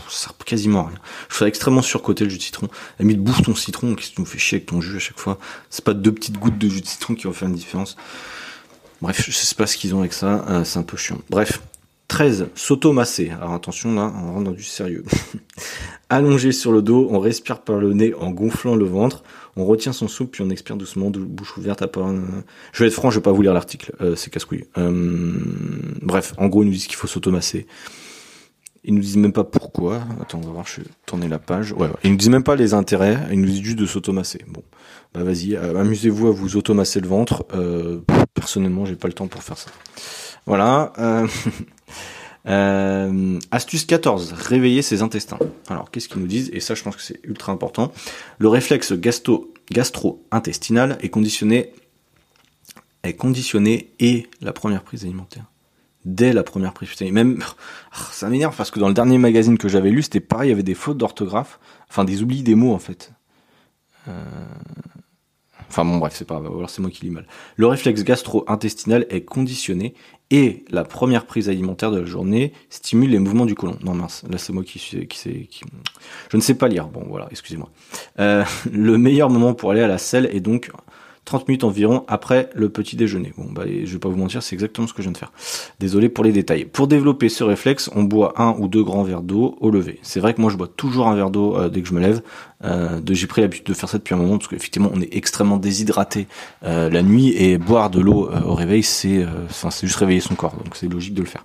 sert 0.09 0.35
quasiment 0.45 0.85
à 0.85 0.87
rien. 0.89 0.99
Je 1.29 1.35
serais 1.35 1.49
extrêmement 1.49 1.83
surcoté 1.83 2.23
le 2.23 2.31
jus 2.31 2.39
de 2.39 2.43
citron. 2.43 2.67
La 2.99 3.03
limite, 3.05 3.19
bouffe 3.19 3.43
ton 3.43 3.55
citron, 3.55 3.93
qu'est-ce 3.93 4.09
que 4.09 4.15
tu 4.15 4.21
nous 4.21 4.27
fais 4.27 4.39
chier 4.39 4.57
avec 4.57 4.65
ton 4.65 4.81
jus 4.81 4.97
à 4.97 4.99
chaque 4.99 5.19
fois? 5.19 5.37
C'est 5.69 5.85
pas 5.85 5.93
deux 5.93 6.11
petites 6.11 6.39
gouttes 6.39 6.57
de 6.57 6.67
jus 6.67 6.81
de 6.81 6.87
citron 6.87 7.13
qui 7.13 7.25
vont 7.25 7.33
faire 7.33 7.47
une 7.47 7.55
différence. 7.55 7.95
Bref, 9.01 9.23
je 9.23 9.31
sais 9.31 9.55
pas 9.55 9.67
ce 9.67 9.77
qu'ils 9.77 9.93
ont 9.93 9.99
avec 9.99 10.13
ça, 10.13 10.43
euh, 10.49 10.63
c'est 10.63 10.79
un 10.79 10.83
peu 10.83 10.97
chiant. 10.97 11.19
Bref, 11.29 11.61
13. 12.07 12.49
S'automasser. 12.55 13.31
Alors 13.31 13.53
attention 13.53 13.93
là, 13.93 14.13
on 14.15 14.33
rentre 14.33 14.45
dans 14.45 14.51
du 14.51 14.63
sérieux. 14.63 15.03
Allongé 16.09 16.51
sur 16.51 16.71
le 16.71 16.81
dos, 16.81 17.07
on 17.11 17.19
respire 17.19 17.61
par 17.61 17.77
le 17.77 17.93
nez 17.93 18.13
en 18.13 18.31
gonflant 18.31 18.75
le 18.75 18.85
ventre 18.85 19.23
on 19.57 19.65
retient 19.65 19.91
son 19.91 20.07
souffle 20.07 20.31
puis 20.31 20.43
on 20.43 20.49
expire 20.49 20.77
doucement, 20.77 21.09
bouche 21.09 21.57
ouverte 21.57 21.81
à 21.81 21.87
part. 21.87 22.13
Je 22.71 22.83
vais 22.83 22.87
être 22.87 22.93
franc, 22.93 23.09
je 23.09 23.17
vais 23.17 23.23
pas 23.23 23.31
vous 23.31 23.41
lire 23.41 23.53
l'article, 23.53 23.93
euh, 24.01 24.15
c'est 24.15 24.29
casse-couille. 24.29 24.65
Euh, 24.77 25.33
bref, 26.01 26.33
en 26.37 26.47
gros, 26.47 26.63
ils 26.63 26.67
nous 26.67 26.73
disent 26.73 26.87
qu'il 26.87 26.95
faut 26.95 27.07
s'automasser. 27.07 27.65
Ils 28.83 28.93
nous 28.93 29.01
disent 29.01 29.17
même 29.17 29.33
pas 29.33 29.43
pourquoi. 29.43 30.03
Attends, 30.21 30.39
on 30.41 30.47
va 30.47 30.53
voir, 30.53 30.67
je 30.67 30.81
vais 30.81 30.87
tourner 31.05 31.27
la 31.27 31.39
page. 31.39 31.73
Ouais, 31.73 31.89
Ils 32.03 32.11
nous 32.11 32.17
disent 32.17 32.29
même 32.29 32.43
pas 32.43 32.55
les 32.55 32.73
intérêts, 32.73 33.17
ils 33.31 33.41
nous 33.41 33.47
disent 33.47 33.63
juste 33.63 33.79
de 33.79 33.85
s'automasser. 33.85 34.45
Bon, 34.47 34.63
bah 35.13 35.23
vas-y, 35.23 35.55
euh, 35.55 35.75
amusez-vous 35.75 36.27
à 36.27 36.31
vous 36.31 36.55
automasser 36.55 37.01
le 37.01 37.07
ventre. 37.07 37.45
Euh, 37.53 37.99
personnellement, 38.33 38.85
j'ai 38.85 38.95
pas 38.95 39.07
le 39.07 39.13
temps 39.13 39.27
pour 39.27 39.43
faire 39.43 39.57
ça. 39.57 39.71
Voilà. 40.45 40.93
Euh, 42.47 43.39
astuce 43.51 43.85
14, 43.85 44.33
réveiller 44.33 44.81
ses 44.81 45.01
intestins. 45.01 45.39
Alors, 45.67 45.91
qu'est-ce 45.91 46.07
qu'ils 46.07 46.21
nous 46.21 46.27
disent? 46.27 46.49
Et 46.53 46.59
ça, 46.59 46.75
je 46.75 46.83
pense 46.83 46.95
que 46.95 47.01
c'est 47.01 47.19
ultra 47.23 47.51
important. 47.51 47.91
Le 48.39 48.47
réflexe 48.47 48.93
gastro-intestinal 48.93 50.97
est 51.01 51.09
conditionné, 51.09 51.73
et 53.99 54.27
la 54.41 54.53
première 54.53 54.83
prise 54.83 55.03
alimentaire. 55.03 55.45
Dès 56.05 56.31
la 56.31 56.43
première 56.43 56.73
prise. 56.73 56.89
même, 57.01 57.43
ah, 57.91 57.97
ça 58.11 58.29
m'énerve 58.29 58.55
parce 58.55 58.71
que 58.71 58.79
dans 58.79 58.87
le 58.87 58.93
dernier 58.93 59.17
magazine 59.17 59.57
que 59.57 59.67
j'avais 59.67 59.89
lu, 59.89 60.03
c'était 60.03 60.21
pareil, 60.21 60.47
il 60.47 60.51
y 60.51 60.53
avait 60.53 60.63
des 60.63 60.73
fautes 60.73 60.97
d'orthographe, 60.97 61.59
enfin 61.89 62.05
des 62.05 62.21
oublis 62.21 62.43
des 62.43 62.55
mots 62.55 62.73
en 62.73 62.79
fait. 62.79 63.11
Euh, 64.07 64.23
enfin 65.69 65.85
bon 65.85 65.97
bref, 65.97 66.13
c'est 66.15 66.27
pas 66.27 66.39
grave, 66.39 66.53
alors 66.55 66.69
c'est 66.69 66.81
moi 66.81 66.91
qui 66.91 67.05
lis 67.05 67.11
mal. 67.11 67.25
Le 67.55 67.67
réflexe 67.67 68.03
gastro-intestinal 68.03 69.05
est 69.09 69.21
conditionné 69.21 69.93
et 70.29 70.65
la 70.69 70.83
première 70.83 71.25
prise 71.25 71.49
alimentaire 71.49 71.91
de 71.91 71.99
la 71.99 72.05
journée 72.05 72.51
stimule 72.69 73.11
les 73.11 73.19
mouvements 73.19 73.45
du 73.45 73.55
côlon. 73.55 73.77
Non 73.83 73.93
mince, 73.93 74.23
là 74.29 74.37
c'est 74.37 74.53
moi 74.53 74.63
qui 74.63 74.79
qui, 74.79 75.61
je 76.29 76.37
ne 76.37 76.41
sais 76.41 76.55
pas 76.55 76.67
lire. 76.67 76.87
Bon 76.87 77.05
voilà, 77.07 77.27
excusez-moi. 77.31 77.69
Euh, 78.19 78.43
le 78.71 78.97
meilleur 78.97 79.29
moment 79.29 79.53
pour 79.53 79.71
aller 79.71 79.81
à 79.81 79.87
la 79.87 79.97
selle 79.97 80.29
est 80.31 80.41
donc 80.41 80.71
30 81.27 81.47
minutes 81.49 81.65
environ 81.65 82.05
après 82.07 82.49
le 82.55 82.69
petit 82.69 82.95
déjeuner. 82.95 83.33
Bon, 83.37 83.47
bah, 83.51 83.63
je 83.67 83.91
vais 83.91 83.99
pas 83.99 84.07
vous 84.07 84.15
mentir, 84.15 84.41
c'est 84.41 84.55
exactement 84.55 84.87
ce 84.87 84.93
que 84.93 85.01
je 85.01 85.07
viens 85.07 85.11
de 85.11 85.17
faire. 85.17 85.33
Désolé 85.79 86.07
pour 86.07 86.23
les 86.23 86.31
détails. 86.31 86.63
Pour 86.63 86.87
développer 86.87 87.27
ce 87.27 87.43
réflexe, 87.43 87.91
on 87.95 88.03
boit 88.03 88.41
un 88.41 88.55
ou 88.57 88.69
deux 88.69 88.83
grands 88.83 89.03
verres 89.03 89.21
d'eau 89.21 89.57
au 89.59 89.69
lever. 89.69 89.99
C'est 90.03 90.21
vrai 90.21 90.33
que 90.33 90.39
moi, 90.41 90.49
je 90.49 90.55
bois 90.55 90.69
toujours 90.69 91.07
un 91.07 91.15
verre 91.15 91.29
d'eau 91.29 91.57
euh, 91.57 91.67
dès 91.69 91.81
que 91.81 91.87
je 91.89 91.93
me 91.93 91.99
lève. 91.99 92.21
Euh, 92.63 93.01
j'ai 93.09 93.27
pris 93.27 93.41
l'habitude 93.41 93.65
de 93.65 93.73
faire 93.73 93.89
ça 93.89 93.97
depuis 93.97 94.15
un 94.15 94.17
moment 94.17 94.37
parce 94.37 94.47
qu'effectivement, 94.47 94.89
on 94.93 95.01
est 95.01 95.13
extrêmement 95.15 95.57
déshydraté 95.57 96.27
euh, 96.63 96.89
la 96.89 97.03
nuit 97.03 97.35
et 97.35 97.57
boire 97.57 97.89
de 97.89 97.99
l'eau 97.99 98.29
au 98.45 98.55
réveil, 98.55 98.83
c'est, 98.83 99.25
c'est 99.49 99.85
juste 99.85 99.99
réveiller 99.99 100.21
son 100.21 100.35
corps. 100.35 100.55
Donc, 100.55 100.75
c'est 100.75 100.87
logique 100.87 101.13
de 101.13 101.21
le 101.21 101.27
faire. 101.27 101.43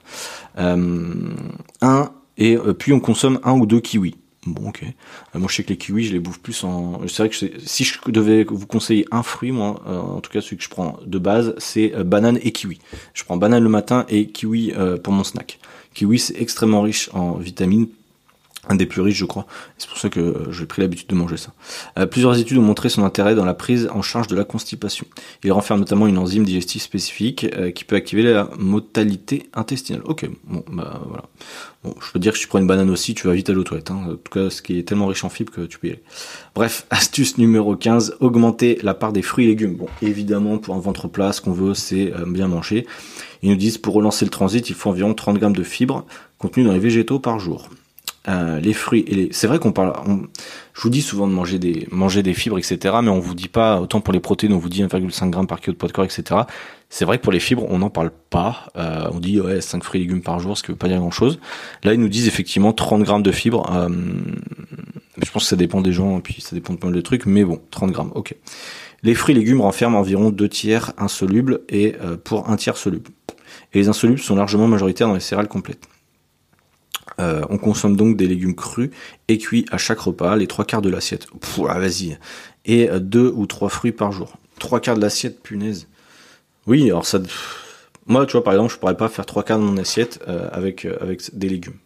un 0.57 2.13
et 2.39 2.57
puis 2.79 2.93
on 2.93 3.01
consomme 3.01 3.41
un 3.45 3.53
ou 3.53 3.67
deux 3.67 3.81
kiwis. 3.81 4.17
Bon, 4.45 4.71
ok. 4.71 4.83
Euh, 4.83 5.39
moi, 5.39 5.47
je 5.49 5.55
sais 5.55 5.63
que 5.63 5.69
les 5.69 5.77
kiwis, 5.77 6.05
je 6.05 6.13
les 6.13 6.19
bouffe 6.19 6.41
plus 6.41 6.65
en. 6.65 7.01
C'est 7.07 7.19
vrai 7.19 7.29
que 7.29 7.37
si 7.37 7.85
je 7.85 7.99
devais 8.09 8.43
vous 8.43 8.67
conseiller 8.67 9.07
un 9.13 9.23
fruit, 9.23 9.53
moi, 9.53 9.81
euh, 9.87 10.01
en 10.01 10.21
tout 10.21 10.33
cas 10.33 10.41
celui 10.41 10.57
que 10.57 10.65
je 10.65 10.69
prends 10.69 10.99
de 11.07 11.19
base, 11.19 11.55
c'est 11.59 11.95
euh, 11.95 12.03
banane 12.03 12.41
et 12.43 12.51
kiwi. 12.51 12.81
Je 13.15 13.23
prends 13.23 13.37
banane 13.37 13.63
le 13.63 13.69
matin 13.69 14.05
et 14.09 14.27
kiwi 14.27 14.73
pour 15.05 15.13
mon 15.13 15.23
snack. 15.23 15.61
Kiwi, 15.95 16.19
c'est 16.19 16.41
extrêmement 16.41 16.83
riche 16.83 17.11
en 17.13 17.35
vitamines, 17.35 17.87
un 18.69 18.77
des 18.77 18.87
plus 18.87 19.01
riches, 19.01 19.19
je 19.19 19.25
crois. 19.25 19.47
C'est 19.77 19.89
pour 19.89 19.99
ça 19.99 20.09
que 20.09 20.47
j'ai 20.51 20.67
pris 20.67 20.83
l'habitude 20.83 21.09
de 21.09 21.15
manger 21.17 21.37
ça. 21.37 21.53
Euh, 21.99 22.07
plusieurs 22.07 22.39
études 22.39 22.59
ont 22.59 22.63
montré 22.63 22.89
son 22.89 23.05
intérêt 23.05 23.35
dans 23.35 23.45
la 23.45 23.55
prise 23.55 23.89
en 23.93 24.03
charge 24.03 24.29
de 24.29 24.37
la 24.37 24.45
constipation. 24.45 25.05
Il 25.43 25.51
renferme 25.51 25.81
notamment 25.81 26.07
une 26.07 26.17
enzyme 26.17 26.45
digestive 26.45 26.81
spécifique 26.81 27.45
euh, 27.57 27.73
qui 27.73 27.85
peut 27.85 27.97
activer 27.97 28.23
la 28.23 28.49
motalité 28.59 29.51
intestinale. 29.55 30.03
Ok, 30.05 30.29
bon, 30.45 30.65
bah 30.71 31.01
voilà. 31.07 31.25
Bon, 31.83 31.97
je 32.01 32.13
peux 32.13 32.21
dire 32.21 32.31
que 32.31 32.39
si 32.39 32.45
tu 32.45 32.49
prends 32.49 32.61
une 32.61 32.69
banane 32.69 32.91
aussi, 32.91 33.15
tu 33.15 33.27
vas 33.27 33.33
vite 33.33 33.51
à 33.51 33.53
l'eau. 33.53 33.65
Hein. 33.73 33.81
En 33.91 34.15
tout 34.15 34.31
cas, 34.33 34.49
ce 34.49 34.63
qui 34.63 34.79
est 34.79 34.85
tellement 34.85 35.07
riche 35.09 35.25
en 35.25 35.29
fibres 35.29 35.53
que 35.53 35.63
tu 35.63 35.81
peux 35.81 35.89
y 35.89 35.91
aller. 35.91 36.03
Bref, 36.55 36.87
astuce 36.91 37.39
numéro 37.39 37.75
15, 37.75 38.19
augmenter 38.21 38.79
la 38.85 38.95
part 38.95 39.13
des 39.13 39.23
fruits 39.23 39.47
et 39.47 39.49
légumes. 39.49 39.75
Bon, 39.75 39.89
évidemment, 40.03 40.59
pour 40.59 40.77
un 40.77 40.81
ventre 40.81 41.09
plat, 41.09 41.33
ce 41.33 41.41
qu'on 41.41 41.53
veut, 41.53 41.75
c'est 41.75 42.13
euh, 42.15 42.25
bien 42.27 42.47
manger. 42.47 42.87
Ils 43.43 43.51
nous 43.51 43.57
disent, 43.57 43.79
pour 43.79 43.95
relancer 43.95 44.25
le 44.25 44.31
transit, 44.31 44.69
il 44.69 44.77
faut 44.77 44.91
environ 44.91 45.15
30 45.15 45.39
grammes 45.39 45.57
de 45.57 45.65
fibres 45.65 46.07
contenues 46.39 46.65
dans 46.65 46.73
les 46.73 46.79
végétaux 46.79 47.19
par 47.19 47.41
jour. 47.41 47.69
Euh, 48.29 48.61
les 48.61 48.73
fruits 48.73 49.05
et 49.09 49.15
les... 49.17 49.29
c'est 49.33 49.49
vrai 49.49 49.59
qu'on 49.59 49.73
parle 49.73 49.93
je 50.75 50.83
vous 50.83 50.91
dis 50.91 51.03
souvent 51.03 51.27
de 51.27 51.33
manger 51.33 51.59
des 51.59 51.89
manger 51.91 52.23
des 52.23 52.35
fibres 52.35 52.57
etc 52.57 52.95
mais 53.03 53.11
on 53.11 53.19
vous 53.19 53.35
dit 53.35 53.49
pas 53.49 53.81
autant 53.81 54.01
pour 54.01 54.15
les 54.15 54.21
protéines 54.21 54.53
on 54.53 54.59
vous 54.59 54.69
dit 54.69 54.85
1,5 54.85 55.35
g 55.35 55.47
par 55.49 55.61
kilo 55.61 55.73
de 55.73 55.77
poids 55.77 55.89
de 55.89 55.93
corps 55.93 56.05
etc 56.05 56.43
c'est 56.89 57.05
vrai 57.05 57.19
que 57.19 57.25
pour 57.25 57.33
les 57.33 57.41
fibres 57.41 57.67
on 57.69 57.79
n'en 57.79 57.91
parle 57.91 58.13
pas. 58.31 58.69
Euh, 58.77 59.09
on 59.11 59.19
dit 59.19 59.41
ouais 59.41 59.61
5 59.61 59.83
fruits 59.83 60.03
et 60.03 60.05
légumes 60.05 60.23
par 60.23 60.39
jour 60.39 60.57
ce 60.57 60.63
qui 60.63 60.71
veut 60.71 60.77
pas 60.77 60.87
dire 60.87 60.99
grand 60.99 61.11
chose 61.11 61.41
là 61.83 61.95
ils 61.95 62.01
nous 62.01 62.09
disent 62.09 62.29
effectivement 62.29 62.73
30 62.73 63.03
grammes 63.03 63.25
de 63.25 63.33
fibres. 63.33 63.69
Euh, 63.75 63.89
je 65.21 65.31
pense 65.33 65.43
que 65.43 65.49
ça 65.49 65.57
dépend 65.57 65.81
des 65.81 65.93
gens 65.93 66.21
puis 66.21 66.41
ça 66.41 66.55
dépend 66.55 66.75
de 66.75 66.79
plein 66.79 66.93
de 66.93 67.01
trucs 67.01 67.27
mais 67.27 67.45
bon 67.45 67.61
30 67.73 67.91
grammes 67.91 68.13
ok. 68.15 68.37
Les 69.03 69.17
fruits 69.17 69.35
et 69.35 69.39
légumes 69.39 69.63
renferment 69.63 69.99
environ 69.99 70.31
2 70.31 70.49
tiers 70.49 70.93
insolubles 70.97 71.63
et 71.69 71.97
pour 72.23 72.49
un 72.51 72.55
tiers 72.55 72.77
soluble. 72.77 73.11
Et 73.73 73.81
les 73.81 73.89
insolubles 73.89 74.21
sont 74.21 74.37
largement 74.37 74.69
majoritaires 74.69 75.09
dans 75.09 75.15
les 75.15 75.19
céréales 75.19 75.49
complètes 75.49 75.89
euh, 77.23 77.43
on 77.51 77.59
consomme 77.59 77.97
donc 77.97 78.17
des 78.17 78.27
légumes 78.27 78.55
crus 78.55 78.91
et 79.29 79.39
cuits 79.39 79.65
à 79.71 79.79
chaque 79.79 80.01
repas, 80.01 80.37
les 80.37 80.47
trois 80.47 80.65
quarts 80.65 80.83
de 80.83 80.91
l'assiette. 80.91 81.27
Ah, 81.69 81.79
vas-y. 81.79 82.19
Et 82.65 82.91
euh, 82.91 82.99
deux 82.99 83.33
ou 83.35 83.47
trois 83.47 83.69
fruits 83.69 83.93
par 83.93 84.13
jour. 84.13 84.37
Trois 84.59 84.81
quarts 84.81 84.97
de 84.97 85.01
l'assiette, 85.01 85.43
punaise. 85.43 85.89
Oui, 86.67 86.85
alors 86.85 87.07
ça. 87.07 87.21
Moi, 88.07 88.27
tu 88.27 88.33
vois, 88.33 88.45
par 88.45 88.53
exemple, 88.55 88.73
je 88.73 88.79
pourrais 88.79 88.97
pas 88.97 89.09
faire 89.09 89.27
trois 89.27 89.45
quarts 89.45 89.59
de 89.59 89.65
mon 89.65 89.77
assiette 89.77 90.21
euh, 90.29 90.49
avec 90.53 90.85
avec 90.85 91.37
des 91.37 91.49
légumes. 91.49 91.77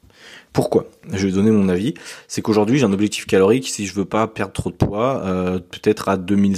Pourquoi? 0.52 0.88
Je 1.12 1.26
vais 1.26 1.32
donner 1.32 1.50
mon 1.50 1.68
avis. 1.68 1.92
C'est 2.28 2.40
qu'aujourd'hui, 2.40 2.78
j'ai 2.78 2.86
un 2.86 2.92
objectif 2.92 3.26
calorique. 3.26 3.68
Si 3.68 3.86
je 3.86 3.94
veux 3.94 4.06
pas 4.06 4.26
perdre 4.26 4.54
trop 4.54 4.70
de 4.70 4.74
poids, 4.74 5.22
peut-être 5.70 6.08
à 6.08 6.16
2000. 6.16 6.56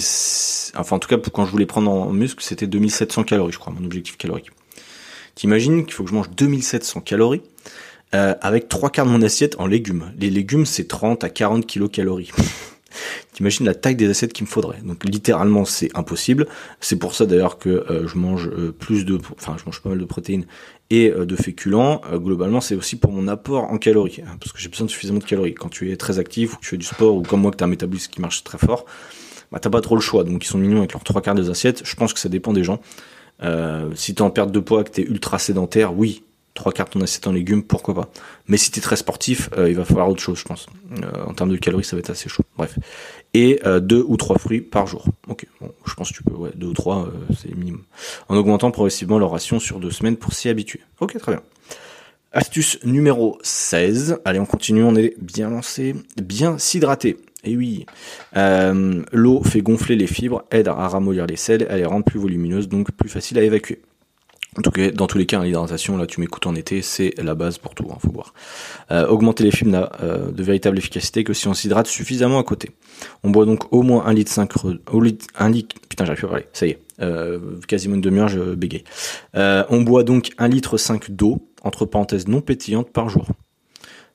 Enfin, 0.77 0.97
en 0.97 0.99
tout 1.01 1.09
cas, 1.09 1.17
quand 1.33 1.45
je 1.45 1.51
voulais 1.51 1.67
prendre 1.67 1.91
en 1.91 2.13
muscle, 2.13 2.41
c'était 2.45 2.69
2700 2.69 3.25
calories, 3.25 3.53
je 3.53 3.59
crois, 3.59 3.73
mon 3.77 3.85
objectif 3.85 4.17
calorique. 4.17 4.53
T'imagines 5.35 5.85
qu'il 5.85 5.95
faut 5.95 6.05
que 6.05 6.11
je 6.11 6.15
mange 6.15 6.31
2700 6.31 7.01
calories? 7.01 7.43
Euh, 8.15 8.35
avec 8.41 8.69
trois 8.69 8.91
quarts 8.91 9.07
de 9.07 9.11
mon 9.11 9.23
assiette 9.23 9.57
en 9.59 9.67
légumes. 9.67 10.13
Les 10.19 10.31
légumes, 10.31 10.67
c'est 10.67 10.89
30 10.89 11.25
à 11.25 11.29
40 11.29 11.67
kilocalories. 11.67 12.31
T'imagines 13.33 13.67
la 13.67 13.75
taille 13.75 13.97
des 13.97 14.09
assiettes 14.09 14.33
qu'il 14.33 14.47
me 14.47 14.51
faudrait. 14.51 14.81
Donc 14.83 15.05
littéralement, 15.05 15.65
c'est 15.65 15.91
impossible. 15.97 16.47
C'est 16.81 16.99
pour 16.99 17.15
ça 17.15 17.27
d'ailleurs 17.27 17.59
que 17.59 17.69
euh, 17.69 18.09
je 18.09 18.17
mange 18.17 18.49
euh, 18.49 18.73
plus 18.73 19.05
de, 19.05 19.19
enfin, 19.37 19.57
je 19.59 19.65
mange 19.67 19.81
pas 19.83 19.91
mal 19.91 19.99
de 19.99 20.05
protéines 20.05 20.47
et 20.91 21.11
de 21.11 21.37
féculents. 21.37 22.01
globalement, 22.15 22.63
c'est 22.63 22.75
aussi 22.75 22.97
pour 22.97 23.13
mon 23.13 23.29
apport 23.29 23.65
en 23.65 23.77
calories, 23.77 24.23
hein, 24.27 24.39
parce 24.41 24.53
que 24.53 24.59
j'ai 24.59 24.71
besoin 24.71 24.87
de 24.87 24.91
suffisamment 24.91 25.19
de 25.19 25.25
calories. 25.25 25.53
Quand 25.53 25.69
tu 25.69 25.93
es 25.93 25.97
très 25.99 26.19
actif 26.19 26.55
ou 26.55 26.57
que 26.57 26.63
tu 26.63 26.69
fais 26.71 26.79
du 26.79 26.87
sport 26.87 27.15
ou 27.15 27.23
comme 27.23 27.43
moi 27.43 27.51
que 27.51 27.59
tu 27.59 27.63
as 27.63 27.67
un 27.67 27.71
métabolisme 27.71 28.11
qui 28.11 28.23
marche 28.23 28.43
très 28.43 28.57
fort, 28.57 28.87
bah 29.53 29.59
t'as 29.61 29.69
pas 29.69 29.83
trop 29.83 29.97
le 29.97 30.01
choix. 30.01 30.25
Donc 30.25 30.45
ils 30.45 30.49
sont 30.49 30.57
mignons 30.57 30.79
avec 30.79 30.95
leurs 30.95 31.05
trois 31.05 31.21
quarts 31.21 31.35
des 31.35 31.51
assiettes. 31.51 31.83
Je 31.85 31.95
pense 31.95 32.15
que 32.15 32.21
ça 32.21 32.31
dépend 32.31 32.55
des 32.55 32.65
gens. 32.65 32.81
Euh, 33.43 33.91
si 33.95 34.15
t'es 34.15 34.23
en 34.23 34.31
perte 34.31 34.51
de 34.51 34.61
poids, 34.61 34.85
que 34.85 34.91
t'es 34.91 35.03
ultra 35.03 35.39
sédentaire, 35.39 35.97
oui, 35.97 36.25
trois 36.59 36.73
de 36.73 36.91
ton 36.91 37.01
assiette 37.01 37.27
en 37.27 37.33
légumes, 37.33 37.63
pourquoi 37.63 37.95
pas. 37.95 38.09
Mais 38.47 38.57
si 38.57 38.71
t'es 38.71 38.81
très 38.81 38.97
sportif, 38.97 39.49
euh, 39.57 39.71
il 39.71 39.77
va 39.77 39.85
falloir 39.85 40.09
autre 40.09 40.21
chose, 40.21 40.39
je 40.39 40.45
pense. 40.45 40.67
Euh, 41.03 41.25
en 41.27 41.35
termes 41.35 41.51
de 41.51 41.57
calories, 41.57 41.85
ça 41.85 41.97
va 41.97 42.01
être 42.01 42.11
assez 42.11 42.29
chaud. 42.29 42.43
Bref. 42.57 42.79
Et 43.35 43.61
euh, 43.65 43.81
deux 43.81 44.05
ou 44.07 44.17
trois 44.17 44.39
fruits 44.39 44.61
par 44.61 44.87
jour. 44.87 45.07
Ok, 45.29 45.47
je 45.87 45.95
pense 45.95 46.11
que 46.11 46.17
tu 46.17 46.23
peux, 46.23 46.35
ouais, 46.35 46.51
deux 46.55 46.69
ou 46.69 46.73
trois, 46.73 47.09
c'est 47.41 47.55
minimum. 47.55 47.83
En 48.29 48.37
augmentant 48.37 48.71
progressivement 48.71 49.19
leur 49.19 49.31
ration 49.31 49.61
sur 49.61 49.79
deux 49.79 49.91
semaines 49.91 50.17
pour 50.17 50.33
s'y 50.33 50.49
habituer. 50.49 50.81
Ok, 51.01 51.17
très 51.19 51.33
bien. 51.33 51.43
Astuce 52.33 52.79
numéro 52.85 53.39
16. 53.43 54.19
Allez, 54.25 54.41
on 54.41 54.47
continue, 54.47 54.83
on 54.83 54.97
est 54.97 55.15
bien 55.21 55.51
lancé. 55.51 55.95
Bien 56.23 56.59
s'hydrater. 56.59 57.17
Et 57.45 57.57
oui, 57.57 57.87
l'eau 58.35 59.43
fait 59.45 59.63
gonfler 59.63 59.95
les 59.95 60.09
fibres, 60.09 60.45
aide 60.51 60.67
à 60.67 60.89
ramollir 60.89 61.25
les 61.27 61.37
selles, 61.37 61.67
elle 61.71 61.79
les 61.79 61.87
rend 61.87 62.03
plus 62.03 62.19
volumineuses, 62.19 62.69
donc 62.69 62.91
plus 62.91 63.09
facile 63.09 63.39
à 63.39 63.43
évacuer. 63.43 63.81
En 64.57 64.63
tout 64.63 64.71
cas, 64.71 64.91
dans 64.91 65.07
tous 65.07 65.19
les 65.19 65.27
cas, 65.27 65.43
l'hydratation, 65.43 65.97
là, 65.97 66.07
tu 66.07 66.21
m'écoutes 66.21 66.47
en 66.47 66.55
été, 66.55 66.81
c'est 66.81 67.15
la 67.19 67.35
base 67.35 67.59
pour 67.59 67.75
tout, 67.75 67.87
hein, 67.93 67.99
faut 68.01 68.11
boire. 68.11 68.33
Euh, 68.91 69.07
augmenter 69.07 69.45
les 69.45 69.51
fibres 69.51 69.71
n'a 69.71 69.93
euh, 70.03 70.31
de 70.31 70.43
véritable 70.43 70.79
efficacité 70.79 71.23
que 71.23 71.35
si 71.35 71.49
on 71.49 71.55
s'hydrate 71.55 71.87
suffisamment 71.87 72.39
à 72.39 72.45
côté. 72.45 72.71
On 73.23 73.31
boit 73.31 73.45
donc 73.45 73.73
au 73.73 73.83
moins 73.83 74.07
un 74.07 74.15
litre 74.15 74.33
5 74.33 74.51
au 74.91 75.01
litre, 75.01 75.27
putain, 75.89 76.05
j'arrive 76.05 76.19
plus 76.19 76.27
à 76.27 76.31
parler, 76.31 76.47
ça 76.53 76.67
y 76.67 76.71
est, 76.71 76.81
euh, 77.03 77.61
quasiment 77.69 77.97
une 77.97 78.01
demi-heure, 78.01 78.29
je 78.29 78.41
on 79.35 79.83
boit 79.83 80.03
donc 80.03 80.31
un 80.39 80.49
litre 80.49 80.77
5 80.77 81.11
d'eau, 81.11 81.47
entre 81.63 81.85
parenthèses 81.85 82.27
non 82.27 82.41
pétillante, 82.41 82.91
par 82.91 83.09
jour. 83.09 83.27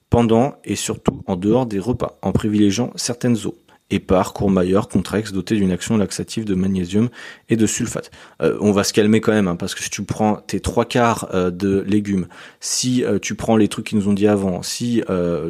Pendant 0.09 0.55
et 0.63 0.75
surtout 0.75 1.21
en 1.25 1.35
dehors 1.35 1.65
des 1.65 1.79
repas, 1.79 2.17
en 2.21 2.31
privilégiant 2.31 2.91
certaines 2.95 3.37
eaux 3.45 3.55
épars, 3.93 4.33
courmayeur, 4.33 4.87
contrex, 4.87 5.31
doté 5.31 5.55
d'une 5.55 5.71
action 5.71 5.97
laxative 5.97 6.45
de 6.45 6.55
magnésium 6.55 7.09
et 7.49 7.55
de 7.55 7.65
sulfate. 7.65 8.11
Euh, 8.41 8.57
on 8.59 8.71
va 8.71 8.83
se 8.83 8.93
calmer 8.93 9.21
quand 9.21 9.31
même, 9.31 9.47
hein, 9.47 9.55
parce 9.55 9.75
que 9.75 9.83
si 9.83 9.89
tu 9.89 10.03
prends 10.03 10.35
tes 10.35 10.59
trois 10.59 10.85
quarts 10.85 11.29
euh, 11.33 11.51
de 11.51 11.83
légumes, 11.87 12.27
si 12.59 13.03
euh, 13.03 13.19
tu 13.19 13.35
prends 13.35 13.57
les 13.57 13.67
trucs 13.67 13.87
qu'ils 13.87 13.97
nous 13.97 14.07
ont 14.07 14.13
dit 14.13 14.27
avant, 14.27 14.61
si 14.63 15.01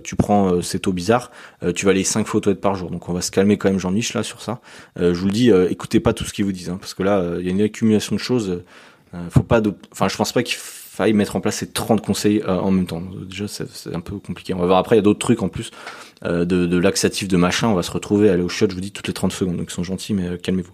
tu 0.03 0.15
prends 0.15 0.61
cette 0.61 0.87
eau 0.87 0.93
bizarre, 0.93 1.31
tu 1.75 1.85
vas 1.85 1.91
aller 1.91 2.03
cinq 2.03 2.27
photos 2.27 2.55
par 2.59 2.75
jour. 2.75 2.89
Donc 2.91 3.09
on 3.09 3.13
va 3.13 3.21
se 3.21 3.31
calmer 3.31 3.57
quand 3.57 3.69
même, 3.69 3.79
Jean-Mich, 3.79 4.13
là, 4.13 4.23
sur 4.23 4.41
ça. 4.41 4.61
je 4.97 5.11
vous 5.11 5.27
le 5.27 5.31
dis, 5.31 5.49
écoutez 5.69 5.99
pas 5.99 6.13
tout 6.13 6.23
ce 6.23 6.33
qu'ils 6.33 6.45
vous 6.45 6.51
disent, 6.51 6.69
hein, 6.69 6.77
parce 6.79 6.93
que 6.93 7.03
là, 7.03 7.35
il 7.39 7.45
y 7.45 7.47
a 7.49 7.51
une 7.51 7.61
accumulation 7.61 8.15
de 8.15 8.19
choses. 8.19 8.63
faut 9.29 9.43
pas, 9.43 9.61
de... 9.61 9.73
enfin, 9.91 10.07
je 10.07 10.17
pense 10.17 10.31
pas 10.31 10.43
qu'il 10.43 10.57
faille 10.57 11.13
mettre 11.13 11.35
en 11.35 11.41
place 11.41 11.57
ces 11.57 11.71
30 11.71 12.01
conseils 12.01 12.43
en 12.45 12.71
même 12.71 12.87
temps. 12.87 13.01
Déjà, 13.27 13.47
c'est 13.47 13.93
un 13.93 14.01
peu 14.01 14.17
compliqué. 14.17 14.53
On 14.53 14.59
va 14.59 14.65
voir 14.65 14.79
après, 14.79 14.95
il 14.95 14.99
y 14.99 15.01
a 15.01 15.03
d'autres 15.03 15.19
trucs 15.19 15.41
en 15.41 15.49
plus. 15.49 15.71
Euh, 16.25 16.45
de, 16.45 16.65
de 16.65 16.77
laxatifs 16.77 17.27
de 17.27 17.35
machin, 17.35 17.67
on 17.67 17.73
va 17.73 17.83
se 17.83 17.91
retrouver 17.91 18.29
aller 18.29 18.43
au 18.43 18.49
shot, 18.49 18.67
je 18.69 18.75
vous 18.75 18.81
dis, 18.81 18.91
toutes 18.91 19.07
les 19.07 19.13
30 19.13 19.33
secondes. 19.33 19.57
Donc 19.57 19.67
ils 19.69 19.73
sont 19.73 19.83
gentils, 19.83 20.13
mais 20.13 20.25
euh, 20.25 20.37
calmez-vous. 20.37 20.71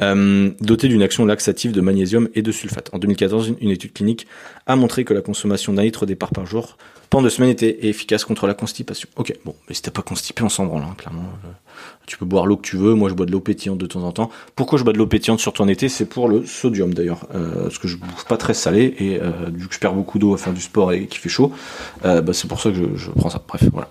Euh, 0.00 0.50
doté 0.60 0.88
d'une 0.88 1.02
action 1.02 1.26
laxative 1.26 1.72
de 1.72 1.80
magnésium 1.80 2.28
et 2.34 2.42
de 2.42 2.52
sulfate. 2.52 2.88
En 2.94 2.98
2014, 2.98 3.54
une, 3.60 3.70
étude 3.70 3.92
clinique 3.92 4.26
a 4.66 4.76
montré 4.76 5.04
que 5.04 5.12
la 5.12 5.20
consommation 5.20 5.74
d'un 5.74 5.82
litre 5.82 6.06
départ 6.06 6.30
par 6.30 6.46
jour 6.46 6.78
pendant 7.10 7.22
deux 7.22 7.30
semaines 7.30 7.50
était 7.50 7.86
efficace 7.86 8.24
contre 8.26 8.46
la 8.46 8.52
constipation. 8.52 9.08
Ok, 9.16 9.32
bon, 9.44 9.54
mais 9.66 9.74
si 9.74 9.80
t'es 9.80 9.90
pas 9.90 10.02
constipé, 10.02 10.42
on 10.42 10.50
s'en 10.50 10.66
branle, 10.66 10.82
hein, 10.82 10.94
clairement. 10.98 11.24
tu 12.06 12.18
peux 12.18 12.26
boire 12.26 12.44
l'eau 12.44 12.58
que 12.58 12.66
tu 12.68 12.76
veux. 12.76 12.92
Moi, 12.92 13.08
je 13.08 13.14
bois 13.14 13.24
de 13.24 13.32
l'eau 13.32 13.40
pétillante 13.40 13.78
de 13.78 13.86
temps 13.86 14.02
en 14.02 14.12
temps. 14.12 14.30
Pourquoi 14.56 14.78
je 14.78 14.84
bois 14.84 14.92
de 14.92 14.98
l'eau 14.98 15.06
pétillante 15.06 15.40
surtout 15.40 15.62
en 15.62 15.68
été? 15.68 15.88
C'est 15.88 16.04
pour 16.04 16.28
le 16.28 16.44
sodium 16.44 16.92
d'ailleurs, 16.92 17.26
parce 17.28 17.78
que 17.78 17.88
je 17.88 17.96
bouffe 17.96 18.26
pas 18.26 18.36
très 18.36 18.52
salé 18.52 18.94
et 18.98 19.20
vu 19.54 19.68
que 19.68 19.74
je 19.74 19.78
perds 19.78 19.94
beaucoup 19.94 20.18
d'eau 20.18 20.34
à 20.34 20.38
faire 20.38 20.52
du 20.52 20.60
sport 20.60 20.92
et 20.92 21.06
qu'il 21.06 21.20
fait 21.20 21.30
chaud, 21.30 21.50
bah, 22.02 22.22
c'est 22.32 22.46
pour 22.46 22.60
ça 22.60 22.70
que 22.70 22.76
je, 22.76 22.96
je 22.96 23.10
prends 23.10 23.30
ça. 23.30 23.42
Bref, 23.48 23.64
voilà. 23.72 23.88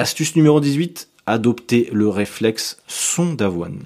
Astuce 0.00 0.34
numéro 0.34 0.60
18, 0.60 1.10
adopter 1.26 1.90
le 1.92 2.08
réflexe 2.08 2.78
son 2.86 3.34
d'avoine. 3.34 3.80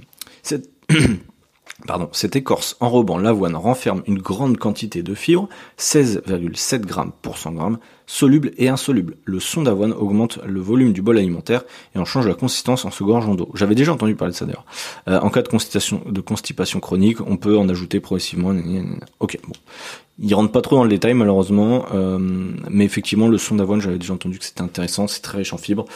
Cette... 0.44 0.70
Pardon, 1.88 2.08
cette 2.12 2.36
écorce 2.36 2.76
enrobant 2.78 3.18
l'avoine 3.18 3.56
renferme 3.56 4.04
une 4.06 4.20
grande 4.20 4.56
quantité 4.56 5.02
de 5.02 5.12
fibres, 5.12 5.48
16,7 5.76 6.82
grammes 6.82 7.10
pour 7.20 7.36
100 7.36 7.52
grammes, 7.54 7.78
soluble 8.06 8.52
et 8.58 8.68
insoluble. 8.68 9.16
Le 9.24 9.40
son 9.40 9.62
d'avoine 9.62 9.92
augmente 9.92 10.38
le 10.46 10.60
volume 10.60 10.92
du 10.92 11.02
bol 11.02 11.18
alimentaire 11.18 11.64
et 11.94 11.98
en 11.98 12.04
change 12.04 12.26
la 12.26 12.34
consistance 12.34 12.84
en 12.84 12.90
se 12.90 13.02
gorgeant 13.02 13.34
d'eau. 13.34 13.50
J'avais 13.54 13.74
déjà 13.74 13.92
entendu 13.92 14.14
parler 14.14 14.32
de 14.32 14.36
ça 14.36 14.44
d'ailleurs. 14.44 14.66
Euh, 15.08 15.20
en 15.20 15.30
cas 15.30 15.42
de 15.42 15.48
constipation, 15.48 16.02
de 16.06 16.20
constipation 16.20 16.80
chronique, 16.80 17.20
on 17.20 17.36
peut 17.36 17.56
en 17.56 17.68
ajouter 17.68 18.00
progressivement. 18.00 18.54
Ok, 19.20 19.38
bon. 19.46 19.54
Il 20.20 20.32
rentre 20.32 20.52
pas 20.52 20.60
trop 20.60 20.76
dans 20.76 20.84
le 20.84 20.90
détail 20.90 21.12
malheureusement, 21.14 21.86
euh, 21.92 22.18
mais 22.70 22.84
effectivement 22.84 23.26
le 23.26 23.36
son 23.36 23.56
d'avoine, 23.56 23.80
j'avais 23.80 23.98
déjà 23.98 24.12
entendu 24.12 24.38
que 24.38 24.44
c'était 24.44 24.60
intéressant, 24.60 25.08
c'est 25.08 25.22
très 25.22 25.38
riche 25.38 25.52
en 25.52 25.58
fibres. 25.58 25.86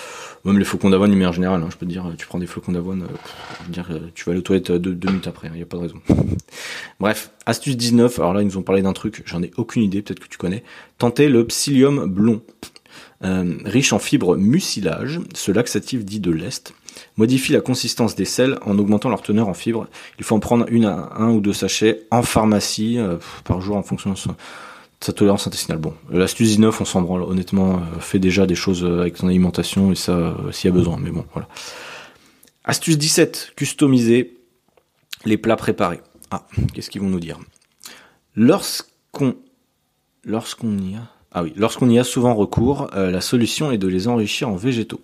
Même 0.44 0.58
les 0.58 0.64
flocons 0.64 0.90
d'avoine, 0.90 1.14
mais 1.14 1.24
en 1.24 1.30
général, 1.30 1.62
hein, 1.62 1.68
je 1.70 1.76
peux 1.76 1.86
te 1.86 1.90
dire, 1.90 2.12
tu 2.18 2.26
prends 2.26 2.40
des 2.40 2.48
flocons 2.48 2.72
d'avoine, 2.72 3.02
euh, 3.02 3.68
dire, 3.68 3.88
tu 4.16 4.24
vas 4.24 4.32
aller 4.32 4.40
aux 4.40 4.42
toilettes 4.42 4.72
deux, 4.72 4.92
deux 4.92 5.08
minutes 5.08 5.28
après, 5.28 5.46
il 5.46 5.50
hein, 5.52 5.56
n'y 5.56 5.62
a 5.62 5.66
pas 5.66 5.76
de 5.76 5.82
raison. 5.82 6.00
Bref, 7.00 7.30
astuce 7.46 7.76
19, 7.76 8.18
alors 8.18 8.34
là 8.34 8.42
ils 8.42 8.46
nous 8.46 8.56
ont 8.56 8.62
parlé 8.62 8.82
d'un 8.82 8.92
truc, 8.92 9.22
j'en 9.24 9.40
ai 9.40 9.52
aucune 9.56 9.84
idée, 9.84 10.02
peut-être 10.02 10.18
que 10.18 10.28
tu 10.28 10.36
connais. 10.36 10.64
Tentez 10.98 11.28
le 11.28 11.46
psyllium 11.46 12.06
blond. 12.06 12.42
Euh, 13.24 13.56
riche 13.64 13.92
en 13.92 13.98
fibres 13.98 14.36
mucilage, 14.36 15.20
ce 15.34 15.50
laxatif 15.50 16.04
dit 16.04 16.20
de 16.20 16.30
l'Est, 16.30 16.72
modifie 17.16 17.52
la 17.52 17.60
consistance 17.60 18.14
des 18.14 18.24
sels 18.24 18.58
en 18.64 18.78
augmentant 18.78 19.08
leur 19.08 19.22
teneur 19.22 19.48
en 19.48 19.54
fibres. 19.54 19.88
Il 20.18 20.24
faut 20.24 20.36
en 20.36 20.40
prendre 20.40 20.66
une 20.68 20.84
à 20.84 21.10
un 21.16 21.30
ou 21.30 21.40
deux 21.40 21.52
sachets 21.52 22.06
en 22.12 22.22
pharmacie 22.22 22.96
euh, 22.98 23.16
par 23.44 23.60
jour 23.60 23.76
en 23.76 23.82
fonction 23.82 24.12
de 24.12 24.16
sa, 25.00 25.12
tolérance 25.12 25.48
intestinale. 25.48 25.80
Bon, 25.80 25.94
l'astuce 26.10 26.48
19, 26.48 26.80
on 26.80 26.84
s'en 26.84 27.02
branle, 27.02 27.22
honnêtement, 27.22 27.76
euh, 27.76 28.00
fait 28.00 28.20
déjà 28.20 28.46
des 28.46 28.54
choses 28.54 28.84
avec 28.84 29.16
son 29.16 29.26
alimentation 29.26 29.90
et 29.90 29.96
ça, 29.96 30.36
s'il 30.52 30.68
y 30.68 30.72
a 30.72 30.74
besoin, 30.74 30.96
mais 30.96 31.10
bon, 31.10 31.24
voilà. 31.32 31.48
Astuce 32.62 32.98
17, 32.98 33.54
customiser 33.56 34.36
les 35.24 35.38
plats 35.38 35.56
préparés. 35.56 36.02
Ah, 36.30 36.46
qu'est-ce 36.72 36.90
qu'ils 36.90 37.00
vont 37.00 37.08
nous 37.08 37.20
dire? 37.20 37.38
Lorsqu'on 38.36 39.34
lorsqu'on 40.28 40.78
y 40.78 40.94
a 40.94 41.00
ah 41.30 41.42
oui, 41.42 41.52
lorsqu'on 41.56 41.90
y 41.90 41.98
a 41.98 42.04
souvent 42.04 42.34
recours, 42.34 42.88
euh, 42.96 43.10
la 43.10 43.20
solution 43.20 43.70
est 43.70 43.76
de 43.76 43.86
les 43.86 44.08
enrichir 44.08 44.48
en 44.48 44.56
végétaux, 44.56 45.02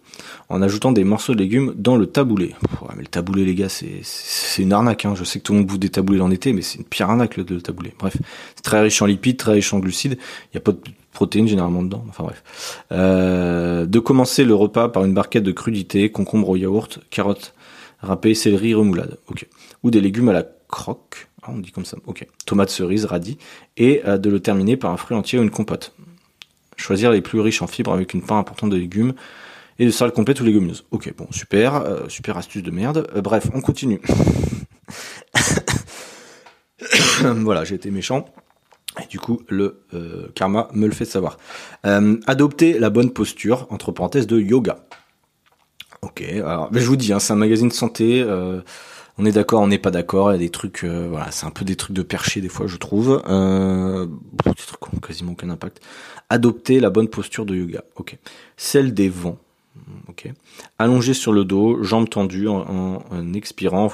en 0.49 0.63
ajoutant 0.63 0.91
des 0.91 1.05
morceaux 1.05 1.35
de 1.35 1.39
légumes 1.39 1.75
dans 1.77 1.97
le 1.97 2.07
taboulé. 2.07 2.55
mais 2.97 3.03
le 3.03 3.09
taboulé, 3.09 3.45
les 3.45 3.55
gars, 3.55 3.69
c'est, 3.69 4.01
une 4.57 4.73
arnaque. 4.73 5.05
Hein. 5.05 5.15
Je 5.15 5.23
sais 5.23 5.39
que 5.39 5.45
tout 5.45 5.53
le 5.53 5.59
monde 5.59 5.67
bouffe 5.67 5.79
des 5.79 5.91
taboulés 5.91 6.23
en 6.23 6.31
été, 6.31 6.55
mais 6.55 6.63
c'est 6.63 6.79
une 6.79 6.85
pire 6.85 7.11
arnaque 7.11 7.37
le, 7.37 7.45
le 7.47 7.61
taboulé. 7.61 7.93
Bref, 7.99 8.17
c'est 8.57 8.63
très 8.63 8.81
riche 8.81 9.03
en 9.03 9.07
lipides, 9.07 9.37
très 9.37 9.53
riche 9.53 9.75
en 9.75 9.81
glucides. 9.81 10.15
Il 10.15 10.57
n'y 10.57 10.59
a 10.59 10.61
pas 10.63 10.73
de 10.73 10.79
protéines 11.13 11.47
généralement 11.47 11.83
dedans. 11.83 12.07
Enfin 12.09 12.25
bref. 12.25 12.83
Euh, 12.91 13.85
de 13.85 13.99
commencer 13.99 14.45
le 14.45 14.55
repas 14.55 14.89
par 14.89 15.05
une 15.05 15.13
barquette 15.13 15.45
de 15.45 15.53
crudités, 15.53 16.11
concombre 16.11 16.49
au 16.49 16.57
yaourt, 16.57 17.01
carottes 17.11 17.55
râpées, 18.01 18.35
céleri, 18.35 18.73
remoulade. 18.73 19.19
Ou 19.83 19.91
des 19.91 20.01
légumes 20.01 20.31
à 20.31 20.33
la 20.33 20.47
croque. 20.69 21.29
Ah, 21.47 21.51
on 21.51 21.59
dit 21.59 21.73
comme 21.73 21.85
ça. 21.85 21.99
Ok. 22.07 22.27
Tomates, 22.47 22.71
cerises, 22.71 23.05
radis. 23.05 23.37
Et 23.77 24.01
euh, 24.07 24.17
de 24.17 24.31
le 24.31 24.41
terminer 24.41 24.79
par 24.79 24.91
un 24.91 24.97
fruit 24.97 25.15
entier 25.17 25.39
ou 25.39 25.43
une 25.43 25.51
compote. 25.51 25.95
Choisir 26.77 27.11
les 27.11 27.21
plus 27.21 27.41
riches 27.41 27.61
en 27.61 27.67
fibres 27.67 27.93
avec 27.93 28.15
une 28.15 28.23
part 28.23 28.39
importante 28.39 28.71
de 28.71 28.77
légumes 28.77 29.13
et 29.79 29.85
de 29.85 29.91
salade 29.91 30.15
complète 30.15 30.41
ou 30.41 30.45
légumineuse. 30.45 30.85
Ok, 30.91 31.13
bon, 31.17 31.29
super, 31.31 31.75
euh, 31.77 32.09
super 32.09 32.39
astuce 32.39 32.63
de 32.63 32.71
merde. 32.71 33.07
Euh, 33.15 33.21
bref, 33.21 33.51
on 33.53 33.61
continue. 33.61 34.01
voilà, 37.21 37.65
j'ai 37.65 37.75
été 37.75 37.91
méchant. 37.91 38.25
Et 39.03 39.07
du 39.09 39.19
coup, 39.19 39.43
le 39.49 39.83
karma 40.37 40.69
me 40.73 40.87
le 40.87 40.93
fait 40.93 41.05
savoir. 41.05 41.37
adopter 41.83 42.79
la 42.79 42.91
bonne 42.91 43.11
posture, 43.11 43.67
entre 43.71 43.91
parenthèses, 43.91 44.29
de 44.29 44.39
yoga. 44.39 44.87
Ok, 46.01 46.23
alors, 46.23 46.71
je 46.73 46.87
vous 46.87 46.95
dis, 46.95 47.13
hein, 47.13 47.19
c'est 47.19 47.33
un 47.33 47.37
magazine 47.37 47.67
de 47.69 47.73
santé 47.73 48.25
on 49.19 49.25
est 49.25 49.33
d'accord, 49.33 49.61
on 49.61 49.69
n'est 49.69 49.79
pas 49.79 49.91
d'accord, 49.91 50.33
il 50.33 50.35
y 50.35 50.37
a 50.37 50.39
des 50.39 50.51
trucs, 50.51 50.83
euh, 50.85 51.07
voilà, 51.09 51.31
c'est 51.31 51.47
un 51.47 51.51
peu 51.51 51.65
des 51.65 51.77
trucs 51.77 51.95
de 51.95 52.03
perché 52.03 52.41
des 52.41 52.49
fois, 52.49 52.67
je 52.67 52.77
trouve. 52.77 53.23
Euh, 53.29 54.07
des 54.07 54.55
trucs 54.55 54.81
qui 54.81 54.97
ont 54.97 55.01
quasiment 55.01 55.33
aucun 55.33 55.51
impact. 55.51 55.81
Adopter 56.31 56.81
la 56.81 56.91
bonne 56.91 57.09
posture 57.09 57.47
de 57.47 57.55
yoga, 57.55 57.85
ok. 57.97 58.19
Celle 58.57 58.93
des 58.93 59.09
vents, 59.09 59.39
ok. 60.09 60.33
Allongé 60.79 61.15
sur 61.15 61.33
le 61.33 61.45
dos, 61.45 61.83
jambes 61.85 62.09
tendues, 62.09 62.49
en, 62.49 63.01
expirant, 63.35 63.91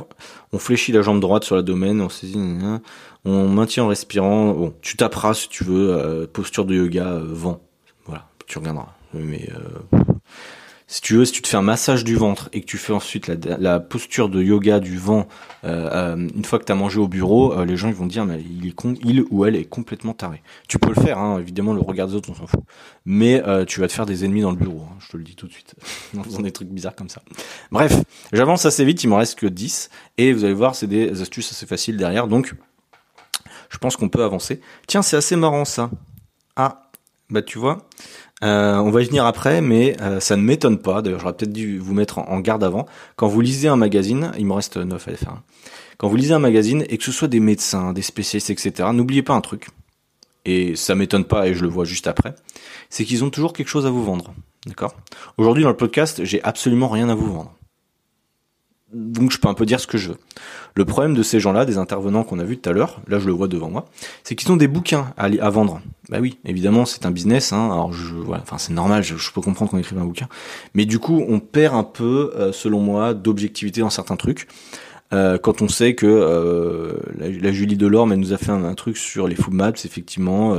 on 0.52 0.58
fléchit 0.58 0.92
la 0.92 1.02
jambe 1.02 1.20
droite 1.20 1.44
sur 1.44 1.56
la 1.56 1.62
domaine, 1.62 2.00
on 2.00 2.08
saisit, 2.08 2.38
on 3.26 3.48
maintient 3.48 3.84
en 3.84 3.88
respirant. 3.88 4.52
Bon, 4.52 4.74
tu 4.80 4.96
taperas 4.96 5.34
si 5.34 5.48
tu 5.50 5.64
veux, 5.64 5.92
euh, 5.92 6.26
posture 6.26 6.64
de 6.64 6.74
yoga, 6.74 7.20
vent, 7.22 7.60
voilà, 8.06 8.26
tu 8.46 8.58
regarderas. 8.58 8.94
Mais 9.12 9.50
si 10.90 11.00
tu 11.02 11.14
veux, 11.14 11.24
si 11.24 11.30
tu 11.30 11.40
te 11.40 11.46
fais 11.46 11.56
un 11.56 11.62
massage 11.62 12.02
du 12.02 12.16
ventre 12.16 12.48
et 12.52 12.60
que 12.60 12.66
tu 12.66 12.76
fais 12.76 12.92
ensuite 12.92 13.28
la, 13.28 13.78
posture 13.78 14.28
de 14.28 14.42
yoga 14.42 14.80
du 14.80 14.98
vent, 14.98 15.28
euh, 15.62 15.88
euh, 15.92 16.28
une 16.34 16.44
fois 16.44 16.58
que 16.58 16.64
tu 16.64 16.72
as 16.72 16.74
mangé 16.74 16.98
au 16.98 17.06
bureau, 17.06 17.52
euh, 17.52 17.64
les 17.64 17.76
gens 17.76 17.86
ils 17.86 17.94
vont 17.94 18.08
dire 18.08 18.26
mais 18.26 18.42
il 18.42 18.66
est 18.66 18.72
con, 18.72 18.94
il 19.04 19.22
ou 19.30 19.44
elle 19.44 19.54
est 19.54 19.66
complètement 19.66 20.14
taré. 20.14 20.42
Tu 20.66 20.80
peux 20.80 20.88
le 20.88 21.00
faire, 21.00 21.18
hein, 21.18 21.38
évidemment 21.38 21.74
le 21.74 21.80
regard 21.80 22.08
des 22.08 22.14
autres 22.16 22.30
on 22.30 22.34
s'en 22.34 22.48
fout, 22.48 22.64
mais 23.04 23.40
tu 23.68 23.78
vas 23.78 23.86
te 23.86 23.92
faire 23.92 24.04
des 24.04 24.24
ennemis 24.24 24.40
dans 24.40 24.50
le 24.50 24.56
bureau, 24.56 24.82
hein, 24.82 24.96
je 24.98 25.12
te 25.12 25.16
le 25.16 25.22
dis 25.22 25.36
tout 25.36 25.46
de 25.46 25.52
suite, 25.52 25.76
en 26.18 26.24
faisant 26.24 26.42
des 26.42 26.50
trucs 26.50 26.68
bizarres 26.68 26.96
comme 26.96 27.08
ça. 27.08 27.22
Bref, 27.70 27.96
j'avance 28.32 28.66
assez 28.66 28.84
vite, 28.84 29.04
il 29.04 29.06
m'en 29.06 29.18
reste 29.18 29.38
que 29.38 29.46
10 29.46 29.90
et 30.18 30.32
vous 30.32 30.44
allez 30.44 30.54
voir 30.54 30.74
c'est 30.74 30.88
des 30.88 31.22
astuces 31.22 31.52
assez 31.52 31.66
faciles 31.66 31.98
derrière, 31.98 32.26
donc 32.26 32.52
je 33.68 33.78
pense 33.78 33.96
qu'on 33.96 34.08
peut 34.08 34.24
avancer. 34.24 34.60
Tiens 34.88 35.02
c'est 35.02 35.16
assez 35.16 35.36
marrant 35.36 35.64
ça. 35.64 35.88
Ah 36.56 36.90
bah 37.30 37.42
tu 37.42 37.58
vois. 37.58 37.86
Euh, 38.42 38.76
on 38.78 38.90
va 38.90 39.02
y 39.02 39.04
venir 39.04 39.26
après, 39.26 39.60
mais 39.60 39.96
euh, 40.00 40.20
ça 40.20 40.36
ne 40.36 40.42
m'étonne 40.42 40.78
pas. 40.78 41.02
D'ailleurs, 41.02 41.20
j'aurais 41.20 41.34
peut-être 41.34 41.52
dû 41.52 41.78
vous 41.78 41.94
mettre 41.94 42.18
en, 42.18 42.40
garde 42.40 42.64
avant. 42.64 42.86
Quand 43.16 43.28
vous 43.28 43.40
lisez 43.40 43.68
un 43.68 43.76
magazine, 43.76 44.32
il 44.38 44.46
me 44.46 44.52
reste 44.52 44.76
9 44.76 45.08
à 45.08 45.12
faire. 45.12 45.42
Quand 45.98 46.08
vous 46.08 46.16
lisez 46.16 46.32
un 46.32 46.38
magazine 46.38 46.84
et 46.88 46.96
que 46.96 47.04
ce 47.04 47.12
soit 47.12 47.28
des 47.28 47.40
médecins, 47.40 47.92
des 47.92 48.02
spécialistes, 48.02 48.50
etc., 48.50 48.88
n'oubliez 48.92 49.22
pas 49.22 49.34
un 49.34 49.42
truc. 49.42 49.68
Et 50.46 50.74
ça 50.74 50.94
m'étonne 50.94 51.24
pas, 51.24 51.48
et 51.48 51.54
je 51.54 51.62
le 51.62 51.68
vois 51.68 51.84
juste 51.84 52.06
après. 52.06 52.34
C'est 52.88 53.04
qu'ils 53.04 53.24
ont 53.24 53.30
toujours 53.30 53.52
quelque 53.52 53.68
chose 53.68 53.84
à 53.84 53.90
vous 53.90 54.02
vendre. 54.02 54.32
D'accord? 54.66 54.94
Aujourd'hui, 55.36 55.62
dans 55.62 55.70
le 55.70 55.76
podcast, 55.76 56.24
j'ai 56.24 56.42
absolument 56.42 56.88
rien 56.88 57.10
à 57.10 57.14
vous 57.14 57.30
vendre 57.30 57.54
donc 58.92 59.30
je 59.30 59.38
peux 59.38 59.48
un 59.48 59.54
peu 59.54 59.66
dire 59.66 59.80
ce 59.80 59.86
que 59.86 59.98
je 59.98 60.10
veux. 60.10 60.18
Le 60.74 60.84
problème 60.84 61.14
de 61.14 61.22
ces 61.22 61.40
gens-là, 61.40 61.64
des 61.64 61.78
intervenants 61.78 62.24
qu'on 62.24 62.38
a 62.38 62.44
vus 62.44 62.58
tout 62.58 62.70
à 62.70 62.72
l'heure, 62.72 63.00
là 63.08 63.18
je 63.18 63.26
le 63.26 63.32
vois 63.32 63.48
devant 63.48 63.70
moi, 63.70 63.86
c'est 64.24 64.34
qu'ils 64.34 64.50
ont 64.52 64.56
des 64.56 64.68
bouquins 64.68 65.12
à, 65.16 65.28
vendre. 65.50 65.80
Bah 66.08 66.18
oui, 66.20 66.38
évidemment 66.44 66.84
c'est 66.84 67.06
un 67.06 67.10
business, 67.10 67.52
hein, 67.52 67.70
alors 67.70 67.92
je, 67.92 68.14
voilà, 68.14 68.42
enfin 68.42 68.58
c'est 68.58 68.72
normal, 68.72 69.02
je, 69.02 69.14
peux 69.32 69.40
comprendre 69.40 69.70
qu'on 69.70 69.78
écrive 69.78 69.98
un 69.98 70.04
bouquin, 70.04 70.28
mais 70.74 70.86
du 70.86 70.98
coup 70.98 71.24
on 71.28 71.38
perd 71.40 71.74
un 71.74 71.84
peu, 71.84 72.32
euh, 72.36 72.52
selon 72.52 72.80
moi, 72.80 73.14
d'objectivité 73.14 73.80
dans 73.80 73.90
certains 73.90 74.16
trucs. 74.16 74.48
Euh, 75.12 75.38
quand 75.38 75.60
on 75.60 75.66
sait 75.66 75.96
que 75.96 76.06
euh, 76.06 76.92
la, 77.18 77.50
Julie 77.50 77.76
Delorme 77.76 78.12
elle 78.12 78.20
nous 78.20 78.32
a 78.32 78.38
fait 78.38 78.52
un, 78.52 78.74
truc 78.74 78.96
sur 78.96 79.26
les 79.26 79.34
food 79.34 79.54
maps, 79.54 79.72
effectivement, 79.84 80.56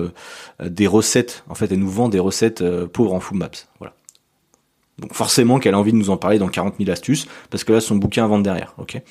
des 0.61 0.87
recettes. 0.87 1.45
En 1.47 1.55
fait, 1.55 1.71
elle 1.71 1.79
nous 1.79 1.89
vend 1.89 2.09
des 2.09 2.19
recettes 2.19 2.61
pauvres 2.87 3.13
en 3.13 3.21
food 3.21 3.37
maps. 3.37 3.49
Voilà. 3.79 3.93
Donc 5.01 5.13
forcément 5.13 5.59
qu'elle 5.59 5.73
a 5.73 5.79
envie 5.79 5.91
de 5.91 5.97
nous 5.97 6.11
en 6.11 6.17
parler 6.17 6.37
dans 6.37 6.47
40 6.47 6.75
000 6.79 6.89
astuces, 6.91 7.27
parce 7.49 7.63
que 7.63 7.73
là, 7.73 7.81
son 7.81 7.95
bouquin 7.95 8.23
à 8.23 8.27
vendre 8.27 8.43
derrière. 8.43 8.73
ok? 8.77 9.01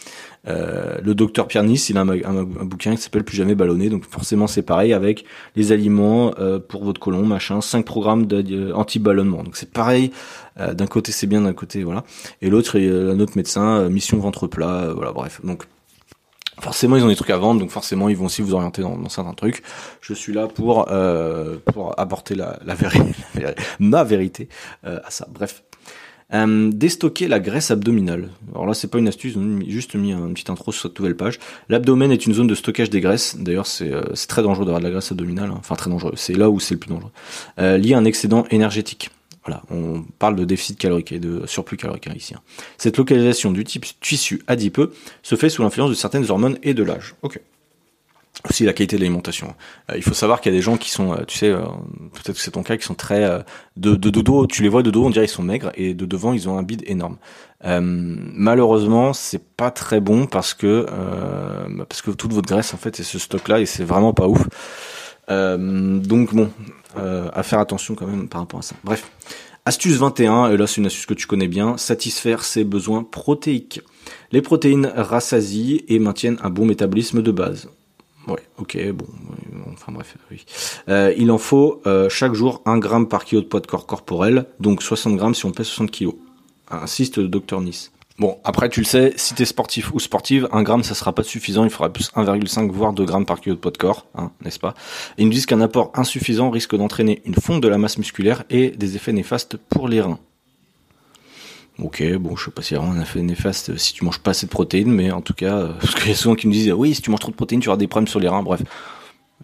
Euh, 0.48 0.98
le 1.02 1.14
docteur 1.14 1.48
Pierre 1.48 1.64
Nice, 1.64 1.90
il 1.90 1.98
a 1.98 2.00
un, 2.00 2.44
bouquin 2.44 2.94
qui 2.94 3.02
s'appelle 3.02 3.24
Plus 3.24 3.36
jamais 3.36 3.54
ballonné, 3.54 3.90
donc 3.90 4.04
forcément 4.06 4.46
c'est 4.46 4.62
pareil 4.62 4.92
avec 4.92 5.24
les 5.54 5.72
aliments 5.72 6.32
euh, 6.38 6.58
pour 6.58 6.84
votre 6.84 7.00
colon, 7.00 7.24
machin, 7.26 7.60
5 7.60 7.84
programmes 7.84 8.26
d'anti-ballonnement. 8.26 9.42
Donc 9.42 9.56
c'est 9.56 9.70
pareil, 9.70 10.12
euh, 10.58 10.72
d'un 10.72 10.86
côté 10.86 11.12
c'est 11.12 11.26
bien, 11.26 11.42
d'un 11.42 11.52
côté 11.52 11.84
voilà. 11.84 12.04
Et 12.40 12.48
l'autre, 12.48 12.78
un 12.78 13.20
autre 13.20 13.32
médecin, 13.36 13.88
mission 13.88 14.18
ventre 14.18 14.46
plat, 14.46 14.92
voilà, 14.94 15.12
bref. 15.12 15.40
Donc 15.44 15.64
forcément 16.58 16.96
ils 16.96 17.04
ont 17.04 17.08
des 17.08 17.16
trucs 17.16 17.30
à 17.30 17.36
vendre, 17.36 17.60
donc 17.60 17.70
forcément 17.70 18.08
ils 18.08 18.16
vont 18.16 18.26
aussi 18.26 18.40
vous 18.40 18.54
orienter 18.54 18.80
dans, 18.80 19.08
certains 19.10 19.34
trucs. 19.34 19.62
Je 20.00 20.14
suis 20.14 20.32
là 20.32 20.46
pour 20.46 20.86
pour 21.66 22.00
apporter 22.00 22.34
la, 22.34 22.58
la, 22.64 22.74
vérité, 22.74 23.14
ma 23.78 24.04
vérité 24.04 24.48
à 24.82 25.10
ça. 25.10 25.26
Bref, 25.30 25.62
euh, 26.34 26.70
déstocker 26.72 27.28
la 27.28 27.40
graisse 27.40 27.70
abdominale. 27.70 28.28
Alors 28.52 28.66
là, 28.66 28.74
c'est 28.74 28.88
pas 28.88 28.98
une 28.98 29.08
astuce, 29.08 29.32
ils 29.34 29.38
ont 29.38 29.60
juste 29.66 29.94
mis 29.94 30.12
une 30.12 30.32
petite 30.34 30.50
intro 30.50 30.72
sur 30.72 30.82
cette 30.82 30.98
nouvelle 30.98 31.16
page. 31.16 31.38
L'abdomen 31.68 32.12
est 32.12 32.26
une 32.26 32.34
zone 32.34 32.46
de 32.46 32.54
stockage 32.54 32.90
des 32.90 33.00
graisses. 33.00 33.36
D'ailleurs, 33.38 33.66
c'est 33.66 33.92
euh, 33.92 34.02
très 34.28 34.42
dangereux 34.42 34.64
d'avoir 34.64 34.80
de 34.80 34.86
la 34.86 34.90
graisse 34.90 35.10
abdominale. 35.10 35.50
Hein. 35.50 35.56
Enfin, 35.58 35.74
très 35.74 35.90
dangereux. 35.90 36.12
C'est 36.16 36.34
là 36.34 36.50
où 36.50 36.60
c'est 36.60 36.74
le 36.74 36.80
plus 36.80 36.90
dangereux. 36.90 37.10
Euh, 37.58 37.76
lié 37.78 37.94
à 37.94 37.98
un 37.98 38.04
excédent 38.04 38.44
énergétique. 38.50 39.10
Voilà, 39.46 39.62
on 39.70 40.02
parle 40.18 40.36
de 40.36 40.44
déficit 40.44 40.78
calorique 40.78 41.12
et 41.12 41.18
de 41.18 41.44
surplus 41.46 41.78
calorique 41.78 42.06
hein, 42.08 42.14
ici. 42.14 42.34
Hein. 42.34 42.40
Cette 42.76 42.98
localisation 42.98 43.52
du 43.52 43.64
type 43.64 43.86
tissu 44.00 44.42
adipeux 44.46 44.92
se 45.22 45.34
fait 45.34 45.48
sous 45.48 45.62
l'influence 45.62 45.88
de 45.88 45.94
certaines 45.94 46.30
hormones 46.30 46.58
et 46.62 46.74
de 46.74 46.82
l'âge. 46.82 47.14
Ok 47.22 47.40
aussi 48.48 48.64
la 48.64 48.72
qualité 48.72 48.96
de 48.96 49.02
l'alimentation. 49.02 49.54
Euh, 49.90 49.96
il 49.96 50.02
faut 50.02 50.14
savoir 50.14 50.40
qu'il 50.40 50.52
y 50.52 50.54
a 50.54 50.58
des 50.58 50.62
gens 50.62 50.76
qui 50.76 50.90
sont, 50.90 51.12
euh, 51.12 51.24
tu 51.26 51.36
sais, 51.36 51.48
euh, 51.48 51.60
peut-être 52.12 52.36
que 52.36 52.40
c'est 52.40 52.52
ton 52.52 52.62
cas, 52.62 52.76
qui 52.76 52.84
sont 52.84 52.94
très 52.94 53.44
de, 53.76 53.94
dos. 53.94 54.46
Tu 54.46 54.62
les 54.62 54.68
vois 54.68 54.82
de 54.82 54.90
dos, 54.90 55.04
on 55.04 55.10
dirait 55.10 55.26
qu'ils 55.26 55.34
sont 55.34 55.42
maigres, 55.42 55.70
et 55.74 55.94
de 55.94 56.06
devant 56.06 56.32
ils 56.32 56.48
ont 56.48 56.58
un 56.58 56.62
bide 56.62 56.82
énorme. 56.86 57.16
malheureusement, 57.62 59.12
c'est 59.12 59.42
pas 59.56 59.70
très 59.70 60.00
bon 60.00 60.26
parce 60.26 60.54
que 60.54 60.86
bah, 61.68 61.84
parce 61.88 62.02
que 62.02 62.10
toute 62.10 62.32
votre 62.32 62.48
graisse 62.48 62.72
en 62.74 62.78
fait 62.78 62.96
c'est 62.96 63.04
ce 63.04 63.18
stock-là 63.18 63.60
et 63.60 63.66
c'est 63.66 63.84
vraiment 63.84 64.14
pas 64.14 64.26
ouf. 64.26 64.42
donc 65.28 66.34
bon, 66.34 66.50
à 66.96 67.42
faire 67.42 67.58
attention 67.58 67.94
quand 67.94 68.06
même 68.06 68.28
par 68.28 68.40
rapport 68.40 68.60
à 68.60 68.62
ça. 68.62 68.76
Bref. 68.84 69.10
Astuce 69.66 69.98
21, 69.98 70.50
et 70.50 70.56
là 70.56 70.66
c'est 70.66 70.78
une 70.78 70.86
astuce 70.86 71.04
que 71.04 71.12
tu 71.12 71.26
connais 71.26 71.46
bien, 71.46 71.76
satisfaire 71.76 72.44
ses 72.44 72.64
besoins 72.64 73.04
protéiques. 73.04 73.82
Les 74.32 74.40
protéines 74.40 74.90
rassasient 74.96 75.82
et 75.86 75.98
maintiennent 75.98 76.38
un 76.42 76.48
bon 76.48 76.64
métabolisme 76.64 77.20
de 77.22 77.30
base. 77.30 77.68
Ouais, 78.28 78.42
ok, 78.58 78.78
bon, 78.92 79.06
enfin 79.72 79.92
bref, 79.92 80.16
oui. 80.30 80.44
Euh, 80.88 81.14
il 81.16 81.30
en 81.30 81.38
faut 81.38 81.80
euh, 81.86 82.08
chaque 82.08 82.34
jour 82.34 82.62
1 82.66 82.78
gramme 82.78 83.08
par 83.08 83.24
kilo 83.24 83.40
de 83.40 83.46
poids 83.46 83.60
de 83.60 83.66
corps 83.66 83.86
corporel, 83.86 84.46
donc 84.60 84.82
60 84.82 85.16
grammes 85.16 85.34
si 85.34 85.46
on 85.46 85.52
pèse 85.52 85.66
60 85.66 85.90
kilos. 85.90 86.14
Insiste 86.70 87.18
le 87.18 87.28
docteur 87.28 87.60
Nice. 87.60 87.92
Bon, 88.18 88.38
après 88.44 88.68
tu 88.68 88.80
le 88.80 88.84
sais, 88.84 89.14
si 89.16 89.34
t'es 89.34 89.46
sportif 89.46 89.94
ou 89.94 89.98
sportive, 89.98 90.46
1 90.52 90.62
gramme 90.62 90.82
ça 90.82 90.94
sera 90.94 91.14
pas 91.14 91.22
suffisant, 91.22 91.64
il 91.64 91.70
faudra 91.70 91.90
plus 91.90 92.12
1,5 92.14 92.70
voire 92.70 92.92
2 92.92 93.04
grammes 93.06 93.24
par 93.24 93.40
kilo 93.40 93.54
de 93.54 93.60
poids 93.60 93.70
de 93.70 93.78
corps, 93.78 94.06
hein, 94.14 94.30
n'est-ce 94.44 94.58
pas? 94.58 94.74
Ils 95.16 95.24
nous 95.24 95.32
disent 95.32 95.46
qu'un 95.46 95.62
apport 95.62 95.90
insuffisant 95.94 96.50
risque 96.50 96.76
d'entraîner 96.76 97.22
une 97.24 97.34
fonte 97.34 97.62
de 97.62 97.68
la 97.68 97.78
masse 97.78 97.96
musculaire 97.96 98.44
et 98.50 98.70
des 98.70 98.96
effets 98.96 99.14
néfastes 99.14 99.56
pour 99.56 99.88
les 99.88 100.02
reins. 100.02 100.18
Ok, 101.82 102.02
bon, 102.18 102.36
je 102.36 102.44
sais 102.44 102.50
pas 102.50 102.62
si 102.62 102.74
vraiment 102.74 102.92
un 102.92 103.00
effet 103.00 103.22
néfaste 103.22 103.76
si 103.76 103.94
tu 103.94 104.04
manges 104.04 104.18
pas 104.18 104.32
assez 104.32 104.46
de 104.46 104.50
protéines, 104.50 104.92
mais 104.92 105.10
en 105.10 105.22
tout 105.22 105.34
cas, 105.34 105.56
euh, 105.56 105.72
parce 105.80 105.94
qu'il 105.94 106.08
y 106.08 106.12
a 106.12 106.16
souvent 106.16 106.34
qui 106.34 106.46
me 106.46 106.52
disent 106.52 106.72
oui, 106.72 106.94
si 106.94 107.02
tu 107.02 107.10
manges 107.10 107.20
trop 107.20 107.30
de 107.30 107.36
protéines, 107.36 107.60
tu 107.60 107.68
auras 107.68 107.78
des 107.78 107.86
problèmes 107.86 108.08
sur 108.08 108.20
les 108.20 108.28
reins. 108.28 108.42
Bref, 108.42 108.62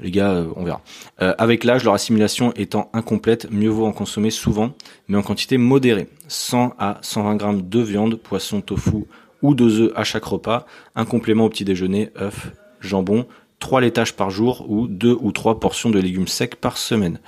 les 0.01 0.11
gars, 0.11 0.31
euh, 0.31 0.49
on 0.57 0.65
verra. 0.65 0.83
Euh, 1.23 1.35
avec 1.39 1.65
l'âge, 1.65 1.85
leur 1.85 1.95
assimilation 1.95 2.53
étant 2.57 2.91
incomplète, 2.93 3.51
mieux 3.51 3.71
vaut 3.71 3.87
en 3.87 3.93
consommer 3.93 4.31
souvent, 4.31 4.73
mais 5.09 5.17
en 5.17 5.23
quantité 5.23 5.57
modérée. 5.57 6.09
100 6.29 6.75
à 6.79 6.99
120 7.03 7.37
grammes 7.37 7.69
de 7.69 7.81
viande, 7.81 8.17
poisson, 8.17 8.61
tofu 8.61 9.05
ou 9.43 9.55
deux 9.55 9.81
œufs 9.81 9.93
à 9.95 10.05
chaque 10.05 10.25
repas, 10.25 10.67
un 10.95 11.05
complément 11.05 11.45
au 11.45 11.49
petit 11.49 11.65
déjeuner, 11.65 12.11
œufs, 12.21 12.53
jambon, 12.81 13.27
3 13.59 13.81
laitages 13.81 14.15
par 14.15 14.31
jour 14.31 14.67
ou 14.69 14.87
2 14.87 15.17
ou 15.21 15.33
3 15.33 15.61
portions 15.61 15.91
de 15.91 15.99
légumes 15.99 16.29
secs 16.29 16.57
par 16.57 16.77
semaine. 16.77 17.21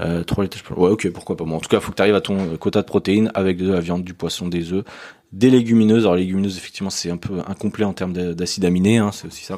Euh, 0.00 0.24
3 0.24 0.44
laitages 0.44 0.62
par 0.62 0.76
jour. 0.76 0.84
Ouais, 0.84 0.90
ok, 0.90 1.10
pourquoi 1.10 1.36
pas. 1.36 1.44
Bon, 1.44 1.56
en 1.56 1.60
tout 1.60 1.68
cas, 1.68 1.78
il 1.78 1.82
faut 1.82 1.90
que 1.90 1.96
tu 1.96 2.02
arrives 2.02 2.14
à 2.14 2.20
ton 2.20 2.56
quota 2.56 2.82
de 2.82 2.86
protéines 2.86 3.30
avec 3.34 3.58
de 3.58 3.72
la 3.72 3.80
viande, 3.80 4.04
du 4.04 4.14
poisson, 4.14 4.48
des 4.48 4.72
œufs, 4.72 4.84
des 5.32 5.50
légumineuses. 5.50 6.04
Alors, 6.04 6.16
légumineuses, 6.16 6.56
effectivement, 6.56 6.90
c'est 6.90 7.10
un 7.10 7.16
peu 7.16 7.40
incomplet 7.46 7.84
en 7.84 7.92
termes 7.92 8.12
d'acides 8.12 8.64
aminés, 8.64 8.98
hein, 8.98 9.10
c'est 9.12 9.26
aussi 9.26 9.44
ça. 9.44 9.56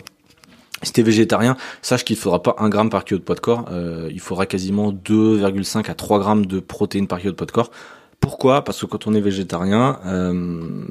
Si 0.82 0.92
t'es 0.92 1.02
végétarien, 1.02 1.56
sache 1.82 2.04
qu'il 2.04 2.16
ne 2.16 2.20
faudra 2.20 2.40
pas 2.42 2.54
1 2.58 2.68
gramme 2.68 2.88
par 2.88 3.04
kilo 3.04 3.18
de 3.18 3.24
poids 3.24 3.34
de 3.34 3.40
corps, 3.40 3.64
euh, 3.72 4.08
il 4.12 4.20
faudra 4.20 4.46
quasiment 4.46 4.92
2,5 4.92 5.90
à 5.90 5.94
3 5.94 6.20
grammes 6.20 6.46
de 6.46 6.60
protéines 6.60 7.08
par 7.08 7.18
kilo 7.18 7.32
de 7.32 7.36
poids 7.36 7.46
de 7.46 7.52
corps. 7.52 7.70
Pourquoi? 8.20 8.62
Parce 8.64 8.80
que 8.80 8.86
quand 8.86 9.06
on 9.06 9.14
est 9.14 9.20
végétarien, 9.20 10.00
euh, 10.04 10.32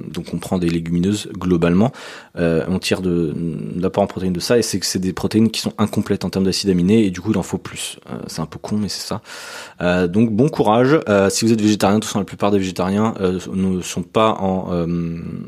donc 0.08 0.34
on 0.34 0.38
prend 0.38 0.58
des 0.58 0.70
légumineuses 0.70 1.30
globalement, 1.38 1.92
euh, 2.38 2.64
on 2.70 2.80
tire 2.80 3.02
de, 3.02 3.34
l'apport 3.76 4.04
en 4.04 4.08
protéines 4.08 4.34
de 4.34 4.40
ça, 4.40 4.58
et 4.58 4.62
c'est 4.62 4.80
que 4.80 4.86
c'est 4.86 5.00
des 5.00 5.14
protéines 5.14 5.52
qui 5.52 5.60
sont 5.60 5.74
incomplètes 5.78 6.24
en 6.24 6.30
termes 6.30 6.46
d'acides 6.46 6.70
aminés, 6.70 7.06
et 7.06 7.12
du 7.12 7.20
coup 7.20 7.32
il 7.32 7.38
en 7.38 7.44
faut 7.44 7.58
plus. 7.58 8.00
Euh, 8.10 8.18
c'est 8.28 8.42
un 8.42 8.46
peu 8.46 8.60
con, 8.60 8.78
mais 8.78 8.90
c'est 8.90 9.06
ça. 9.08 10.08
Donc 10.08 10.32
bon 10.32 10.50
courage. 10.50 11.00
Si 11.30 11.46
vous 11.46 11.52
êtes 11.52 11.62
végétarien, 11.62 11.98
de 11.98 12.00
toute 12.00 12.08
façon 12.08 12.20
la 12.20 12.26
plupart 12.26 12.52
des 12.52 12.60
végétariens 12.60 13.14
ne 13.54 13.82
sont 13.82 14.04
pas 14.04 14.32
en, 14.40 14.88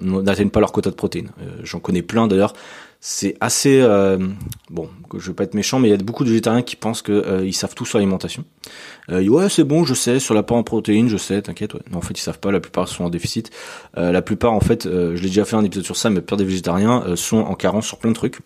n'atteignent 0.01 0.49
pas 0.49 0.59
leur 0.59 0.71
quota 0.71 0.89
de 0.89 0.95
protéines. 0.95 1.31
J'en 1.63 1.79
connais 1.79 2.01
plein 2.01 2.27
d'ailleurs 2.27 2.53
c'est 3.01 3.35
assez 3.39 3.79
euh, 3.79 4.17
bon 4.69 4.89
je 5.17 5.27
veux 5.29 5.33
pas 5.33 5.45
être 5.45 5.53
méchant 5.53 5.79
mais 5.79 5.87
il 5.87 5.91
y 5.91 5.93
a 5.93 5.97
beaucoup 5.97 6.25
de 6.25 6.29
végétariens 6.29 6.61
qui 6.61 6.75
pensent 6.75 7.01
que 7.01 7.13
euh, 7.13 7.45
ils 7.45 7.53
savent 7.53 7.73
tout 7.73 7.85
sur 7.85 7.97
l'alimentation. 7.97 8.43
Euh, 9.09 9.25
ouais 9.25 9.47
c'est 9.47 9.63
bon 9.63 9.85
je 9.85 9.93
sais 9.93 10.19
sur 10.19 10.33
l'apport 10.33 10.57
en 10.57 10.63
protéines 10.63 11.07
je 11.07 11.15
sais 11.15 11.41
t'inquiète 11.41 11.73
ouais. 11.75 11.79
en 11.93 12.01
fait 12.01 12.17
ils 12.17 12.21
savent 12.21 12.39
pas 12.39 12.51
la 12.51 12.59
plupart 12.59 12.89
sont 12.89 13.05
en 13.05 13.09
déficit. 13.09 13.51
Euh, 13.97 14.11
la 14.11 14.21
plupart 14.21 14.51
en 14.51 14.59
fait 14.59 14.83
je 14.83 15.15
l'ai 15.21 15.29
déjà 15.29 15.45
fait 15.45 15.55
un 15.55 15.63
épisode 15.63 15.85
sur 15.85 15.95
ça 15.95 16.09
mais 16.09 16.15
la 16.15 16.21
plupart 16.21 16.37
des 16.37 16.43
végétariens 16.43 17.15
sont 17.15 17.37
en 17.37 17.55
carence 17.55 17.87
sur 17.87 17.99
plein 17.99 18.11
de 18.11 18.15
trucs. 18.15 18.39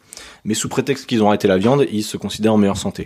Mais 0.46 0.54
sous 0.54 0.70
prétexte 0.70 1.08
qu'ils 1.08 1.24
ont 1.24 1.28
arrêté 1.28 1.48
la 1.48 1.58
viande 1.58 1.88
ils 1.92 2.04
se 2.04 2.18
considèrent 2.18 2.54
en 2.54 2.58
meilleure 2.58 2.78
santé. 2.78 3.06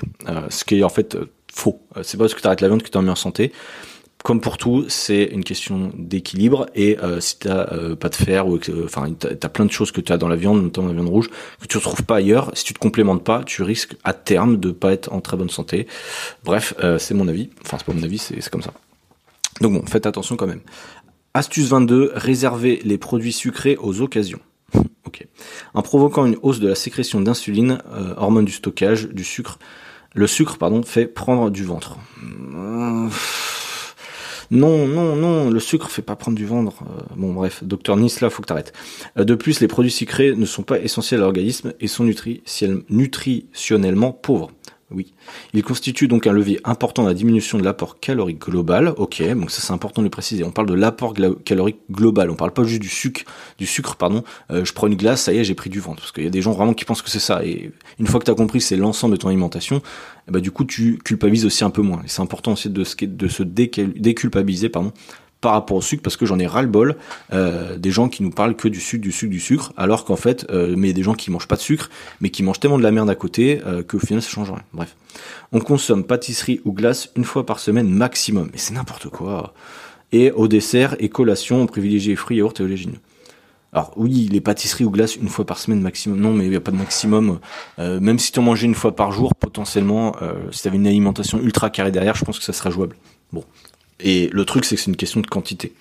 Ce 0.50 0.66
qui 0.66 0.80
est 0.80 0.84
en 0.84 0.89
fait 0.89 1.18
faux. 1.54 1.82
C'est 2.04 2.18
pas 2.18 2.26
parce 2.26 2.34
que 2.34 2.41
tu 2.41 2.48
arrêtes 2.48 2.62
la 2.62 2.68
viande 2.68 2.84
que 2.84 2.89
tu 2.89 2.93
es 2.93 2.98
en 2.98 3.02
meilleure 3.02 3.18
santé 3.18 3.54
comme 4.24 4.41
pour 4.41 4.57
tout, 4.57 4.86
c'est 4.89 5.24
une 5.24 5.43
question 5.43 5.91
d'équilibre 5.95 6.65
et 6.76 6.97
euh, 6.99 7.20
si 7.22 7.39
t'as 7.39 7.72
euh, 7.72 7.95
pas 7.95 8.09
de 8.09 8.15
fer 8.15 8.47
ou 8.47 8.59
enfin 8.84 9.11
t'as 9.13 9.30
as 9.41 9.49
plein 9.49 9.65
de 9.65 9.72
choses 9.72 9.91
que 9.91 10.01
tu 10.01 10.11
as 10.11 10.18
dans 10.18 10.28
la 10.28 10.36
viande, 10.36 10.61
notamment 10.61 10.88
la 10.88 10.93
viande 10.93 11.09
rouge, 11.09 11.30
que 11.61 11.68
tu 11.68 11.78
retrouves 11.78 12.03
pas 12.03 12.18
ailleurs, 12.18 12.51
si 12.53 12.63
tu 12.63 12.74
te 12.74 12.80
complémentes 12.80 13.24
pas, 13.24 13.43
tu 13.43 13.63
risques 13.63 13.95
à 14.03 14.13
terme 14.13 14.57
de 14.57 14.72
pas 14.72 14.91
être 14.91 15.13
en 15.13 15.22
très 15.22 15.38
bonne 15.38 15.49
santé. 15.49 15.88
Bref, 16.43 16.74
euh, 16.84 16.97
c'est 16.97 17.13
mon 17.13 17.28
avis. 17.28 17.49
Enfin, 17.63 17.78
c'est 17.78 17.86
pas 17.86 17.93
mon 17.93 18.03
avis, 18.03 18.18
c'est 18.18 18.49
comme 18.49 18.63
ça. 18.63 18.74
Donc 19.61 19.74
bon, 19.74 19.86
faites 19.86 20.05
attention 20.05 20.36
quand 20.36 20.47
même. 20.47 20.61
Astuce 21.34 21.70
22, 21.70 22.11
réservez 22.15 22.82
les 22.84 22.97
produits 22.97 23.34
sucrés 23.34 23.78
aux 23.80 24.01
occasions. 24.01 24.39
ok. 25.05 25.26
En 25.74 25.82
provoquant 25.84 26.26
une 26.26 26.38
hausse 26.41 26.59
de 26.59 26.68
la 26.68 26.76
sécrétion 26.76 27.22
d'insuline, 27.22 27.78
euh, 27.93 28.13
hormone 28.18 28.45
du 28.45 28.51
stockage, 28.51 29.07
du 29.07 29.24
sucre, 29.24 29.59
le 30.13 30.28
sucre 30.28 30.57
pardon 30.57 30.82
fait 30.82 31.05
prendre 31.05 31.49
du 31.51 31.63
ventre. 31.63 31.97
Non, 34.50 34.88
non, 34.88 35.16
non, 35.16 35.50
le 35.50 35.60
sucre 35.60 35.89
fait 35.89 36.02
pas 36.02 36.16
prendre 36.16 36.38
du 36.38 36.45
ventre. 36.45 36.84
Euh, 36.84 37.02
bon, 37.16 37.34
bref, 37.34 37.64
docteur 37.64 37.98
Nice, 37.98 38.22
là, 38.22 38.30
faut 38.30 38.41
que 38.41 38.48
t'arrêtes. 38.48 38.74
Euh, 39.18 39.24
de 39.24 39.36
plus, 39.36 39.60
les 39.60 39.68
produits 39.68 39.91
sucrés 39.91 40.36
ne 40.36 40.45
sont 40.45 40.64
pas 40.64 40.80
essentiels 40.80 41.20
à 41.20 41.24
l'organisme 41.24 41.74
et 41.80 41.88
sont 41.88 42.10
nutritionnellement 42.89 44.12
pauvres. 44.14 44.52
Oui. 44.90 45.14
Il 45.54 45.64
constitue 45.64 46.08
donc 46.08 46.28
un 46.28 46.32
levier 46.32 46.62
important 46.64 47.02
dans 47.04 47.10
la 47.10 47.14
diminution 47.14 47.58
de 47.58 47.64
l'apport 47.64 48.00
calorique 48.00 48.40
global. 48.40 48.94
Ok, 48.96 49.22
donc 49.22 49.52
ça 49.52 49.62
c'est 49.62 49.74
important 49.74 50.02
de 50.02 50.06
le 50.06 50.10
préciser. 50.10 50.46
On 50.46 50.52
parle 50.52 50.68
de 50.68 50.74
l'apport 50.74 51.14
calorique 51.44 51.80
global. 51.92 52.30
On 52.32 52.36
parle 52.36 52.54
pas 52.54 52.64
juste 52.64 52.82
du 52.82 52.88
sucre, 52.88 53.24
du 53.58 53.66
sucre, 53.66 53.98
pardon. 53.98 54.24
Euh, 54.50 54.64
je 54.64 54.72
prends 54.72 54.88
une 54.88 54.96
glace, 54.96 55.24
ça 55.24 55.34
y 55.34 55.40
est, 55.40 55.44
j'ai 55.44 55.56
pris 55.56 55.70
du 55.70 55.82
ventre. 55.82 56.02
Parce 56.02 56.14
qu'il 56.14 56.24
y 56.24 56.28
a 56.28 56.30
des 56.30 56.42
gens 56.42 56.54
vraiment 56.54 56.74
qui 56.74 56.86
pensent 56.86 57.02
que 57.02 57.10
c'est 57.10 57.20
ça. 57.20 57.44
Et 57.44 57.72
une 58.00 58.08
fois 58.08 58.22
que 58.22 58.26
tu 58.26 58.32
as 58.32 58.36
compris 58.36 58.62
c'est 58.62 58.78
l'ensemble 58.78 59.16
de 59.16 59.20
ton 59.20 59.28
alimentation, 59.28 59.82
ben, 60.30 60.40
du 60.40 60.52
coup 60.52 60.64
tu 60.64 61.00
culpabilises 61.04 61.46
aussi 61.46 61.66
un 61.66 61.70
peu 61.70 61.82
moins. 61.82 62.02
Et 62.06 62.08
c'est 62.08 62.22
important 62.22 62.54
aussi 62.54 62.70
de, 62.70 62.86
de 63.06 63.28
se 63.28 63.44
déculpabiliser, 63.44 64.70
pardon, 64.70 64.94
par 65.42 65.54
rapport 65.54 65.78
au 65.78 65.82
sucre 65.82 66.02
parce 66.02 66.18
que 66.18 66.26
j'en 66.26 66.40
ai 66.40 66.48
ras 66.48 66.62
le 66.62 66.68
bol 66.68 66.96
euh, 67.34 67.78
des 67.78 67.92
gens 67.92 68.10
qui 68.10 68.24
nous 68.24 68.32
parlent 68.32 68.56
que 68.56 68.68
du 68.68 68.80
sucre, 68.80 69.04
du 69.04 69.12
sucre, 69.12 69.32
du 69.32 69.40
sucre, 69.40 69.74
alors 69.78 70.06
qu'en 70.06 70.16
fait, 70.16 70.46
euh, 70.52 70.76
mais 70.78 70.94
des 70.94 71.04
gens 71.04 71.14
qui 71.14 71.32
mangent 71.32 71.48
pas 71.48 71.56
de 71.56 71.62
sucre, 71.62 71.90
mais 72.22 72.30
qui 72.30 72.44
mangent 72.44 72.60
tellement 72.60 72.78
de 72.78 72.84
la 72.84 72.92
merde 72.92 73.10
à 73.10 73.16
côté 73.16 73.62
euh, 73.66 73.84
qu'au 73.84 74.00
final 74.00 74.22
ça 74.22 74.30
change 74.30 74.50
rien. 74.50 74.64
Bref, 74.74 74.96
on 75.52 75.60
consomme 75.60 76.04
pâtisserie 76.04 76.62
ou 76.66 76.72
glace 76.72 77.10
une 77.16 77.24
fois 77.24 77.46
par 77.46 77.60
semaine 77.60 77.90
maximum, 77.90 78.50
mais 78.52 78.58
c'est 78.58 78.74
n'importe 78.74 79.10
quoi. 79.10 79.54
Et 80.12 80.32
au 80.32 80.48
dessert 80.48 80.96
et 81.00 81.10
collation, 81.10 81.62
on 81.62 81.68
privilégie 81.68 82.16
fruits, 82.16 82.38
yaourts 82.38 82.54
et 82.60 82.64
oléagineux. 82.64 83.00
Alors 83.74 83.92
oui, 83.98 84.30
les 84.32 84.40
pâtisseries 84.42 84.86
ou 84.86 84.90
glaces 84.90 85.18
une 85.18 85.28
fois 85.28 85.46
par 85.46 85.60
semaine 85.60 85.82
maximum. 85.82 86.20
Non, 86.20 86.34
mais 86.34 86.46
il 86.46 86.50
n'y 86.50 86.56
a 86.56 86.62
pas 86.62 86.72
de 86.72 86.78
maximum. 86.78 87.40
Euh, 87.78 88.00
même 88.00 88.18
si 88.18 88.32
tu 88.32 88.40
en 88.40 88.42
mangeais 88.42 88.66
une 88.66 88.74
fois 88.74 88.96
par 88.96 89.12
jour, 89.12 89.36
potentiellement, 89.36 90.16
si 90.52 90.62
tu 90.62 90.68
avais 90.70 90.78
une 90.78 90.88
alimentation 90.88 91.40
ultra 91.40 91.70
carrée 91.70 91.92
derrière, 91.92 92.16
je 92.16 92.24
pense 92.24 92.40
que 92.40 92.46
ça 92.46 92.54
serait 92.54 92.72
jouable. 92.72 92.96
Bon, 93.34 93.44
et 94.00 94.30
le 94.32 94.45
truc, 94.45 94.66
c'est 94.66 94.76
que 94.76 94.82
c'est 94.82 94.91
une 94.91 94.98
question 94.98 95.22
de 95.22 95.28
quantité. 95.28 95.74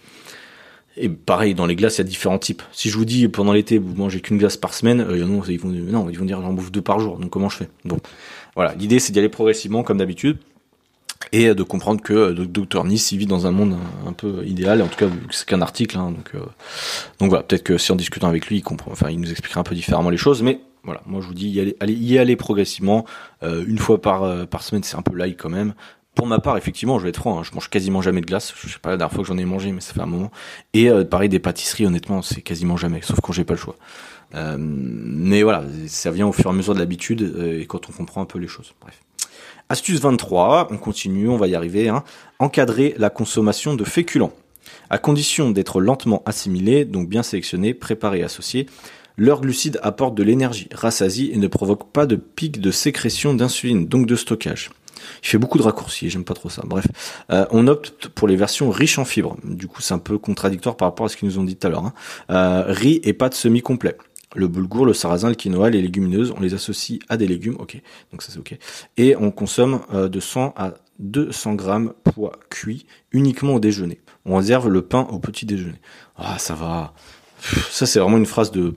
Et 0.96 1.08
pareil, 1.08 1.54
dans 1.54 1.66
les 1.66 1.76
glaces, 1.76 1.96
il 1.96 1.98
y 1.98 2.00
a 2.02 2.04
différents 2.04 2.38
types. 2.38 2.62
Si 2.72 2.88
je 2.88 2.96
vous 2.96 3.04
dis 3.04 3.28
pendant 3.28 3.52
l'été, 3.52 3.78
vous 3.78 3.94
mangez 3.94 4.20
qu'une 4.20 4.38
glace 4.38 4.56
par 4.56 4.72
semaine, 4.72 5.00
euh, 5.02 5.18
ils 5.48 5.60
vont, 5.60 5.68
non, 5.68 6.08
ils 6.08 6.18
vont 6.18 6.24
dire 6.24 6.40
j'en 6.40 6.52
bouffe 6.54 6.72
deux 6.72 6.80
par 6.80 7.00
jour. 7.00 7.18
Donc 7.18 7.30
comment 7.30 7.50
je 7.50 7.56
fais? 7.58 7.68
Bon, 7.84 7.98
voilà. 8.54 8.74
L'idée, 8.74 8.98
c'est 8.98 9.12
d'y 9.12 9.18
aller 9.18 9.28
progressivement, 9.28 9.82
comme 9.82 9.98
d'habitude, 9.98 10.38
et 11.32 11.54
de 11.54 11.62
comprendre 11.62 12.00
que 12.00 12.14
euh, 12.14 12.32
docteur 12.32 12.84
Nice, 12.84 13.12
il 13.12 13.18
vit 13.18 13.26
dans 13.26 13.46
un 13.46 13.50
monde 13.50 13.76
un, 14.06 14.12
peu 14.14 14.42
idéal. 14.46 14.80
Et 14.80 14.82
en 14.82 14.88
tout 14.88 14.96
cas, 14.96 15.08
c'est 15.30 15.46
qu'un 15.46 15.60
article. 15.60 15.98
Hein, 15.98 16.12
donc, 16.12 16.30
euh, 16.34 16.38
donc 17.18 17.28
voilà. 17.28 17.42
Peut-être 17.42 17.64
que 17.64 17.76
si 17.76 17.92
en 17.92 17.96
discutant 17.96 18.28
avec 18.28 18.46
lui, 18.46 18.64
il 19.10 19.20
nous 19.20 19.30
expliquera 19.30 19.60
un 19.60 19.64
peu 19.64 19.74
différemment 19.74 20.08
les 20.08 20.16
choses, 20.16 20.42
mais 20.42 20.60
voilà, 20.82 21.02
moi 21.04 21.20
je 21.20 21.26
vous 21.26 21.34
dis 21.34 21.48
y 21.48 21.60
aller, 21.60 21.76
y 21.92 22.16
aller 22.16 22.36
progressivement. 22.36 23.06
une 23.42 23.78
fois 23.78 24.00
par 24.00 24.46
par 24.46 24.62
semaine, 24.62 24.84
c'est 24.84 24.96
un 24.96 25.02
peu 25.02 25.16
light 25.16 25.36
quand 25.36 25.50
même. 25.50 25.74
Pour 26.16 26.26
ma 26.26 26.38
part, 26.38 26.56
effectivement, 26.56 26.98
je 26.98 27.04
vais 27.04 27.10
être 27.10 27.18
franc, 27.18 27.38
hein, 27.38 27.42
je 27.44 27.54
mange 27.54 27.68
quasiment 27.68 28.00
jamais 28.00 28.22
de 28.22 28.26
glace. 28.26 28.54
Je 28.56 28.72
sais 28.72 28.78
pas 28.80 28.88
la 28.88 28.96
dernière 28.96 29.12
fois 29.12 29.22
que 29.22 29.28
j'en 29.28 29.36
ai 29.36 29.44
mangé, 29.44 29.70
mais 29.70 29.82
ça 29.82 29.92
fait 29.92 30.00
un 30.00 30.06
moment. 30.06 30.30
Et 30.72 30.88
euh, 30.88 31.04
pareil, 31.04 31.28
des 31.28 31.38
pâtisseries, 31.38 31.84
honnêtement, 31.84 32.22
c'est 32.22 32.40
quasiment 32.40 32.78
jamais, 32.78 33.02
sauf 33.02 33.20
quand 33.20 33.34
j'ai 33.34 33.44
pas 33.44 33.52
le 33.52 33.60
choix. 33.60 33.76
Euh, 34.34 34.56
mais 34.58 35.42
voilà, 35.42 35.62
ça 35.86 36.10
vient 36.10 36.26
au 36.26 36.32
fur 36.32 36.46
et 36.46 36.48
à 36.48 36.52
mesure 36.56 36.72
de 36.72 36.78
l'habitude 36.78 37.20
euh, 37.20 37.60
et 37.60 37.66
quand 37.66 37.90
on 37.90 37.92
comprend 37.92 38.22
un 38.22 38.24
peu 38.24 38.38
les 38.38 38.48
choses. 38.48 38.72
Bref. 38.80 39.02
Astuce 39.68 40.00
23, 40.00 40.68
on 40.70 40.78
continue, 40.78 41.28
on 41.28 41.36
va 41.36 41.48
y 41.48 41.54
arriver. 41.54 41.90
Hein. 41.90 42.02
Encadrer 42.38 42.94
la 42.96 43.10
consommation 43.10 43.74
de 43.74 43.84
féculents. 43.84 44.32
À 44.88 44.96
condition 44.96 45.50
d'être 45.50 45.82
lentement 45.82 46.22
assimilé, 46.24 46.86
donc 46.86 47.10
bien 47.10 47.22
sélectionné, 47.22 47.74
préparé 47.74 48.20
et 48.20 48.24
associé, 48.24 48.66
leurs 49.18 49.42
glucides 49.42 49.78
apportent 49.82 50.14
de 50.14 50.22
l'énergie, 50.22 50.68
rassasient 50.72 51.30
et 51.30 51.36
ne 51.36 51.46
provoquent 51.46 51.92
pas 51.92 52.06
de 52.06 52.16
pic 52.16 52.58
de 52.58 52.70
sécrétion 52.70 53.34
d'insuline, 53.34 53.86
donc 53.86 54.06
de 54.06 54.16
stockage. 54.16 54.70
Il 55.22 55.28
fait 55.28 55.38
beaucoup 55.38 55.58
de 55.58 55.62
raccourcis, 55.62 56.10
j'aime 56.10 56.24
pas 56.24 56.34
trop 56.34 56.48
ça. 56.48 56.62
Bref, 56.64 56.86
euh, 57.30 57.46
on 57.50 57.66
opte 57.66 58.08
pour 58.08 58.28
les 58.28 58.36
versions 58.36 58.70
riches 58.70 58.98
en 58.98 59.04
fibres. 59.04 59.36
Du 59.44 59.68
coup, 59.68 59.82
c'est 59.82 59.94
un 59.94 59.98
peu 59.98 60.18
contradictoire 60.18 60.76
par 60.76 60.88
rapport 60.88 61.06
à 61.06 61.08
ce 61.08 61.16
qu'ils 61.16 61.28
nous 61.28 61.38
ont 61.38 61.44
dit 61.44 61.56
tout 61.56 61.66
à 61.66 61.70
l'heure. 61.70 61.84
Hein. 61.84 61.92
Euh, 62.30 62.64
riz 62.68 63.00
et 63.04 63.12
pâtes 63.12 63.34
semi-complets. 63.34 63.96
Le 64.34 64.48
boulgour, 64.48 64.84
le 64.84 64.92
sarrasin, 64.92 65.28
le 65.28 65.34
quinoa, 65.34 65.70
les 65.70 65.80
légumineuses, 65.80 66.34
on 66.36 66.40
les 66.40 66.52
associe 66.52 66.98
à 67.08 67.16
des 67.16 67.26
légumes, 67.26 67.56
ok, 67.58 67.80
donc 68.12 68.22
ça 68.22 68.32
c'est 68.32 68.38
ok. 68.38 68.58
Et 68.96 69.16
on 69.16 69.30
consomme 69.30 69.80
euh, 69.94 70.08
de 70.08 70.20
100 70.20 70.52
à 70.56 70.74
200 70.98 71.54
grammes 71.54 71.92
poids 72.04 72.32
cuit 72.50 72.86
uniquement 73.12 73.54
au 73.54 73.60
déjeuner. 73.60 74.00
On 74.24 74.36
réserve 74.36 74.68
le 74.68 74.82
pain 74.82 75.06
au 75.10 75.18
petit 75.18 75.46
déjeuner. 75.46 75.80
Ah, 76.16 76.38
ça 76.38 76.54
va. 76.54 76.92
Ça 77.70 77.86
c'est 77.86 78.00
vraiment 78.00 78.16
une 78.16 78.26
phrase 78.26 78.50
de 78.50 78.74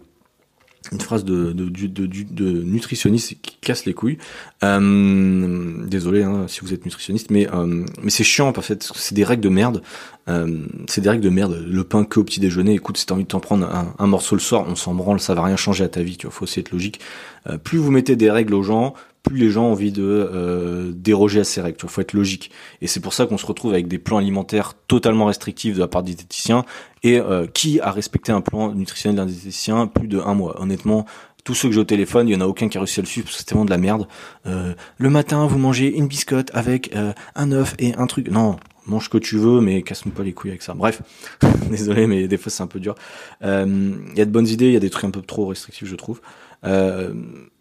une 0.92 1.02
phrase 1.02 1.24
de, 1.26 1.52
de, 1.52 1.70
de, 1.70 2.06
de, 2.08 2.64
nutritionniste 2.64 3.36
qui 3.42 3.58
casse 3.62 3.86
les 3.86 3.94
couilles. 3.94 4.18
Euh, 4.64 5.86
désolé 5.86 6.24
hein, 6.24 6.46
si 6.48 6.62
vous 6.62 6.74
êtes 6.74 6.86
nutritionniste, 6.86 7.30
mais 7.30 7.48
euh, 7.54 7.86
mais 8.02 8.10
c'est 8.10 8.24
chiant 8.24 8.48
en 8.56 8.62
fait. 8.62 8.90
C'est 8.96 9.14
des 9.14 9.24
règles 9.24 9.44
de 9.44 9.50
merde. 9.50 9.82
Euh, 10.28 10.66
c'est 10.88 11.02
des 11.02 11.10
règles 11.10 11.24
de 11.24 11.30
merde. 11.30 11.64
Le 11.68 11.84
pain 11.84 12.06
que 12.06 12.20
au 12.20 12.24
petit 12.24 12.40
déjeuner. 12.40 12.74
Écoute, 12.74 12.98
si 12.98 13.06
t'as 13.06 13.14
envie 13.14 13.24
de 13.24 13.28
t'en 13.28 13.40
prendre 13.40 13.68
un, 13.68 13.94
un, 13.98 14.08
morceau 14.08 14.36
le 14.36 14.42
soir, 14.42 14.66
on 14.68 14.76
s'en 14.76 14.94
branle, 14.94 15.20
ça 15.20 15.34
va 15.34 15.44
rien 15.44 15.56
changer 15.56 15.84
à 15.84 15.90
ta 15.90 16.02
vie. 16.02 16.18
Tu 16.18 16.28
vois, 16.28 16.34
faut 16.34 16.44
aussi 16.44 16.60
être 16.60 16.72
logique. 16.72 17.00
Euh, 17.48 17.58
plus 17.58 17.78
vous 17.78 17.92
mettez 17.92 18.16
des 18.16 18.32
règles 18.32 18.54
aux 18.54 18.64
gens, 18.64 18.94
plus 19.30 19.38
les 19.38 19.52
gens 19.52 19.66
ont 19.66 19.72
envie 19.74 19.92
de 19.92 20.04
euh, 20.04 20.92
déroger 20.92 21.42
à 21.42 21.44
ces 21.44 21.62
règles. 21.62 21.78
Il 21.84 21.88
faut 21.90 22.02
être 22.02 22.14
logique. 22.14 22.50
Et 22.82 22.88
c'est 22.88 23.00
pour 23.00 23.14
ça 23.14 23.28
qu'on 23.28 23.38
se 23.38 23.46
retrouve 23.46 23.74
avec 23.74 23.88
des 23.88 24.00
plans 24.00 24.18
alimentaires 24.18 24.74
totalement 24.88 25.26
restrictifs 25.26 25.76
de 25.76 25.80
la 25.80 25.88
part 25.88 26.02
des 26.02 26.14
diététiciens. 26.14 26.66
Et 27.04 27.20
euh, 27.20 27.46
qui 27.46 27.80
a 27.80 27.92
respecté 27.92 28.32
un 28.32 28.42
plan 28.42 28.74
nutritionnel 28.74 29.18
d'un 29.18 29.26
diététicien 29.28 29.86
plus 29.86 30.08
de 30.08 30.20
un 30.20 30.34
mois 30.34 30.60
Honnêtement, 30.60 31.06
tous 31.44 31.54
ceux 31.54 31.70
que 31.70 31.76
j'ai 31.76 31.80
au 31.80 31.86
téléphone, 31.86 32.28
il 32.28 32.34
y 32.34 32.36
en 32.36 32.42
a 32.42 32.48
aucun 32.48 32.70
qui 32.70 32.78
a 32.78 32.82
réussi 32.82 33.00
à 33.00 33.04
le 33.04 33.08
suivre 33.08 33.26
parce 33.26 33.38
que 33.38 33.44
c'est 33.44 33.46
tellement 33.46 33.66
de 33.66 33.70
la 33.70 33.78
merde. 33.78 34.08
Euh, 34.48 34.74
le 34.98 35.10
matin, 35.12 35.46
vous 35.46 35.60
mangez 35.60 35.96
une 35.96 36.08
biscotte 36.08 36.50
avec 36.54 36.92
un 37.36 37.52
œuf 37.52 37.76
et 37.78 37.94
un 37.96 38.08
truc. 38.08 38.30
Non, 38.30 38.58
mange 38.88 39.06
ce 39.06 39.10
que 39.10 39.20
tu 39.20 39.38
veux, 39.38 39.62
mais 39.62 39.84
casse-nous 39.84 40.12
pas 40.12 40.24
les 40.24 40.34
couilles 40.34 40.52
avec 40.52 40.64
ça. 40.64 40.74
Bref, 40.74 41.04
désolé, 41.70 42.08
mais 42.08 42.28
des 42.28 42.38
fois 42.38 42.52
c'est 42.52 42.64
un 42.64 42.68
peu 42.68 42.80
dur. 42.80 42.96
Il 43.42 44.14
y 44.16 44.22
a 44.22 44.26
de 44.26 44.32
bonnes 44.32 44.48
idées, 44.48 44.68
il 44.68 44.74
y 44.74 44.78
a 44.78 44.82
des 44.82 44.90
trucs 44.90 45.06
un 45.06 45.12
peu 45.12 45.22
trop 45.22 45.46
restrictifs, 45.46 45.88
je 45.88 45.96
trouve. 45.96 46.20
Euh, 46.66 47.14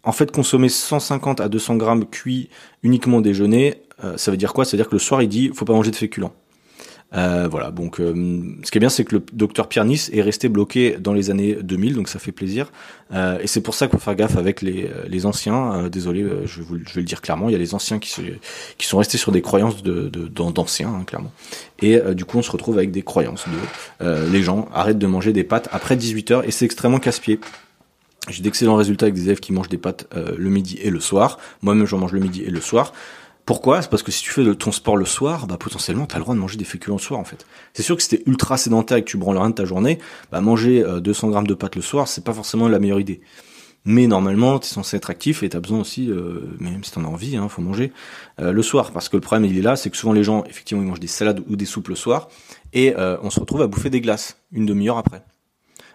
en 0.03 0.11
fait, 0.11 0.31
consommer 0.31 0.69
150 0.69 1.39
à 1.41 1.49
200 1.49 1.75
grammes 1.75 2.05
cuits 2.05 2.49
uniquement 2.83 3.21
déjeuner, 3.21 3.81
euh, 4.03 4.17
ça 4.17 4.31
veut 4.31 4.37
dire 4.37 4.53
quoi? 4.53 4.65
Ça 4.65 4.71
veut 4.71 4.77
dire 4.77 4.89
que 4.89 4.95
le 4.95 4.99
soir, 4.99 5.21
il 5.21 5.29
dit, 5.29 5.51
faut 5.53 5.65
pas 5.65 5.73
manger 5.73 5.91
de 5.91 5.95
féculents. 5.95 6.33
Euh, 7.15 7.47
voilà, 7.49 7.71
donc 7.71 7.95
ce 7.97 8.69
qui 8.69 8.77
est 8.77 8.79
bien, 8.79 8.89
c'est 8.89 9.03
que 9.03 9.15
le 9.15 9.23
docteur 9.33 9.67
Pierre 9.67 9.83
Nice 9.83 10.11
est 10.13 10.21
resté 10.21 10.47
bloqué 10.47 10.97
dans 10.99 11.11
les 11.11 11.31
années 11.31 11.55
2000, 11.55 11.95
donc 11.95 12.07
ça 12.07 12.19
fait 12.19 12.31
plaisir. 12.31 12.71
Et 13.11 13.47
c'est 13.47 13.61
pour 13.61 13.73
ça 13.73 13.87
qu'il 13.87 13.97
faut 13.97 14.03
faire 14.05 14.13
gaffe 14.13 14.37
avec 14.37 14.61
les, 14.61 14.87
les 15.07 15.25
anciens. 15.25 15.89
désolé, 15.89 16.23
je, 16.45 16.61
vais 16.61 16.77
le 16.97 17.03
dire 17.03 17.21
clairement, 17.21 17.49
il 17.49 17.53
y 17.53 17.55
a 17.55 17.57
les 17.57 17.73
anciens 17.73 17.97
qui 17.97 18.85
sont 18.85 18.97
restés 18.99 19.17
sur 19.17 19.31
des 19.31 19.41
croyances 19.41 19.81
de, 19.81 20.07
d'anciens, 20.07 20.93
hein, 20.93 21.03
clairement. 21.03 21.31
Et 21.81 21.99
du 22.13 22.25
coup, 22.25 22.37
on 22.37 22.43
se 22.43 22.51
retrouve 22.51 22.77
avec 22.77 22.91
des 22.91 23.01
croyances 23.01 23.45
de 23.99 24.29
les 24.31 24.43
gens 24.43 24.69
arrêtent 24.71 24.99
de 24.99 25.07
manger 25.07 25.33
des 25.33 25.43
pâtes 25.43 25.67
après 25.71 25.95
18 25.95 26.29
heures, 26.29 26.47
et 26.47 26.51
c'est 26.51 26.65
extrêmement 26.65 26.99
casse-pied. 26.99 27.39
J'ai 28.29 28.43
d'excellents 28.43 28.75
résultats 28.75 29.05
avec 29.05 29.15
des 29.15 29.23
élèves 29.23 29.39
qui 29.39 29.53
mangent 29.53 29.69
des 29.69 29.77
pâtes 29.77 30.07
euh, 30.15 30.35
le 30.37 30.49
midi 30.49 30.77
et 30.81 30.89
le 30.89 30.99
soir. 30.99 31.39
Moi-même, 31.61 31.85
j'en 31.85 31.97
mange 31.97 32.13
le 32.13 32.19
midi 32.19 32.43
et 32.43 32.51
le 32.51 32.61
soir. 32.61 32.93
Pourquoi? 33.45 33.81
C'est 33.81 33.89
parce 33.89 34.03
que 34.03 34.11
si 34.11 34.21
tu 34.21 34.29
fais 34.29 34.55
ton 34.55 34.71
sport 34.71 34.95
le 34.95 35.05
soir, 35.05 35.47
bah 35.47 35.57
potentiellement 35.57 36.05
tu 36.05 36.13
as 36.13 36.19
le 36.19 36.23
droit 36.23 36.35
de 36.35 36.39
manger 36.39 36.57
des 36.57 36.65
féculents 36.65 36.97
le 36.97 37.01
soir 37.01 37.19
en 37.19 37.23
fait. 37.23 37.47
C'est 37.73 37.81
sûr 37.81 37.97
que 37.97 38.03
si 38.03 38.09
t'es 38.09 38.21
ultra 38.27 38.57
sédentaire 38.57 38.97
et 38.97 39.03
que 39.03 39.09
tu 39.09 39.17
branles 39.17 39.39
rien 39.39 39.49
de 39.49 39.55
ta 39.55 39.65
journée, 39.65 39.97
bah 40.31 40.39
manger 40.39 40.85
200 41.01 41.27
euh, 41.27 41.31
grammes 41.31 41.47
de 41.47 41.55
pâtes 41.55 41.75
le 41.75 41.81
soir, 41.81 42.07
c'est 42.07 42.23
pas 42.23 42.33
forcément 42.33 42.67
la 42.67 42.77
meilleure 42.77 42.99
idée. 42.99 43.21
Mais 43.85 44.05
normalement, 44.05 44.59
tu 44.59 44.67
es 44.67 44.69
censé 44.69 44.97
être 44.97 45.09
actif 45.09 45.41
et 45.41 45.49
tu 45.49 45.57
as 45.57 45.61
besoin 45.61 45.79
aussi, 45.79 46.11
euh, 46.11 46.55
même 46.59 46.83
si 46.83 46.91
tu 46.91 46.99
en 46.99 47.05
as 47.05 47.07
envie, 47.07 47.37
hein, 47.37 47.49
faut 47.49 47.63
manger 47.63 47.91
le 48.37 48.61
soir. 48.61 48.91
Parce 48.91 49.09
que 49.09 49.17
le 49.17 49.21
problème, 49.21 49.49
il 49.49 49.57
est 49.57 49.63
là, 49.63 49.75
c'est 49.75 49.89
que 49.89 49.97
souvent 49.97 50.13
les 50.13 50.23
gens, 50.23 50.43
effectivement, 50.43 50.83
ils 50.83 50.87
mangent 50.87 50.99
des 50.99 51.07
salades 51.07 51.41
ou 51.49 51.55
des 51.55 51.65
soupes 51.65 51.87
le 51.87 51.95
soir 51.95 52.29
et 52.73 52.93
on 52.95 53.31
se 53.31 53.39
retrouve 53.39 53.63
à 53.63 53.67
bouffer 53.67 53.89
des 53.89 54.01
glaces 54.01 54.37
une 54.51 54.67
demi-heure 54.67 54.99
après 54.99 55.23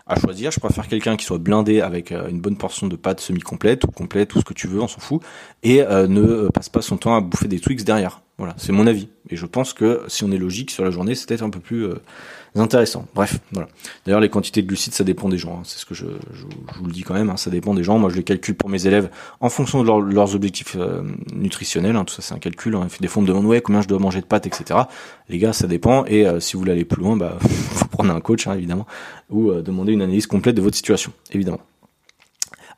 à 0.07 0.18
choisir. 0.18 0.50
Je 0.50 0.61
préfère 0.61 0.88
quelqu'un 0.88 1.16
qui 1.16 1.24
soit 1.24 1.38
blindé 1.38 1.80
avec 1.80 2.12
euh, 2.12 2.28
une 2.28 2.40
bonne 2.40 2.57
portion 2.57 2.86
de 2.86 2.96
pâtes 2.96 3.20
semi-complète 3.20 3.84
ou 3.84 3.88
complète, 3.88 4.28
tout 4.28 4.40
ce 4.40 4.44
que 4.44 4.55
tu 4.55 4.68
veux, 4.68 4.80
on 4.80 4.88
s'en 4.88 5.00
fout, 5.00 5.22
et 5.62 5.82
euh, 5.82 6.07
ne 6.07 6.20
euh, 6.20 6.48
passe 6.50 6.68
pas 6.68 6.82
son 6.82 6.96
temps 6.96 7.16
à 7.16 7.20
bouffer 7.20 7.48
des 7.48 7.61
Twix 7.61 7.84
derrière. 7.84 8.20
Voilà, 8.36 8.55
c'est 8.59 8.72
mon 8.72 8.86
avis. 8.86 9.09
Et 9.30 9.36
je 9.36 9.46
pense 9.46 9.72
que 9.72 10.02
si 10.09 10.24
on 10.24 10.32
est 10.32 10.38
logique 10.38 10.72
sur 10.72 10.84
la 10.84 10.90
journée, 10.90 11.14
c'est 11.14 11.28
peut-être 11.28 11.44
un 11.44 11.50
peu 11.50 11.61
plus 11.61 11.86
intéressant. 12.57 13.07
Bref, 13.14 13.38
voilà. 13.52 13.68
D'ailleurs, 14.05 14.20
les 14.20 14.28
quantités 14.28 14.61
de 14.61 14.66
glucides, 14.66 14.92
ça 14.92 15.05
dépend 15.05 15.28
des 15.28 15.38
gens. 15.38 15.59
Hein. 15.59 15.62
C'est 15.62 15.78
ce 15.78 15.86
que 15.86 15.94
je, 15.94 16.05
vous 16.05 16.84
le 16.84 16.90
dis 16.92 17.02
quand 17.02 17.14
même. 17.14 17.30
Hein. 17.30 17.36
Ça 17.36 17.48
dépend 17.48 17.74
des 17.74 17.84
gens. 17.84 17.96
Moi, 17.96 18.11
je 18.11 18.16
les 18.16 18.24
calcule 18.24 18.57
pour 18.57 18.68
mes 18.68 18.88
élèves 18.88 19.09
en 19.38 19.50
fonction 19.50 19.84
de 19.84 20.12
leurs 20.12 20.34
objectifs 20.34 20.76
nutritionnels. 21.32 21.94
Hein. 21.94 22.05
Tout 22.05 22.14
ça, 22.14 22.22
c'est 22.22 22.34
un 22.34 22.40
calcul. 22.40 22.74
Hein. 22.74 22.88
Des 22.98 23.07
fois, 23.07 23.20
on 23.20 23.22
me 23.22 23.28
demande 23.28 23.46
ouais, 23.46 23.61
combien 23.61 23.82
je 23.82 23.86
dois 23.86 24.00
manger 24.00 24.20
de 24.20 24.26
pâtes, 24.26 24.48
etc. 24.48 24.80
Les 25.28 25.38
gars, 25.38 25.52
ça 25.52 25.68
dépend. 25.68 26.05
Et 26.07 26.26
si 26.40 26.55
vous 26.55 26.59
voulez 26.59 26.72
aller 26.72 26.84
plus 26.84 27.02
loin, 27.02 27.16
bah, 27.16 27.38
faut 27.40 27.86
prendre 27.86 28.12
un 28.12 28.20
coach, 28.20 28.48
évidemment, 28.48 28.88
ou 29.31 29.53
demander 29.53 29.93
une 29.93 30.03
analyse 30.03 30.27
complète 30.27 30.55
de 30.55 30.62
votre 30.62 30.77
situation, 30.77 31.12
évidemment. 31.33 31.61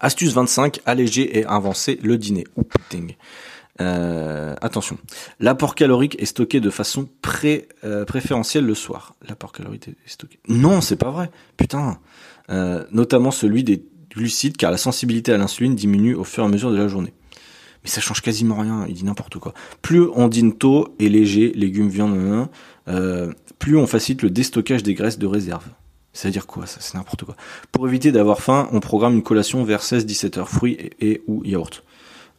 Astuce 0.01 0.33
25, 0.33 0.81
alléger 0.85 1.39
et 1.39 1.45
avancer 1.47 1.99
le 2.03 2.19
dîner. 2.19 2.45
Ou. 2.57 2.65
Euh, 3.81 4.55
attention, 4.63 4.97
l'apport 5.39 5.75
calorique 5.75 6.17
est 6.21 6.27
stocké 6.27 6.61
de 6.61 6.71
façon 6.71 7.09
euh, 7.85 8.05
préférentielle 8.05 8.65
le 8.65 8.75
soir. 8.75 9.15
L'apport 9.29 9.53
calorique 9.53 9.89
est 9.89 9.97
stocké. 10.07 10.39
Non, 10.49 10.81
c'est 10.81 10.97
pas 10.97 11.11
vrai. 11.11 11.31
Putain. 11.57 11.99
Euh, 12.49 12.85
notamment 12.93 13.31
celui 13.31 13.65
des 13.65 13.85
glucides, 14.11 14.57
car 14.57 14.71
la 14.71 14.79
sensibilité 14.79 15.33
à 15.33 15.37
l'insuline 15.37 15.75
diminue 15.75 16.15
au 16.15 16.25
fur 16.25 16.45
et 16.45 16.47
à 16.47 16.49
mesure 16.49 16.71
de 16.71 16.77
la 16.77 16.89
journée. 16.89 17.13
Mais 17.83 17.91
ça 17.91 18.01
change 18.01 18.23
quasiment 18.23 18.57
rien. 18.57 18.87
Il 18.89 18.95
dit 18.95 19.05
n'importe 19.05 19.39
quoi. 19.39 19.53
Plus 19.83 20.07
on 20.15 20.29
dîne 20.29 20.57
tôt 20.57 20.95
et 20.99 21.09
léger, 21.09 21.53
légumes, 21.55 21.89
viande, 21.89 22.49
plus 23.59 23.77
on 23.77 23.87
facilite 23.87 24.23
le 24.23 24.31
déstockage 24.31 24.83
des 24.83 24.95
graisses 24.95 25.19
de 25.19 25.27
réserve. 25.27 25.65
Ça 26.17 26.29
veut 26.29 26.33
dire 26.33 26.47
quoi 26.47 26.65
ça 26.67 26.79
C'est 26.81 26.95
n'importe 26.95 27.25
quoi. 27.25 27.37
Pour 27.73 27.87
éviter 27.87 28.11
d'avoir 28.11 28.41
faim, 28.41 28.69
on 28.73 28.81
programme 28.81 29.15
une 29.15 29.23
collation 29.23 29.63
vers 29.65 29.83
16-17 29.83 30.39
heures, 30.39 30.49
fruits 30.49 30.91
et, 30.99 31.23
ou 31.27 31.45
yaourt. 31.45 31.83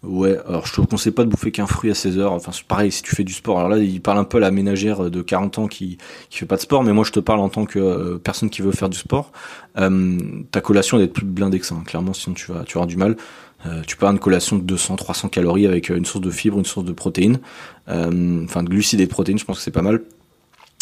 Ouais, 0.01 0.37
alors 0.47 0.65
je 0.65 0.73
te 0.73 0.81
conseille 0.81 1.11
pas 1.11 1.23
de 1.23 1.29
bouffer 1.29 1.51
qu'un 1.51 1.67
fruit 1.67 1.91
à 1.91 1.95
16 1.95 2.17
heures. 2.17 2.31
Enfin, 2.31 2.51
pareil 2.67 2.91
si 2.91 3.03
tu 3.03 3.15
fais 3.15 3.23
du 3.23 3.33
sport. 3.33 3.59
Alors 3.59 3.69
là, 3.69 3.77
il 3.77 4.01
parle 4.01 4.17
un 4.17 4.23
peu 4.23 4.37
à 4.37 4.39
la 4.39 4.49
ménagère 4.49 5.11
de 5.11 5.21
40 5.21 5.59
ans 5.59 5.67
qui 5.67 5.97
qui 6.29 6.39
fait 6.39 6.45
pas 6.47 6.55
de 6.55 6.61
sport, 6.61 6.83
mais 6.83 6.91
moi 6.91 7.03
je 7.03 7.11
te 7.11 7.19
parle 7.19 7.39
en 7.39 7.49
tant 7.49 7.65
que 7.65 7.77
euh, 7.77 8.17
personne 8.17 8.49
qui 8.49 8.63
veut 8.63 8.71
faire 8.71 8.89
du 8.89 8.97
sport. 8.97 9.31
Euh, 9.77 10.17
ta 10.51 10.61
collation 10.61 10.97
doit 10.97 11.05
être 11.05 11.13
plus 11.13 11.25
blindée 11.25 11.59
que 11.59 11.65
ça. 11.65 11.75
Hein. 11.75 11.83
Clairement, 11.85 12.13
sinon 12.13 12.33
tu 12.33 12.51
vas 12.51 12.63
tu 12.63 12.77
auras 12.77 12.87
du 12.87 12.97
mal. 12.97 13.15
Euh, 13.65 13.81
tu 13.85 13.95
avoir 13.95 14.11
une 14.11 14.19
collation 14.19 14.55
de 14.55 14.61
200, 14.61 14.95
300 14.95 15.29
calories 15.29 15.67
avec 15.67 15.89
une 15.89 16.05
source 16.05 16.23
de 16.23 16.31
fibres, 16.31 16.57
une 16.57 16.65
source 16.65 16.85
de 16.85 16.93
protéines, 16.93 17.39
enfin 17.87 18.63
de 18.63 18.69
glucides 18.69 19.01
et 19.01 19.05
de 19.05 19.11
protéines. 19.11 19.37
Je 19.37 19.45
pense 19.45 19.57
que 19.57 19.63
c'est 19.63 19.71
pas 19.71 19.81
mal. 19.81 20.01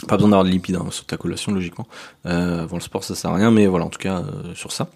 Pas 0.08 0.18
besoin 0.18 0.30
d'avoir 0.30 0.46
de 0.46 0.50
lipides 0.50 0.76
hein, 0.76 0.88
sur 0.92 1.06
ta 1.06 1.18
collation, 1.18 1.52
logiquement. 1.52 1.88
Euh, 2.26 2.64
avant 2.64 2.78
le 2.78 2.82
sport, 2.82 3.04
ça 3.04 3.16
sert 3.16 3.32
à 3.32 3.36
rien, 3.36 3.52
mais 3.52 3.66
voilà, 3.68 3.86
en 3.86 3.90
tout 3.90 4.00
cas, 4.00 4.20
euh, 4.20 4.54
sur 4.54 4.72
ça. 4.72 4.90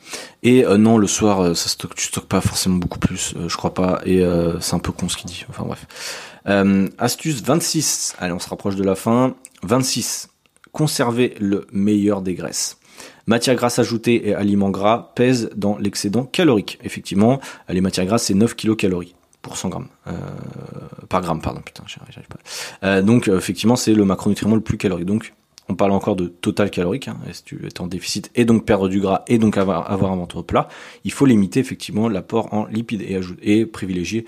Et 0.44 0.66
euh, 0.66 0.78
non, 0.78 0.98
le 0.98 1.08
soir, 1.08 1.42
euh, 1.42 1.54
ça 1.56 1.70
stocke, 1.70 1.96
tu 1.96 2.08
stockes 2.08 2.28
pas 2.28 2.42
forcément 2.42 2.78
beaucoup 2.78 3.00
plus, 3.00 3.34
je 3.48 3.58
crois 3.58 3.74
pas, 3.74 4.02
et 4.06 4.24
c'est 4.60 4.76
un 4.76 4.80
peu 4.80 4.92
con 4.92 5.10
ce 5.10 5.18
qu'il 5.18 5.28
dit. 5.28 5.46
Enfin 5.50 5.66
bref. 5.66 5.86
astuce 6.98 7.42
26, 7.42 8.16
allez, 8.20 8.34
on 8.34 8.40
se 8.40 8.50
rapproche 8.50 8.76
de 8.76 8.84
la 8.84 8.96
fin. 8.96 9.36
26, 9.64 10.30
conserver 10.72 11.36
le 11.40 11.68
meilleur 11.72 12.22
des 12.22 12.36
graisses. 12.36 12.78
Matières 13.28 13.56
grasses 13.56 13.80
ajoutées 13.80 14.30
et 14.30 14.36
aliments 14.36 14.70
gras 14.70 15.12
pèsent 15.16 15.50
dans 15.56 15.78
l'excédent 15.78 16.24
calorique. 16.24 16.80
Effectivement, 16.84 17.40
les 17.68 17.82
matières 17.82 18.06
grasses, 18.06 18.24
c'est 18.24 18.34
9 18.34 18.56
kilocalories 18.56 19.16
pour 19.42 19.58
100 19.58 19.70
grammes 19.70 19.88
euh, 20.08 20.12
par 21.08 21.22
gramme 21.22 21.42
pardon 21.42 21.62
putain 21.62 21.84
j'arrive 21.88 22.28
pas 22.28 22.40
euh, 22.84 23.02
donc 23.02 23.28
euh, 23.28 23.38
effectivement 23.38 23.76
c'est 23.76 23.94
le 23.94 24.06
macronutriment 24.06 24.56
le 24.56 24.62
plus 24.62 24.78
calorique 24.78 25.06
donc 25.06 25.34
on 25.70 25.76
parle 25.76 25.92
encore 25.92 26.16
de 26.16 26.28
total 26.28 26.72
calorique 26.72 27.08
hein, 27.08 27.18
si 27.32 27.44
tu 27.44 27.66
es 27.66 27.82
en 27.82 27.88
déficit 27.88 28.32
et 28.36 28.46
donc 28.46 28.66
perdre 28.66 28.90
du 28.90 29.00
gras 29.00 29.24
et 29.28 29.38
donc 29.38 29.58
avoir, 29.58 29.92
avoir 29.92 30.12
un 30.12 30.16
ventre 30.16 30.42
plat 30.42 30.68
il 31.04 31.12
faut 31.12 31.26
limiter 31.26 31.60
effectivement 31.60 32.10
l'apport 32.10 32.54
en 32.54 32.66
lipides 32.66 33.02
et, 33.02 33.20
et 33.42 33.66
privilégier 33.66 34.26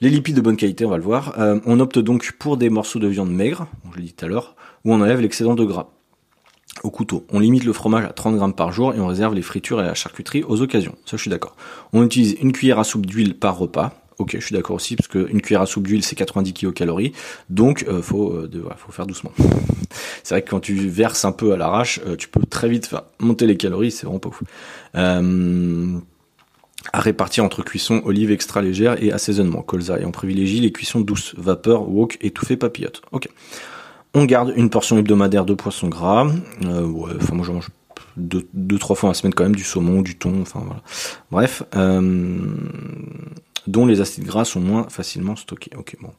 les 0.00 0.10
lipides 0.10 0.36
de 0.36 0.40
bonne 0.40 0.56
qualité 0.56 0.84
on 0.84 0.90
va 0.90 0.96
le 0.96 1.02
voir 1.02 1.34
on 1.66 1.80
opte 1.80 1.98
donc 1.98 2.32
pour 2.38 2.56
des 2.56 2.70
morceaux 2.70 2.98
de 2.98 3.08
viande 3.08 3.32
maigre 3.32 3.66
je 3.92 3.98
l'ai 3.98 4.04
dit 4.04 4.12
tout 4.12 4.24
à 4.24 4.28
l'heure 4.28 4.54
où 4.84 4.92
on 4.92 5.00
enlève 5.00 5.20
l'excédent 5.20 5.54
de 5.54 5.64
gras 5.64 5.88
au 6.82 6.90
couteau. 6.90 7.26
On 7.30 7.38
limite 7.38 7.64
le 7.64 7.72
fromage 7.72 8.04
à 8.04 8.12
30 8.12 8.36
grammes 8.36 8.54
par 8.54 8.72
jour 8.72 8.94
et 8.94 9.00
on 9.00 9.06
réserve 9.06 9.34
les 9.34 9.42
fritures 9.42 9.80
et 9.80 9.84
la 9.84 9.94
charcuterie 9.94 10.42
aux 10.42 10.62
occasions. 10.62 10.96
Ça, 11.04 11.16
je 11.16 11.22
suis 11.22 11.30
d'accord. 11.30 11.56
On 11.92 12.04
utilise 12.04 12.36
une 12.40 12.52
cuillère 12.52 12.78
à 12.78 12.84
soupe 12.84 13.06
d'huile 13.06 13.38
par 13.38 13.58
repas. 13.58 13.92
Ok, 14.18 14.36
je 14.38 14.44
suis 14.44 14.54
d'accord 14.54 14.76
aussi 14.76 14.96
parce 14.96 15.08
qu'une 15.08 15.40
cuillère 15.40 15.62
à 15.62 15.66
soupe 15.66 15.86
d'huile 15.86 16.04
c'est 16.04 16.16
90 16.16 16.52
kilocalories, 16.52 17.12
donc 17.50 17.84
euh, 17.88 18.02
faut 18.02 18.32
euh, 18.32 18.48
faire 18.90 19.06
doucement. 19.06 19.32
c'est 20.22 20.34
vrai 20.34 20.42
que 20.42 20.50
quand 20.50 20.60
tu 20.60 20.74
verses 20.88 21.24
un 21.24 21.32
peu 21.32 21.52
à 21.52 21.56
l'arrache, 21.56 22.00
euh, 22.06 22.16
tu 22.16 22.28
peux 22.28 22.44
très 22.44 22.68
vite 22.68 22.94
monter 23.18 23.46
les 23.46 23.56
calories, 23.56 23.90
c'est 23.90 24.06
vraiment 24.06 24.20
pas 24.20 24.28
ouf. 24.28 24.42
à 26.92 27.00
répartir 27.00 27.44
entre 27.44 27.62
cuisson 27.62 28.02
olive 28.04 28.30
extra 28.30 28.60
légère 28.60 29.02
et 29.02 29.12
assaisonnement 29.12 29.62
colza 29.62 30.00
et 30.00 30.04
on 30.04 30.10
privilégie 30.10 30.60
les 30.60 30.72
cuissons 30.72 31.00
douces, 31.00 31.34
vapeur, 31.36 31.88
wok, 31.88 32.18
étouffé, 32.20 32.56
papillote. 32.56 33.02
Ok. 33.12 33.28
On 34.14 34.24
garde 34.24 34.52
une 34.56 34.68
portion 34.68 34.98
hebdomadaire 34.98 35.46
de 35.46 35.54
poisson 35.54 35.88
gras. 35.88 36.26
ouais, 36.26 37.12
enfin 37.18 37.34
moi 37.34 37.46
je 37.46 37.52
mange 37.52 37.68
deux, 38.16 38.46
deux, 38.52 38.78
trois 38.78 38.96
fois 38.96 39.10
la 39.10 39.14
semaine 39.14 39.34
quand 39.34 39.44
même 39.44 39.56
du 39.56 39.64
saumon, 39.64 40.02
du 40.02 40.16
thon, 40.16 40.42
enfin 40.42 40.60
voilà. 40.64 40.82
Bref, 41.30 41.62
euh, 41.76 42.46
dont 43.66 43.86
les 43.86 44.00
acides 44.00 44.24
gras 44.24 44.44
sont 44.44 44.60
moins 44.60 44.88
facilement 44.88 45.36
stockés. 45.36 45.70
Ok, 45.76 45.96
bon. 46.00 46.10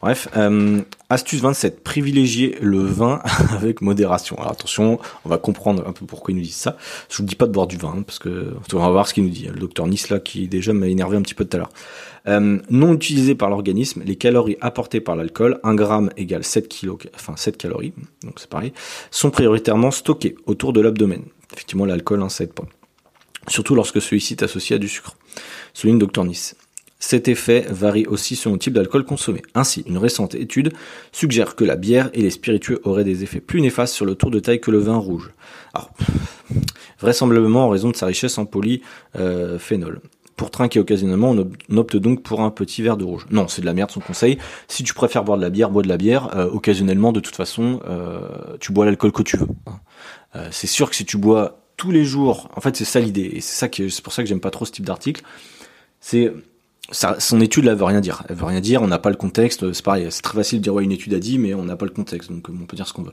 Bref, 0.00 0.28
euh, 0.36 0.80
astuce 1.10 1.40
27, 1.40 1.82
privilégier 1.82 2.56
le 2.60 2.80
vin 2.80 3.20
avec 3.50 3.80
modération. 3.80 4.36
Alors 4.38 4.52
attention, 4.52 4.98
on 5.24 5.28
va 5.28 5.38
comprendre 5.38 5.86
un 5.86 5.92
peu 5.92 6.06
pourquoi 6.06 6.32
il 6.32 6.36
nous 6.36 6.42
dit 6.42 6.50
ça. 6.50 6.76
Je 7.08 7.18
vous 7.18 7.24
dis 7.24 7.36
pas 7.36 7.46
de 7.46 7.52
boire 7.52 7.66
du 7.66 7.76
vin, 7.76 7.94
hein, 7.96 8.02
parce 8.02 8.18
que 8.18 8.54
on 8.72 8.78
va 8.78 8.90
voir 8.90 9.06
ce 9.06 9.14
qu'il 9.14 9.24
nous 9.24 9.30
dit. 9.30 9.46
Le 9.46 9.60
docteur 9.60 9.86
Nice 9.86 10.08
là, 10.10 10.18
qui 10.18 10.48
déjà 10.48 10.72
m'a 10.72 10.88
énervé 10.88 11.16
un 11.16 11.22
petit 11.22 11.34
peu 11.34 11.44
tout 11.44 11.56
à 11.56 11.60
l'heure. 11.60 11.70
Euh, 12.26 12.58
non 12.68 12.92
utilisés 12.92 13.34
par 13.34 13.48
l'organisme, 13.48 14.02
les 14.04 14.16
calories 14.16 14.58
apportées 14.60 15.00
par 15.00 15.16
l'alcool, 15.16 15.60
1 15.62 15.74
gramme 15.74 16.10
égale 16.16 16.44
7 16.44 16.68
kilo, 16.68 16.98
enfin 17.14 17.34
7 17.36 17.56
calories, 17.56 17.94
donc 18.22 18.34
c'est 18.36 18.50
pareil, 18.50 18.72
sont 19.10 19.30
prioritairement 19.30 19.90
stockées 19.90 20.34
autour 20.46 20.72
de 20.72 20.80
l'abdomen. 20.80 21.22
Effectivement, 21.54 21.86
l'alcool, 21.86 22.22
hein, 22.22 22.28
ça 22.28 22.44
aide 22.44 22.52
pas. 22.52 22.64
Surtout 23.46 23.74
lorsque 23.74 24.02
celui-ci 24.02 24.34
est 24.34 24.42
associé 24.42 24.76
à 24.76 24.78
du 24.78 24.88
sucre. 24.88 25.16
Souligne 25.72 25.98
Dr 25.98 26.24
Nice. 26.24 26.54
Cet 27.00 27.28
effet 27.28 27.64
varie 27.70 28.06
aussi 28.06 28.34
selon 28.34 28.54
le 28.54 28.58
type 28.58 28.72
d'alcool 28.72 29.04
consommé. 29.04 29.42
Ainsi, 29.54 29.84
une 29.86 29.98
récente 29.98 30.34
étude 30.34 30.72
suggère 31.12 31.54
que 31.54 31.64
la 31.64 31.76
bière 31.76 32.10
et 32.12 32.22
les 32.22 32.30
spiritueux 32.30 32.80
auraient 32.82 33.04
des 33.04 33.22
effets 33.22 33.40
plus 33.40 33.60
néfastes 33.60 33.94
sur 33.94 34.04
le 34.04 34.16
tour 34.16 34.32
de 34.32 34.40
taille 34.40 34.60
que 34.60 34.72
le 34.72 34.78
vin 34.78 34.96
rouge. 34.96 35.30
Alors, 35.74 35.90
vraisemblablement 36.98 37.66
en 37.66 37.68
raison 37.68 37.90
de 37.90 37.96
sa 37.96 38.06
richesse 38.06 38.36
en 38.38 38.46
polyphénol. 38.46 40.00
Pour 40.36 40.50
trinquer 40.50 40.80
occasionnellement, 40.80 41.34
on 41.68 41.76
opte 41.76 41.96
donc 41.96 42.22
pour 42.22 42.40
un 42.40 42.50
petit 42.50 42.82
verre 42.82 42.96
de 42.96 43.04
rouge. 43.04 43.26
Non, 43.30 43.48
c'est 43.48 43.60
de 43.60 43.66
la 43.66 43.74
merde 43.74 43.90
son 43.90 44.00
conseil. 44.00 44.38
Si 44.66 44.82
tu 44.84 44.94
préfères 44.94 45.24
boire 45.24 45.36
de 45.36 45.42
la 45.42 45.50
bière, 45.50 45.70
bois 45.70 45.82
de 45.82 45.88
la 45.88 45.96
bière. 45.96 46.36
Euh, 46.36 46.48
occasionnellement, 46.48 47.12
de 47.12 47.20
toute 47.20 47.34
façon, 47.34 47.80
euh, 47.88 48.20
tu 48.60 48.72
bois 48.72 48.84
l'alcool 48.84 49.10
que 49.10 49.22
tu 49.22 49.36
veux. 49.36 49.48
Euh, 50.36 50.48
c'est 50.52 50.68
sûr 50.68 50.90
que 50.90 50.96
si 50.96 51.04
tu 51.04 51.16
bois 51.16 51.60
tous 51.76 51.90
les 51.90 52.04
jours, 52.04 52.48
en 52.54 52.60
fait, 52.60 52.76
c'est 52.76 52.84
ça 52.84 53.00
l'idée, 53.00 53.30
et 53.34 53.40
c'est 53.40 53.68
c'est 53.90 54.02
pour 54.02 54.12
ça 54.12 54.22
que 54.22 54.28
j'aime 54.28 54.40
pas 54.40 54.50
trop 54.50 54.64
ce 54.64 54.72
type 54.72 54.84
d'article. 54.84 55.22
C'est 56.00 56.32
son 56.90 57.40
étude 57.40 57.64
là 57.64 57.74
veut 57.74 57.84
rien 57.84 58.00
dire. 58.00 58.22
Elle 58.28 58.36
veut 58.36 58.46
rien 58.46 58.60
dire. 58.60 58.82
On 58.82 58.86
n'a 58.86 58.98
pas 58.98 59.10
le 59.10 59.16
contexte. 59.16 59.72
C'est 59.72 59.84
pareil. 59.84 60.06
C'est 60.10 60.22
très 60.22 60.34
facile 60.34 60.58
de 60.58 60.64
dire 60.64 60.74
ouais 60.74 60.84
une 60.84 60.92
étude 60.92 61.14
a 61.14 61.18
dit, 61.18 61.38
mais 61.38 61.54
on 61.54 61.64
n'a 61.64 61.76
pas 61.76 61.86
le 61.86 61.92
contexte. 61.92 62.30
Donc 62.30 62.48
on 62.48 62.66
peut 62.66 62.76
dire 62.76 62.86
ce 62.86 62.92
qu'on 62.92 63.02
veut. 63.02 63.12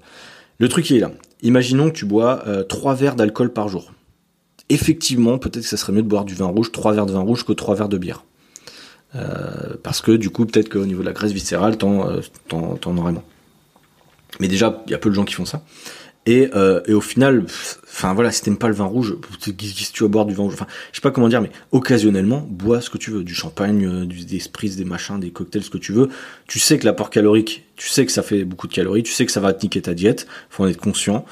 Le 0.57 0.69
truc 0.69 0.89
il 0.89 0.97
est 0.97 1.01
là. 1.01 1.11
Imaginons 1.41 1.89
que 1.89 1.95
tu 1.95 2.05
bois 2.05 2.43
trois 2.69 2.95
verres 2.95 3.15
d'alcool 3.15 3.51
par 3.51 3.67
jour 3.67 3.91
effectivement, 4.69 5.37
peut-être 5.37 5.63
que 5.63 5.69
ça 5.69 5.77
serait 5.77 5.93
mieux 5.93 6.01
de 6.01 6.07
boire 6.07 6.25
du 6.25 6.33
vin 6.33 6.45
rouge, 6.45 6.71
trois 6.71 6.93
verres 6.93 7.05
de 7.05 7.13
vin 7.13 7.19
rouge 7.19 7.45
que 7.45 7.53
trois 7.53 7.75
verres 7.75 7.89
de 7.89 7.97
bière. 7.97 8.23
Euh, 9.15 9.75
parce 9.83 10.01
que 10.01 10.11
du 10.11 10.29
coup, 10.29 10.45
peut-être 10.45 10.69
qu'au 10.69 10.85
niveau 10.85 11.01
de 11.01 11.05
la 11.05 11.13
graisse 11.13 11.31
viscérale, 11.31 11.77
t'en, 11.77 12.09
euh, 12.09 12.21
t'en, 12.47 12.97
aurais 12.97 13.11
moins. 13.11 13.23
Mais 14.39 14.47
déjà, 14.47 14.83
il 14.87 14.91
y 14.91 14.95
a 14.95 14.97
peu 14.97 15.09
de 15.09 15.15
gens 15.15 15.23
qui 15.23 15.33
font 15.33 15.45
ça. 15.45 15.63
Et, 16.25 16.49
euh, 16.55 16.81
et 16.87 16.93
au 16.93 17.01
final, 17.01 17.45
enfin 17.83 18.13
voilà, 18.13 18.31
si 18.31 18.41
t'aimes 18.41 18.57
pas 18.57 18.67
le 18.67 18.73
vin 18.73 18.85
rouge, 18.85 19.15
si 19.39 19.91
tu 19.91 20.03
vas 20.03 20.09
boire 20.09 20.25
du 20.25 20.33
vin 20.33 20.43
rouge, 20.43 20.53
enfin, 20.53 20.65
je 20.91 20.97
sais 20.97 21.01
pas 21.01 21.11
comment 21.11 21.29
dire, 21.29 21.41
mais 21.41 21.51
occasionnellement, 21.71 22.45
bois 22.49 22.81
ce 22.81 22.89
que 22.89 22.97
tu 22.97 23.11
veux, 23.11 23.23
du 23.23 23.35
champagne, 23.35 24.05
du, 24.05 24.25
des 24.25 24.39
spritz, 24.39 24.75
des 24.75 24.85
machins, 24.85 25.19
des 25.19 25.29
cocktails, 25.29 25.63
ce 25.63 25.69
que 25.69 25.77
tu 25.77 25.93
veux. 25.93 26.09
Tu 26.47 26.59
sais 26.59 26.79
que 26.79 26.85
l'apport 26.85 27.09
calorique, 27.11 27.65
tu 27.75 27.89
sais 27.89 28.05
que 28.05 28.11
ça 28.11 28.23
fait 28.23 28.43
beaucoup 28.43 28.67
de 28.67 28.73
calories, 28.73 29.03
tu 29.03 29.11
sais 29.11 29.25
que 29.25 29.31
ça 29.31 29.39
va 29.39 29.53
te 29.53 29.63
niquer 29.63 29.81
ta 29.81 29.93
diète, 29.93 30.25
faut 30.49 30.63
en 30.63 30.67
être 30.67 30.81
conscient. 30.81 31.25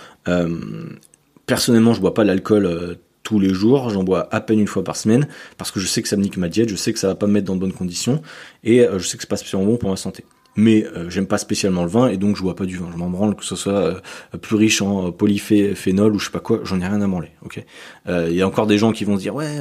personnellement, 1.45 1.93
je 1.93 2.01
bois 2.01 2.13
pas 2.13 2.23
l'alcool 2.23 2.97
tous 3.23 3.39
les 3.39 3.53
jours, 3.53 3.89
j'en 3.89 4.03
bois 4.03 4.27
à 4.31 4.41
peine 4.41 4.59
une 4.59 4.67
fois 4.67 4.83
par 4.83 4.97
semaine, 4.97 5.27
parce 5.57 5.71
que 5.71 5.79
je 5.79 5.87
sais 5.87 6.01
que 6.01 6.07
ça 6.07 6.17
me 6.17 6.21
nique 6.21 6.37
ma 6.37 6.49
diète, 6.49 6.69
je 6.69 6.75
sais 6.75 6.93
que 6.93 6.99
ça 6.99 7.07
va 7.07 7.15
pas 7.15 7.25
me 7.25 7.31
mettre 7.31 7.47
dans 7.47 7.55
de 7.55 7.61
bonnes 7.61 7.73
conditions, 7.73 8.21
et 8.63 8.81
euh, 8.81 8.99
je 8.99 9.07
sais 9.07 9.17
que 9.17 9.23
c'est 9.23 9.29
pas 9.29 9.37
spécialement 9.37 9.67
bon 9.67 9.77
pour 9.77 9.89
ma 9.89 9.95
santé. 9.95 10.25
Mais 10.55 10.85
euh, 10.85 11.09
j'aime 11.09 11.25
pas 11.25 11.37
spécialement 11.37 11.83
le 11.83 11.89
vin, 11.89 12.09
et 12.09 12.17
donc 12.17 12.35
je 12.35 12.41
bois 12.41 12.55
pas 12.55 12.65
du 12.65 12.77
vin. 12.77 12.87
Je 12.91 12.97
m'en 12.97 13.09
branle 13.09 13.35
que 13.35 13.45
ce 13.45 13.55
soit 13.55 13.73
euh, 13.73 13.99
plus 14.41 14.55
riche 14.55 14.81
en 14.81 15.11
polyphénol 15.11 16.13
ou 16.13 16.19
je 16.19 16.25
sais 16.25 16.31
pas 16.31 16.39
quoi, 16.39 16.59
j'en 16.63 16.79
ai 16.79 16.87
rien 16.87 17.01
à 17.01 17.07
branler. 17.07 17.31
Ok? 17.43 17.63
Il 18.07 18.33
y 18.33 18.41
a 18.41 18.47
encore 18.47 18.67
des 18.67 18.77
gens 18.77 18.91
qui 18.91 19.05
vont 19.05 19.15
se 19.15 19.21
dire 19.21 19.33
ouais, 19.35 19.57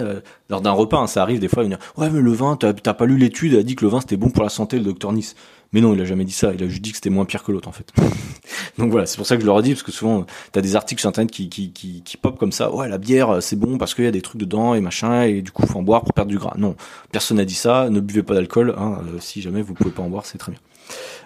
lors 0.50 0.60
d'un 0.60 0.72
repas, 0.72 0.98
hein, 0.98 1.06
ça 1.06 1.22
arrive 1.22 1.38
des 1.38 1.48
fois, 1.48 1.62
ils 1.62 1.70
vont 1.70 1.76
dire 1.76 1.86
ouais 1.96 2.10
mais 2.10 2.20
le 2.20 2.32
vin, 2.32 2.56
t'as 2.56 2.94
pas 2.94 3.06
lu 3.06 3.16
l'étude, 3.16 3.54
a 3.54 3.62
dit 3.62 3.76
que 3.76 3.84
le 3.84 3.90
vin 3.90 4.00
c'était 4.00 4.16
bon 4.16 4.30
pour 4.30 4.42
la 4.42 4.48
santé, 4.48 4.78
le 4.78 4.84
docteur 4.84 5.12
Nice. 5.12 5.34
Mais 5.72 5.80
non, 5.80 5.94
il 5.94 6.00
a 6.00 6.04
jamais 6.04 6.24
dit 6.24 6.32
ça. 6.32 6.52
Il 6.52 6.62
a 6.62 6.68
juste 6.68 6.82
dit 6.82 6.90
que 6.90 6.96
c'était 6.96 7.10
moins 7.10 7.24
pire 7.24 7.42
que 7.42 7.50
l'autre, 7.50 7.68
en 7.68 7.72
fait. 7.72 7.90
Donc 8.78 8.90
voilà, 8.90 9.06
c'est 9.06 9.16
pour 9.16 9.26
ça 9.26 9.36
que 9.36 9.42
je 9.42 9.46
leur 9.46 9.58
ai 9.58 9.62
dit, 9.62 9.70
parce 9.70 9.82
que 9.82 9.92
souvent, 9.92 10.26
t'as 10.52 10.60
des 10.60 10.76
articles 10.76 11.00
sur 11.00 11.08
Internet 11.08 11.30
qui, 11.30 11.48
qui, 11.48 11.72
qui, 11.72 12.02
qui 12.02 12.16
pop 12.18 12.38
comme 12.38 12.52
ça. 12.52 12.70
Ouais, 12.72 12.88
la 12.88 12.98
bière, 12.98 13.42
c'est 13.42 13.56
bon 13.56 13.78
parce 13.78 13.94
qu'il 13.94 14.04
y 14.04 14.08
a 14.08 14.10
des 14.12 14.20
trucs 14.20 14.40
dedans 14.40 14.74
et 14.74 14.80
machin, 14.80 15.22
et 15.22 15.40
du 15.40 15.50
coup, 15.50 15.66
faut 15.66 15.78
en 15.78 15.82
boire 15.82 16.02
pour 16.02 16.12
perdre 16.12 16.30
du 16.30 16.38
gras. 16.38 16.54
Non, 16.58 16.76
personne 17.10 17.38
n'a 17.38 17.46
dit 17.46 17.54
ça. 17.54 17.88
Ne 17.88 18.00
buvez 18.00 18.22
pas 18.22 18.34
d'alcool. 18.34 18.74
Hein, 18.76 18.98
euh, 19.06 19.18
si 19.18 19.40
jamais 19.40 19.62
vous 19.62 19.72
pouvez 19.72 19.90
pas 19.90 20.02
en 20.02 20.10
boire, 20.10 20.26
c'est 20.26 20.38
très 20.38 20.52
bien. 20.52 20.60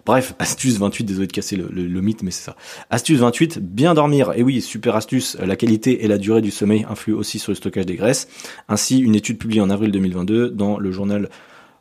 Bref, 0.04 0.34
astuce 0.38 0.78
28, 0.78 1.04
désolé 1.04 1.26
de 1.26 1.32
casser 1.32 1.56
le, 1.56 2.00
mythe, 2.00 2.22
mais 2.22 2.30
c'est 2.30 2.44
ça. 2.44 2.56
Astuce 2.90 3.18
28, 3.18 3.58
bien 3.58 3.94
dormir. 3.94 4.32
Et 4.36 4.42
oui, 4.42 4.60
super 4.60 4.96
astuce, 4.96 5.36
la 5.40 5.56
qualité 5.56 6.04
et 6.04 6.08
la 6.08 6.18
durée 6.18 6.42
du 6.42 6.50
sommeil 6.50 6.86
influent 6.88 7.18
aussi 7.18 7.38
sur 7.38 7.50
le 7.50 7.56
stockage 7.56 7.86
des 7.86 7.96
graisses. 7.96 8.28
Ainsi, 8.68 8.98
une 8.98 9.14
étude 9.14 9.38
publiée 9.38 9.60
en 9.60 9.70
avril 9.70 9.90
2022 9.90 10.50
dans 10.50 10.78
le 10.78 10.92
journal 10.92 11.28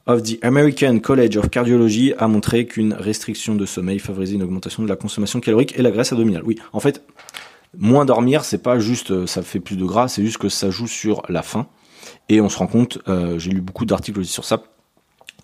of 0.08 0.24
the 0.24 0.38
American 0.44 1.00
College 1.00 1.38
of 1.38 1.50
Cardiology 1.50 2.14
a 2.18 2.28
montré 2.28 2.66
qu'une 2.66 2.94
restriction 2.94 3.56
de 3.56 3.66
sommeil 3.66 4.00
favorisait 4.00 4.36
une 4.36 4.44
augmentation 4.44 4.84
de 4.84 4.88
la 4.88 4.96
consommation 4.96 5.40
calorique 5.40 5.78
et 5.78 5.82
la 5.82 5.92
graisse 5.92 6.12
abdominale. 6.12 6.44
Oui, 6.46 6.58
en 6.74 6.80
fait, 6.80 7.04
moins 7.78 8.06
dormir, 8.06 8.46
c'est 8.46 8.62
pas 8.62 8.80
juste 8.80 9.12
euh, 9.12 9.28
ça 9.28 9.42
fait 9.42 9.60
plus 9.60 9.78
de 9.78 9.86
gras, 9.86 10.08
c'est 10.08 10.24
juste 10.24 10.38
que 10.38 10.50
ça 10.50 10.70
joue 10.70 10.88
sur 10.88 11.24
la 11.30 11.42
faim. 11.42 11.68
Et 12.30 12.40
on 12.40 12.50
se 12.50 12.58
rend 12.58 12.68
compte, 12.68 13.00
euh, 13.08 13.40
j'ai 13.40 13.52
lu 13.52 13.62
beaucoup 13.62 13.86
d'articles 13.86 14.20
aussi 14.20 14.32
sur 14.32 14.46
ça, 14.46 14.64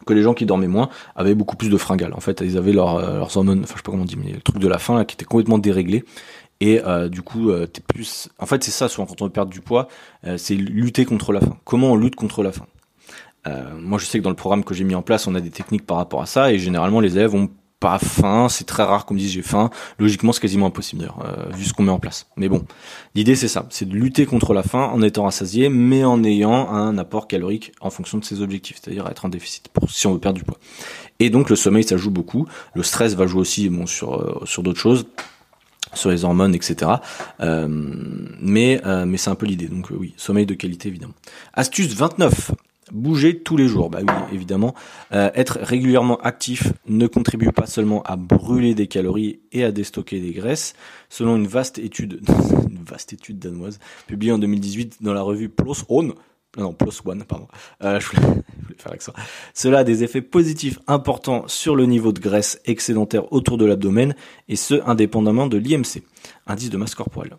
que 0.05 0.13
les 0.13 0.21
gens 0.21 0.33
qui 0.33 0.45
dormaient 0.45 0.67
moins 0.67 0.89
avaient 1.15 1.35
beaucoup 1.35 1.55
plus 1.55 1.69
de 1.69 1.77
fringales. 1.77 2.13
En 2.13 2.19
fait, 2.19 2.41
ils 2.41 2.57
avaient 2.57 2.73
leur, 2.73 2.95
euh, 2.95 3.17
leurs 3.17 3.35
hormones, 3.37 3.61
enfin 3.63 3.73
je 3.73 3.77
sais 3.77 3.83
pas 3.83 3.91
comment 3.91 4.03
on 4.03 4.05
dit, 4.05 4.17
mais 4.17 4.31
le 4.31 4.41
truc 4.41 4.59
de 4.59 4.67
la 4.67 4.77
faim 4.77 5.03
qui 5.05 5.15
était 5.15 5.25
complètement 5.25 5.57
déréglé. 5.57 6.03
Et 6.63 6.79
du 7.09 7.23
coup, 7.23 7.51
t'es 7.73 7.81
plus. 7.81 8.29
En 8.37 8.45
fait, 8.45 8.63
c'est 8.63 8.69
ça, 8.69 8.87
souvent 8.87 9.07
quand 9.07 9.19
on 9.23 9.29
perdre 9.31 9.51
du 9.51 9.61
poids, 9.61 9.87
c'est 10.37 10.53
lutter 10.53 11.05
contre 11.05 11.33
la 11.33 11.39
faim. 11.39 11.57
Comment 11.65 11.93
on 11.93 11.95
lutte 11.95 12.15
contre 12.15 12.43
la 12.43 12.51
faim? 12.51 12.67
Euh, 13.47 13.73
moi, 13.79 13.97
je 13.97 14.05
sais 14.05 14.19
que 14.19 14.23
dans 14.23 14.29
le 14.29 14.35
programme 14.35 14.63
que 14.63 14.73
j'ai 14.73 14.83
mis 14.83 14.95
en 14.95 15.01
place, 15.01 15.27
on 15.27 15.35
a 15.35 15.41
des 15.41 15.49
techniques 15.49 15.85
par 15.85 15.97
rapport 15.97 16.21
à 16.21 16.25
ça, 16.25 16.51
et 16.53 16.59
généralement, 16.59 16.99
les 16.99 17.17
élèves 17.17 17.33
ont 17.33 17.49
pas 17.81 17.97
faim, 17.97 18.47
c'est 18.47 18.65
très 18.65 18.83
rare 18.83 19.05
qu'on 19.05 19.15
me 19.15 19.19
dise 19.19 19.31
j'ai 19.31 19.41
faim. 19.41 19.71
Logiquement, 19.97 20.31
c'est 20.31 20.39
quasiment 20.39 20.67
impossible 20.67 21.01
d'ailleurs, 21.01 21.25
euh, 21.25 21.51
vu 21.51 21.65
ce 21.65 21.73
qu'on 21.73 21.81
met 21.81 21.91
en 21.91 21.99
place. 21.99 22.27
Mais 22.37 22.47
bon, 22.47 22.63
l'idée 23.15 23.35
c'est 23.35 23.47
ça, 23.47 23.65
c'est 23.71 23.89
de 23.89 23.95
lutter 23.95 24.27
contre 24.27 24.53
la 24.53 24.61
faim 24.61 24.91
en 24.93 25.01
étant 25.01 25.23
rassasié, 25.23 25.67
mais 25.67 26.05
en 26.05 26.23
ayant 26.23 26.69
un 26.69 26.97
apport 26.99 27.27
calorique 27.27 27.73
en 27.81 27.89
fonction 27.89 28.19
de 28.19 28.23
ses 28.23 28.41
objectifs, 28.41 28.79
c'est-à-dire 28.81 29.07
être 29.07 29.25
en 29.25 29.29
déficit 29.29 29.67
pour 29.69 29.89
si 29.89 30.05
on 30.05 30.13
veut 30.13 30.19
perdre 30.19 30.37
du 30.37 30.45
poids. 30.45 30.59
Et 31.19 31.31
donc 31.31 31.49
le 31.49 31.55
sommeil, 31.55 31.83
ça 31.83 31.97
joue 31.97 32.11
beaucoup. 32.11 32.47
Le 32.75 32.83
stress 32.83 33.15
va 33.15 33.25
jouer 33.25 33.41
aussi 33.41 33.67
bon 33.67 33.87
sur 33.87 34.13
euh, 34.13 34.45
sur 34.45 34.61
d'autres 34.61 34.79
choses 34.79 35.07
sur 35.93 36.09
les 36.09 36.23
hormones, 36.23 36.55
etc. 36.55 36.89
Euh, 37.41 37.67
mais 37.67 38.79
mais 39.05 39.17
c'est 39.17 39.29
un 39.31 39.35
peu 39.35 39.47
l'idée. 39.47 39.67
Donc 39.67 39.89
oui, 39.89 40.13
sommeil 40.15 40.45
de 40.45 40.53
qualité 40.53 40.87
évidemment. 40.87 41.15
Astuce 41.53 41.93
29 41.95 42.51
bouger 42.91 43.39
tous 43.39 43.57
les 43.57 43.67
jours. 43.67 43.89
Bah 43.89 43.99
oui, 44.01 44.13
évidemment. 44.33 44.73
Euh, 45.11 45.29
être 45.33 45.59
régulièrement 45.61 46.17
actif 46.17 46.73
ne 46.87 47.07
contribue 47.07 47.51
pas 47.51 47.65
seulement 47.65 48.03
à 48.03 48.15
brûler 48.15 48.75
des 48.75 48.87
calories 48.87 49.39
et 49.51 49.63
à 49.63 49.71
déstocker 49.71 50.19
des 50.19 50.31
graisses. 50.31 50.73
Selon 51.09 51.35
une 51.35 51.47
vaste 51.47 51.79
étude, 51.79 52.21
une 52.69 52.83
vaste 52.83 53.13
étude 53.13 53.39
danoise, 53.39 53.79
publiée 54.07 54.31
en 54.31 54.39
2018 54.39 54.97
dans 55.01 55.13
la 55.13 55.21
revue 55.21 55.49
PLOS 55.49 55.85
ONE, 55.89 56.13
non, 56.57 56.73
PLOS 56.73 57.01
ONE, 57.05 57.23
pardon. 57.23 57.47
Euh, 57.83 57.99
je, 58.01 58.07
voulais, 58.07 58.43
faire 58.77 58.91
l'accent. 58.91 59.13
Cela 59.53 59.79
a 59.79 59.83
des 59.83 60.03
effets 60.03 60.21
positifs 60.21 60.79
importants 60.87 61.47
sur 61.47 61.75
le 61.75 61.85
niveau 61.85 62.11
de 62.11 62.19
graisse 62.19 62.59
excédentaire 62.65 63.31
autour 63.31 63.57
de 63.57 63.65
l'abdomen, 63.65 64.15
et 64.49 64.55
ce, 64.55 64.75
indépendamment 64.85 65.47
de 65.47 65.57
l'IMC, 65.57 66.03
indice 66.47 66.69
de 66.69 66.77
masse 66.77 66.95
corporelle. 66.95 67.37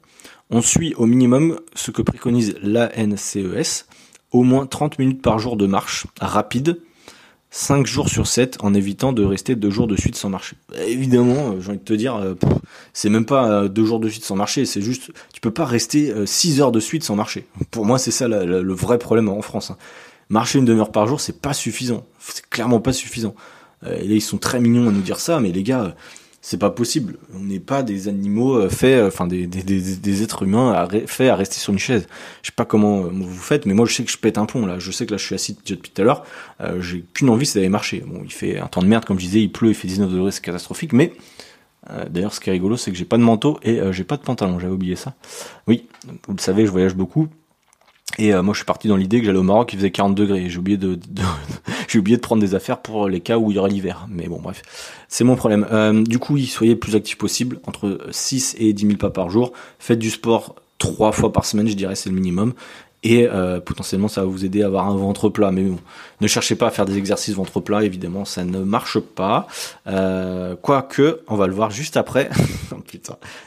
On 0.51 0.63
suit 0.63 0.95
au 0.95 1.07
minimum 1.07 1.61
ce 1.75 1.91
que 1.91 2.03
préconise 2.03 2.57
l'ANCES, 2.63 3.87
au 4.33 4.43
moins 4.43 4.67
30 4.67 4.99
minutes 4.99 5.23
par 5.23 5.39
jour 5.39 5.57
de 5.57 5.67
marche 5.67 6.07
rapide, 6.21 6.79
5 7.51 7.87
jours 7.87 8.09
sur 8.09 8.27
7 8.27 8.59
en 8.63 8.73
évitant 8.73 9.13
de 9.13 9.23
rester 9.23 9.55
2 9.55 9.71
jours 9.71 9.87
de 9.87 9.95
suite 9.95 10.17
sans 10.17 10.31
marcher. 10.31 10.57
Évidemment, 10.87 11.53
euh, 11.53 11.61
j'ai 11.61 11.69
envie 11.69 11.79
de 11.79 11.85
te 11.85 11.93
dire, 11.93 12.17
euh, 12.17 12.35
c'est 12.95 13.11
même 13.11 13.27
pas 13.27 13.69
2 13.69 13.83
euh, 13.83 13.85
jours 13.85 14.01
de 14.01 14.09
suite 14.09 14.25
sans 14.25 14.37
marcher, 14.37 14.65
c'est 14.65 14.81
juste, 14.81 15.11
tu 15.35 15.41
peux 15.43 15.51
pas 15.51 15.67
rester 15.67 16.15
6 16.25 16.63
heures 16.63 16.73
de 16.73 16.81
suite 16.81 17.05
sans 17.05 17.15
marcher. 17.15 17.47
Pour 17.71 17.85
moi, 17.85 17.99
c'est 17.99 18.11
ça 18.11 18.27
le 18.27 18.73
vrai 18.73 18.99
problème 18.99 19.29
en 19.29 19.43
France. 19.43 19.71
Hein. 19.71 19.77
Marcher 20.31 20.59
une 20.59 20.65
demi-heure 20.65 20.93
par 20.93 21.07
jour, 21.07 21.21
c'est 21.21 21.41
pas 21.41 21.53
suffisant. 21.53 22.07
C'est 22.19 22.49
clairement 22.49 22.81
pas 22.81 22.95
suffisant. 22.95 23.35
Et 23.85 24.09
là, 24.09 24.15
ils 24.15 24.23
sont 24.23 24.39
très 24.39 24.61
mignons 24.61 24.89
à 24.89 24.93
nous 24.93 25.03
dire 25.03 25.21
ça, 25.21 25.41
mais 25.41 25.53
les 25.53 25.63
gars, 25.63 25.95
c'est 26.45 26.59
pas 26.59 26.71
possible. 26.71 27.19
On 27.35 27.39
n'est 27.39 27.61
pas 27.61 27.85
des 27.85 28.09
animaux 28.09 28.57
euh, 28.57 28.69
faits, 28.69 28.99
euh, 28.99 29.07
enfin 29.07 29.29
des, 29.29 29.47
des, 29.47 29.63
des, 29.63 30.23
êtres 30.23 30.43
humains 30.43 30.89
faits 31.07 31.31
à 31.31 31.37
rester 31.37 31.55
sur 31.57 31.73
une 31.73 31.79
chaise. 31.79 32.09
Je 32.43 32.49
sais 32.49 32.55
pas 32.55 32.65
comment 32.65 33.05
euh, 33.05 33.11
vous 33.13 33.33
faites, 33.33 33.65
mais 33.65 33.75
moi 33.75 33.87
je 33.87 33.95
sais 33.95 34.05
que 34.05 34.11
je 34.11 34.19
pète 34.19 34.39
un 34.39 34.45
plomb 34.45 34.67
là. 34.67 34.81
Je 34.81 34.91
sais 34.91 35.07
que 35.07 35.13
là 35.13 35.19
je 35.19 35.25
suis 35.25 35.37
assis 35.37 35.57
depuis 35.65 35.93
tout 35.93 36.03
à 36.03 36.05
l'heure. 36.05 36.27
j'ai 36.81 37.05
qu'une 37.15 37.31
envie, 37.31 37.47
c'est 37.47 37.61
d'aller 37.61 37.69
marcher. 37.69 38.03
Bon, 38.05 38.23
il 38.25 38.33
fait 38.33 38.59
un 38.59 38.67
temps 38.67 38.83
de 38.83 38.89
merde 38.89 39.05
comme 39.05 39.21
je 39.21 39.25
disais, 39.25 39.41
il 39.41 39.53
pleut, 39.53 39.69
il 39.69 39.75
fait 39.75 39.87
19 39.87 40.11
degrés, 40.11 40.33
c'est 40.33 40.43
catastrophique. 40.43 40.93
Mais 40.93 41.13
d'ailleurs, 42.11 42.35
ce 42.35 42.41
qui 42.41 42.51
est 42.51 42.53
rigolo, 42.53 42.77
c'est 42.77 42.91
que 42.91 42.97
j'ai 42.97 43.05
pas 43.05 43.19
de 43.19 43.23
manteau 43.23 43.61
et 43.63 43.81
j'ai 43.93 44.05
pas 44.05 44.17
de 44.17 44.23
pantalon. 44.23 44.59
J'avais 44.59 44.73
oublié 44.73 44.97
ça. 44.97 45.15
Oui, 45.69 45.87
vous 46.27 46.35
le 46.35 46.41
savez, 46.41 46.67
je 46.67 46.73
voyage 46.73 46.97
beaucoup. 46.97 47.29
Et 48.19 48.33
moi, 48.35 48.53
je 48.53 48.59
suis 48.59 48.67
parti 48.67 48.89
dans 48.89 48.97
l'idée 48.97 49.21
que 49.21 49.27
j'allais 49.27 49.39
au 49.39 49.43
Maroc, 49.43 49.73
il 49.73 49.77
faisait 49.77 49.91
40 49.91 50.15
degrés. 50.15 50.51
J'ai 50.51 50.59
oublié 50.59 50.77
de, 50.77 50.99
j'ai 51.89 51.99
oublié 51.99 52.17
de 52.17 52.23
prendre 52.23 52.43
des 52.43 52.55
affaires 52.55 52.83
pour 52.83 53.09
les 53.09 53.21
cas 53.21 53.39
où 53.39 53.51
il 53.51 53.55
y 53.55 53.59
aura 53.59 53.69
l'hiver. 53.69 54.07
Mais 54.11 54.29
bon, 54.29 54.39
bref, 54.39 54.63
c'est 55.09 55.25
mon 55.25 55.35
problème. 55.35 55.67
Euh, 55.73 56.03
du 56.03 56.19
coup, 56.19 56.39
soyez 56.39 56.77
plus 56.77 56.95
actif 56.95 57.17
possible, 57.17 57.59
entre 57.67 58.01
6 58.11 58.57
et 58.59 58.75
10 58.75 58.87
000 58.87 58.99
pas 58.99 59.11
par 59.11 59.31
jour. 59.31 59.53
Faites 59.79 59.99
du 59.99 60.11
sport 60.11 60.57
trois 60.79 61.13
fois 61.13 61.33
par 61.33 61.45
semaine, 61.47 61.69
je 61.69 61.75
dirais, 61.75 61.95
c'est 61.95 62.11
le 62.11 62.17
minimum. 62.17 62.53
Et 63.03 63.27
euh, 63.27 63.59
potentiellement, 63.61 64.09
ça 64.09 64.21
va 64.21 64.29
vous 64.29 64.45
aider 64.45 64.63
à 64.63 64.67
avoir 64.67 64.89
un 64.89 64.97
ventre 64.97 65.29
plat. 65.29 65.51
Mais 65.51 65.65
bon, 65.65 65.79
ne 66.21 66.27
cherchez 66.27 66.55
pas 66.55 66.69
à 66.69 66.71
faire 66.71 66.85
des 66.85 66.97
exercices 66.97 67.35
ventre 67.35 67.61
plat, 67.61 67.83
évidemment, 67.83 68.25
ça 68.25 68.45
ne 68.45 68.59
marche 68.61 69.01
pas. 69.01 69.47
Euh, 69.89 70.55
Quoique, 70.61 71.21
on 71.27 71.37
va 71.37 71.47
le 71.47 71.53
voir 71.53 71.71
juste 71.71 71.97
après. 71.97 72.31
oh, 72.73 72.77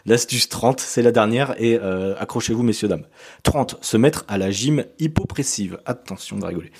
l'astuce 0.05 0.49
30, 0.49 0.79
c'est 0.81 1.01
la 1.01 1.11
dernière. 1.11 1.55
Et 1.61 1.79
euh, 1.81 2.15
accrochez-vous, 2.19 2.63
messieurs, 2.63 2.89
dames. 2.89 3.05
30, 3.43 3.77
se 3.81 3.97
mettre 3.97 4.25
à 4.27 4.37
la 4.37 4.51
gym 4.51 4.83
hypopressive. 4.99 5.79
Attention 5.85 6.37
de 6.37 6.45
rigoler. 6.45 6.71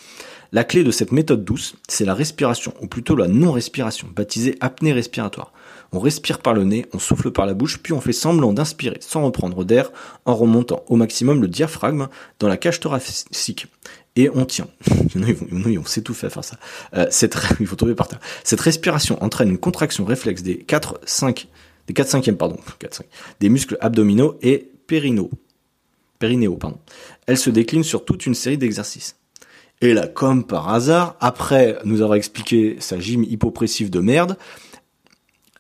La 0.51 0.63
clé 0.63 0.84
de 0.84 0.91
cette 0.91 1.11
méthode 1.11 1.43
douce, 1.43 1.76
c'est 1.88 2.05
la 2.05 2.13
respiration, 2.13 2.73
ou 2.82 2.88
plutôt 2.88 3.15
la 3.15 3.28
non-respiration, 3.28 4.07
baptisée 4.13 4.57
apnée 4.61 4.93
respiratoire. 4.93 5.51
On 5.95 5.99
respire 5.99 6.39
par 6.39 6.53
le 6.53 6.65
nez, 6.65 6.85
on 6.91 6.99
souffle 6.99 7.31
par 7.31 7.45
la 7.45 7.53
bouche, 7.53 7.77
puis 7.77 7.93
on 7.93 8.01
fait 8.01 8.11
semblant 8.11 8.51
d'inspirer 8.51 8.97
sans 8.99 9.23
reprendre 9.23 9.63
d'air 9.63 9.93
en 10.25 10.35
remontant 10.35 10.83
au 10.89 10.97
maximum 10.97 11.41
le 11.41 11.47
diaphragme 11.47 12.09
dans 12.39 12.49
la 12.49 12.57
cage 12.57 12.81
thoracique. 12.81 13.67
Et 14.17 14.29
on 14.33 14.43
tient. 14.43 14.67
Nous, 15.15 15.79
on 15.79 15.85
s'étouffer 15.85 16.27
à 16.27 16.29
faire 16.29 16.43
ça. 16.43 16.57
Euh, 16.95 17.07
cette, 17.11 17.37
il 17.61 17.65
faut 17.65 17.77
par. 17.95 18.09
Cette 18.43 18.59
respiration 18.59 19.23
entraîne 19.23 19.49
une 19.49 19.57
contraction 19.57 20.03
réflexe 20.03 20.43
des 20.43 20.57
4, 20.57 20.99
5, 21.05 21.47
des 21.87 21.93
4 21.93 22.09
cinquièmes, 22.09 22.37
pardon, 22.37 22.57
4, 22.79 22.93
5, 22.93 23.05
des 23.39 23.47
muscles 23.47 23.77
abdominaux 23.79 24.37
et 24.41 24.69
périnaux. 24.87 25.29
Périnéaux, 26.19 26.57
pardon. 26.57 26.79
Elle 27.25 27.37
se 27.37 27.49
décline 27.49 27.85
sur 27.85 28.03
toute 28.03 28.25
une 28.25 28.35
série 28.35 28.57
d'exercices. 28.57 29.15
Et 29.81 29.93
là, 29.93 30.07
comme 30.07 30.45
par 30.45 30.73
hasard, 30.73 31.15
après 31.19 31.77
nous 31.85 32.01
avoir 32.01 32.15
expliqué 32.17 32.77
sa 32.79 32.99
gym 32.99 33.23
hypopressive 33.23 33.89
de 33.89 33.99
merde, 33.99 34.37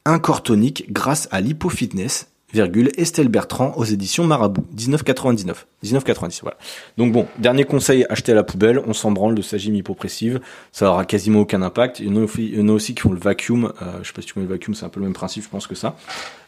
un 0.05 0.19
corps 0.19 0.43
tonique 0.43 0.91
grâce 0.91 1.27
à 1.31 1.41
l'hypofitness 1.41 2.27
virgule, 2.53 2.91
Estelle 2.97 3.27
Bertrand 3.27 3.73
aux 3.75 3.83
éditions 3.83 4.23
Marabout, 4.23 4.65
1999. 4.77 5.67
1990, 5.83 6.41
voilà. 6.41 6.57
Donc 6.97 7.11
bon, 7.11 7.27
dernier 7.37 7.65
conseil, 7.65 8.05
acheter 8.09 8.31
à 8.31 8.35
la 8.35 8.43
poubelle, 8.43 8.81
on 8.87 8.93
s'en 8.93 9.11
branle 9.11 9.35
de 9.35 9.41
sa 9.41 9.57
gym 9.57 9.75
hypopressive, 9.75 10.39
ça 10.71 10.89
aura 10.89 11.05
quasiment 11.05 11.41
aucun 11.41 11.61
impact. 11.61 11.99
Il 11.99 12.07
y 12.07 12.09
en 12.09 12.67
a, 12.67 12.71
aussi 12.71 12.95
qui 12.95 13.01
font 13.01 13.11
le 13.11 13.19
vacuum, 13.19 13.73
euh, 13.81 13.99
je 14.01 14.07
sais 14.07 14.13
pas 14.13 14.21
si 14.21 14.27
tu 14.27 14.33
connais 14.33 14.45
le 14.45 14.53
vacuum, 14.53 14.73
c'est 14.73 14.85
un 14.85 14.89
peu 14.89 15.01
le 15.01 15.05
même 15.05 15.13
principe, 15.13 15.43
je 15.43 15.49
pense 15.49 15.67
que 15.67 15.75
ça. 15.75 15.95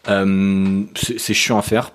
Euh, 0.08 0.84
c'est 0.96 1.34
chiant 1.34 1.58
à 1.58 1.62
faire. 1.62 1.92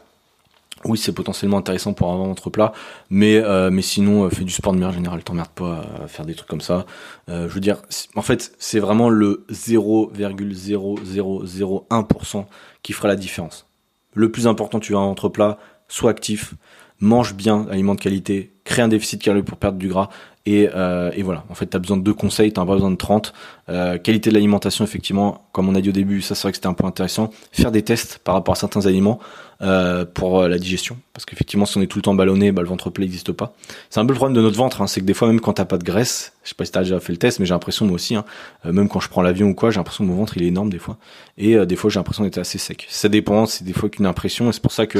Oui, 0.84 0.98
c'est 0.98 1.12
potentiellement 1.12 1.58
intéressant 1.58 1.92
pour 1.92 2.10
avoir 2.12 2.26
votre 2.26 2.50
plat, 2.50 2.72
mais 3.10 3.36
euh, 3.36 3.70
mais 3.70 3.82
sinon, 3.82 4.28
fais 4.30 4.42
du 4.44 4.52
sport 4.52 4.72
de 4.72 4.78
manière 4.78 4.94
générale, 4.94 5.22
t'emmerdes 5.22 5.50
pas 5.50 5.84
à 6.02 6.08
faire 6.08 6.26
des 6.26 6.34
trucs 6.34 6.48
comme 6.48 6.60
ça. 6.60 6.86
je 7.28 7.46
veux 7.46 7.60
dire, 7.60 7.82
en 8.16 8.22
fait, 8.22 8.52
c'est 8.58 8.80
vraiment 8.80 9.08
le 9.08 9.46
0,0001% 9.50 12.44
qui 12.82 12.92
fera 12.92 13.08
la 13.08 13.16
différence. 13.16 13.66
Le 14.14 14.30
plus 14.30 14.46
important, 14.46 14.80
tu 14.80 14.94
as 14.94 14.98
un 14.98 15.06
ventre 15.06 15.28
plat, 15.28 15.58
sois 15.88 16.10
actif, 16.10 16.54
mange 17.00 17.34
bien, 17.34 17.66
aliments 17.70 17.94
de 17.94 18.00
qualité, 18.00 18.52
crée 18.64 18.82
un 18.82 18.88
déficit 18.88 19.20
calorique 19.20 19.46
pour 19.46 19.58
perdre 19.58 19.78
du 19.78 19.88
gras. 19.88 20.08
Et, 20.44 20.68
euh, 20.74 21.10
et 21.14 21.22
voilà, 21.22 21.44
en 21.50 21.54
fait, 21.54 21.68
tu 21.68 21.76
as 21.76 21.80
besoin 21.80 21.96
de 21.96 22.02
deux 22.02 22.14
conseils, 22.14 22.52
tu 22.52 22.58
n'as 22.58 22.66
pas 22.66 22.74
besoin 22.74 22.90
de 22.90 22.96
30. 22.96 23.32
Euh, 23.68 23.98
qualité 23.98 24.30
de 24.30 24.34
l'alimentation, 24.34 24.84
effectivement, 24.84 25.46
comme 25.52 25.68
on 25.68 25.74
a 25.74 25.80
dit 25.80 25.88
au 25.88 25.92
début, 25.92 26.20
ça 26.20 26.34
c'est 26.34 26.42
vrai 26.42 26.52
que 26.52 26.56
c'était 26.56 26.66
un 26.66 26.74
point 26.74 26.88
intéressant. 26.88 27.30
Faire 27.52 27.70
des 27.70 27.82
tests 27.82 28.18
par 28.18 28.34
rapport 28.34 28.52
à 28.52 28.56
certains 28.56 28.86
aliments 28.86 29.20
euh, 29.62 30.04
pour 30.04 30.40
euh, 30.40 30.48
la 30.48 30.58
digestion. 30.58 30.98
Parce 31.12 31.24
qu'effectivement, 31.24 31.66
si 31.66 31.78
on 31.78 31.82
est 31.82 31.86
tout 31.86 31.98
le 31.98 32.02
temps 32.02 32.14
ballonné, 32.14 32.50
bah, 32.50 32.62
le 32.62 32.68
ventre 32.68 32.90
plat 32.90 33.04
n'existe 33.04 33.30
pas. 33.30 33.54
C'est 33.90 34.00
un 34.00 34.04
peu 34.04 34.12
le 34.12 34.16
problème 34.16 34.34
de 34.34 34.40
notre 34.40 34.56
ventre, 34.56 34.82
hein, 34.82 34.88
c'est 34.88 35.00
que 35.00 35.06
des 35.06 35.14
fois, 35.14 35.28
même 35.28 35.40
quand 35.40 35.52
t'as 35.52 35.64
pas 35.64 35.78
de 35.78 35.84
graisse, 35.84 36.32
je 36.42 36.48
sais 36.48 36.54
pas 36.56 36.64
si 36.64 36.72
t'as 36.72 36.80
déjà 36.80 36.98
fait 36.98 37.12
le 37.12 37.18
test, 37.18 37.38
mais 37.38 37.46
j'ai 37.46 37.54
l'impression 37.54 37.86
moi 37.86 37.94
aussi, 37.94 38.16
hein, 38.16 38.24
euh, 38.66 38.72
même 38.72 38.88
quand 38.88 38.98
je 38.98 39.08
prends 39.08 39.22
l'avion 39.22 39.48
ou 39.48 39.54
quoi, 39.54 39.70
j'ai 39.70 39.76
l'impression 39.76 40.04
que 40.04 40.10
mon 40.10 40.16
ventre 40.16 40.36
il 40.36 40.42
est 40.42 40.48
énorme 40.48 40.68
des 40.70 40.80
fois. 40.80 40.96
Et 41.38 41.54
euh, 41.54 41.64
des 41.64 41.76
fois, 41.76 41.90
j'ai 41.90 42.00
l'impression 42.00 42.24
d'être 42.24 42.38
assez 42.38 42.58
sec. 42.58 42.88
Ça 42.90 43.08
dépend, 43.08 43.46
c'est 43.46 43.62
des 43.62 43.72
fois 43.72 43.88
qu'une 43.88 44.06
impression, 44.06 44.50
et 44.50 44.52
c'est 44.52 44.62
pour 44.62 44.72
ça 44.72 44.88
que 44.88 44.98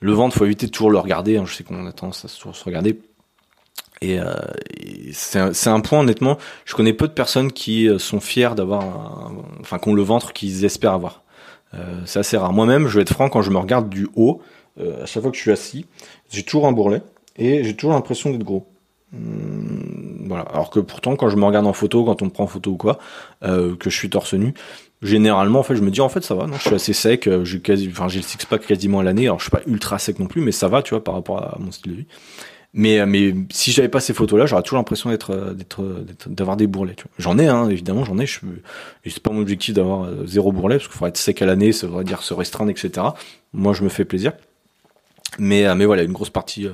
le 0.00 0.12
ventre, 0.12 0.34
faut 0.34 0.46
éviter 0.46 0.66
de 0.66 0.70
toujours 0.70 0.90
le 0.90 0.98
regarder. 0.98 1.36
Hein. 1.36 1.44
Je 1.46 1.54
sais 1.54 1.62
qu'on 1.64 1.86
a 1.86 1.92
tendance 1.92 2.24
à 2.24 2.28
toujours 2.28 2.56
se 2.56 2.64
regarder 2.64 2.98
et, 4.02 4.20
euh, 4.20 4.34
c'est 5.12 5.68
un, 5.68 5.80
point 5.80 6.00
honnêtement, 6.00 6.38
je 6.64 6.74
connais 6.74 6.92
peu 6.92 7.08
de 7.08 7.12
personnes 7.12 7.52
qui 7.52 7.88
euh, 7.88 7.98
sont 7.98 8.20
fiers 8.20 8.54
d'avoir, 8.54 9.32
enfin, 9.60 9.78
qu'on 9.78 9.94
le 9.94 10.02
ventre 10.02 10.32
qu'ils 10.32 10.64
espèrent 10.64 10.92
avoir. 10.92 11.22
Euh, 11.74 12.02
c'est 12.04 12.18
assez 12.18 12.36
rare. 12.36 12.52
Moi-même, 12.52 12.88
je 12.88 12.96
vais 12.96 13.02
être 13.02 13.12
franc, 13.12 13.28
quand 13.28 13.42
je 13.42 13.50
me 13.50 13.58
regarde 13.58 13.88
du 13.88 14.08
haut, 14.14 14.40
à 14.78 15.06
chaque 15.06 15.22
fois 15.22 15.30
que 15.30 15.38
je 15.38 15.42
suis 15.42 15.52
assis, 15.52 15.86
j'ai 16.30 16.42
toujours 16.42 16.66
un 16.66 16.72
bourrelet 16.72 17.00
et 17.36 17.64
j'ai 17.64 17.74
toujours 17.74 17.94
l'impression 17.94 18.30
d'être 18.30 18.44
gros. 18.44 18.66
Hum, 19.14 20.26
voilà. 20.28 20.44
Alors 20.52 20.68
que 20.68 20.80
pourtant, 20.80 21.16
quand 21.16 21.30
je 21.30 21.36
me 21.36 21.46
regarde 21.46 21.66
en 21.66 21.72
photo, 21.72 22.04
quand 22.04 22.20
on 22.20 22.26
me 22.26 22.30
prend 22.30 22.44
en 22.44 22.48
photo 22.48 22.72
ou 22.72 22.76
quoi, 22.76 22.98
que 23.40 23.76
je 23.84 23.96
suis 23.96 24.10
torse 24.10 24.34
nu, 24.34 24.52
généralement, 25.00 25.60
en 25.60 25.62
fait, 25.62 25.76
je 25.76 25.80
me 25.80 25.90
dis 25.90 26.02
en 26.02 26.10
fait 26.10 26.22
ça 26.22 26.34
va. 26.34 26.46
Non, 26.46 26.56
je 26.56 26.60
suis 26.60 26.74
assez 26.74 26.92
sec. 26.92 27.26
J'ai 27.44 27.58
le 27.66 28.22
six 28.22 28.36
pack 28.46 28.66
quasiment 28.66 29.00
à 29.00 29.02
l'année. 29.02 29.24
Alors, 29.24 29.38
je 29.38 29.44
suis 29.44 29.50
pas 29.50 29.62
ultra 29.66 29.98
sec 29.98 30.18
non 30.18 30.26
plus, 30.26 30.42
mais 30.42 30.52
ça 30.52 30.68
va, 30.68 30.82
tu 30.82 30.90
vois, 30.90 31.02
par 31.02 31.14
rapport 31.14 31.42
à 31.42 31.56
mon 31.58 31.72
style 31.72 31.92
de 31.92 31.96
vie. 31.96 32.06
Mais, 32.78 33.00
euh, 33.00 33.06
mais 33.06 33.34
si 33.50 33.72
j'avais 33.72 33.88
pas 33.88 34.00
ces 34.00 34.12
photos-là, 34.12 34.44
j'aurais 34.44 34.62
toujours 34.62 34.76
l'impression 34.76 35.08
d'être, 35.08 35.32
euh, 35.32 35.54
d'être, 35.54 36.28
d'avoir 36.28 36.58
des 36.58 36.66
bourrelets. 36.66 36.94
J'en 37.18 37.38
ai, 37.38 37.48
hein, 37.48 37.70
évidemment, 37.70 38.04
j'en 38.04 38.18
ai. 38.18 38.26
Je, 38.26 38.40
c'est 39.06 39.18
pas 39.18 39.30
mon 39.30 39.40
objectif 39.40 39.72
d'avoir 39.74 40.04
euh, 40.04 40.26
zéro 40.26 40.52
bourrelet 40.52 40.76
parce 40.76 40.88
qu'il 40.88 40.92
faudrait 40.92 41.08
être 41.08 41.16
sec 41.16 41.40
à 41.40 41.46
l'année, 41.46 41.72
ça 41.72 41.86
voudrait 41.86 42.04
dire 42.04 42.22
se 42.22 42.34
restreindre, 42.34 42.70
etc. 42.70 43.06
Moi, 43.54 43.72
je 43.72 43.82
me 43.82 43.88
fais 43.88 44.04
plaisir. 44.04 44.32
Mais, 45.38 45.74
mais 45.74 45.86
voilà, 45.86 46.02
une 46.02 46.12
grosse 46.12 46.28
partie. 46.28 46.68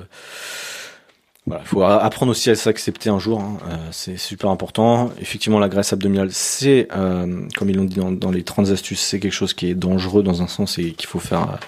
voilà, 1.45 1.63
faut 1.63 1.81
apprendre 1.83 2.31
aussi 2.31 2.49
à 2.49 2.55
s'accepter 2.55 3.09
un 3.09 3.19
jour. 3.19 3.39
Hein. 3.41 3.57
c'est 3.91 4.17
super 4.17 4.49
important. 4.49 5.11
Effectivement, 5.21 5.59
la 5.59 5.69
graisse 5.69 5.91
abdominale, 5.91 6.29
c'est, 6.31 6.87
comme 6.91 7.69
ils 7.69 7.75
l'ont 7.75 7.83
dit 7.85 7.97
dans, 7.97 8.11
dans, 8.11 8.31
les 8.31 8.43
30 8.43 8.69
astuces, 8.69 9.01
c'est 9.01 9.19
quelque 9.19 9.33
chose 9.33 9.53
qui 9.53 9.69
est 9.69 9.73
dangereux 9.73 10.23
dans 10.23 10.41
un 10.41 10.47
sens 10.47 10.77
et 10.77 10.91
qu'il 10.91 11.07
faut 11.07 11.19
faire 11.19 11.59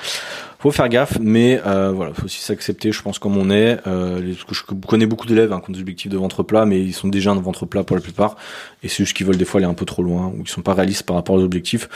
faut 0.65 0.71
faire 0.71 0.89
gaffe, 0.89 1.19
mais 1.21 1.61
euh, 1.67 1.91
voilà, 1.91 2.11
faut 2.15 2.25
aussi 2.25 2.41
s'accepter, 2.41 2.91
je 2.91 2.99
pense, 3.03 3.19
comme 3.19 3.37
on 3.37 3.51
est. 3.51 3.77
Euh, 3.85 4.33
je 4.49 4.63
connais 4.87 5.05
beaucoup 5.05 5.27
d'élèves 5.27 5.53
hein, 5.53 5.61
qui 5.63 5.69
ont 5.69 5.73
des 5.73 5.79
objectifs 5.79 6.09
de 6.11 6.17
ventre 6.17 6.41
plat, 6.41 6.65
mais 6.65 6.81
ils 6.81 6.93
sont 6.93 7.07
déjà 7.07 7.29
un 7.29 7.35
ventre 7.35 7.67
plat 7.67 7.83
pour 7.83 7.95
la 7.95 8.01
plupart, 8.01 8.35
et 8.81 8.87
c'est 8.87 9.03
juste 9.03 9.15
qu'ils 9.15 9.27
veulent 9.27 9.37
des 9.37 9.45
fois 9.45 9.59
aller 9.59 9.69
un 9.69 9.75
peu 9.75 9.85
trop 9.85 10.01
loin, 10.01 10.33
ou 10.35 10.41
ils 10.41 10.49
sont 10.49 10.63
pas 10.63 10.73
réalistes 10.73 11.03
par 11.03 11.17
rapport 11.17 11.35
aux 11.35 11.43
objectifs. 11.43 11.87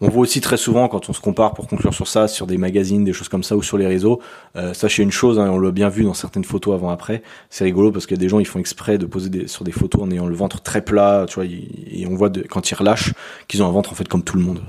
On 0.00 0.08
voit 0.08 0.22
aussi 0.22 0.40
très 0.40 0.56
souvent 0.56 0.86
quand 0.86 1.08
on 1.08 1.12
se 1.12 1.20
compare, 1.20 1.54
pour 1.54 1.66
conclure 1.66 1.92
sur 1.92 2.06
ça, 2.06 2.28
sur 2.28 2.46
des 2.46 2.56
magazines, 2.56 3.04
des 3.04 3.12
choses 3.12 3.28
comme 3.28 3.42
ça, 3.42 3.56
ou 3.56 3.64
sur 3.64 3.78
les 3.78 3.86
réseaux. 3.86 4.20
Euh, 4.54 4.74
sachez 4.74 5.02
une 5.02 5.12
chose, 5.12 5.40
hein, 5.40 5.50
on 5.50 5.58
l'a 5.58 5.72
bien 5.72 5.88
vu 5.88 6.04
dans 6.04 6.14
certaines 6.14 6.44
photos 6.44 6.74
avant-après. 6.74 7.22
C'est 7.50 7.64
rigolo 7.64 7.90
parce 7.90 8.06
qu'il 8.06 8.16
y 8.16 8.20
a 8.20 8.22
des 8.22 8.28
gens, 8.28 8.38
ils 8.38 8.46
font 8.46 8.60
exprès 8.60 8.96
de 8.96 9.06
poser 9.06 9.48
sur 9.48 9.64
des 9.64 9.72
photos 9.72 10.02
en 10.02 10.10
ayant 10.12 10.26
le 10.26 10.36
ventre 10.36 10.60
très 10.60 10.82
plat, 10.82 11.26
tu 11.28 11.34
vois, 11.34 11.46
et 11.46 12.06
on 12.08 12.14
voit 12.14 12.28
de, 12.28 12.42
quand 12.42 12.70
ils 12.70 12.74
relâchent 12.74 13.12
qu'ils 13.48 13.60
ont 13.62 13.66
un 13.66 13.72
ventre 13.72 13.90
en 13.90 13.96
fait 13.96 14.06
comme 14.06 14.22
tout 14.22 14.36
le 14.36 14.42
monde. 14.44 14.62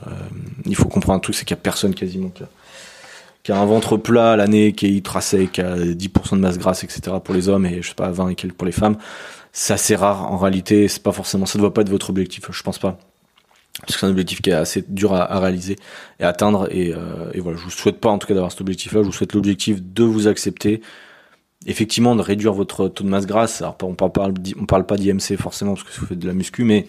Il 0.66 0.76
faut 0.76 0.88
comprendre 0.88 1.18
un 1.18 1.20
truc, 1.20 1.36
c'est 1.36 1.46
qu'il 1.46 1.56
y 1.56 1.60
a 1.60 1.62
personne 1.62 1.94
quasiment 1.94 2.30
qui 2.30 2.44
qui 3.46 3.52
a 3.52 3.60
un 3.60 3.66
ventre 3.66 3.96
plat 3.96 4.32
à 4.32 4.36
l'année, 4.36 4.74
qui 4.74 4.88
est 4.88 4.90
ultra 4.90 5.22
sec, 5.22 5.52
qui 5.52 5.62
a 5.62 5.76
10% 5.76 6.32
de 6.32 6.40
masse 6.40 6.58
grasse, 6.58 6.84
etc. 6.84 7.18
pour 7.24 7.36
les 7.36 7.48
hommes 7.48 7.68
et 7.68 7.84
je 7.84 7.90
sais 7.90 7.94
pas 7.94 8.10
20 8.10 8.30
et 8.30 8.36
quelques 8.36 8.56
pour 8.56 8.66
les 8.66 8.72
femmes, 8.72 8.98
c'est 9.52 9.74
assez 9.74 9.96
rare 9.96 10.32
en 10.32 10.38
réalité. 10.38 10.88
C'est 10.88 11.04
pas 11.04 11.12
forcément, 11.12 11.46
ça 11.46 11.60
ne 11.60 11.62
doit 11.62 11.72
pas 11.72 11.82
être 11.82 11.90
votre 11.90 12.10
objectif, 12.10 12.50
je 12.50 12.64
pense 12.64 12.80
pas. 12.80 12.98
Parce 13.82 13.94
que 13.94 14.00
c'est 14.00 14.06
un 14.08 14.10
objectif 14.10 14.42
qui 14.42 14.50
est 14.50 14.54
assez 14.54 14.84
dur 14.88 15.14
à, 15.14 15.40
réaliser 15.40 15.76
et 16.20 16.24
à 16.24 16.30
atteindre. 16.30 16.68
Et, 16.72 16.92
euh, 16.92 17.30
et, 17.36 17.40
voilà, 17.40 17.60
je 17.60 17.64
vous 17.66 17.70
souhaite 17.70 18.00
pas 18.00 18.10
en 18.10 18.18
tout 18.18 18.26
cas 18.26 18.34
d'avoir 18.34 18.52
cet 18.52 18.62
objectif-là. 18.62 19.02
Je 19.02 19.06
vous 19.06 19.14
souhaite 19.14 19.34
l'objectif 19.34 19.80
de 19.80 20.04
vous 20.04 20.28
accepter, 20.28 20.82
effectivement 21.68 22.16
de 22.16 22.24
réduire 22.24 22.54
votre 22.54 22.88
taux 22.88 23.04
de 23.04 23.10
masse 23.10 23.28
grasse. 23.28 23.62
Alors 23.62 23.78
on 23.84 23.94
parle, 23.94 24.34
on 24.60 24.66
parle 24.66 24.88
pas 24.88 24.98
d'IMC 24.98 25.38
forcément 25.38 25.76
parce 25.76 25.84
que 25.84 26.00
vous 26.00 26.08
faites 26.08 26.20
de 26.20 26.28
la 26.28 26.34
muscu, 26.34 26.64
mais 26.64 26.88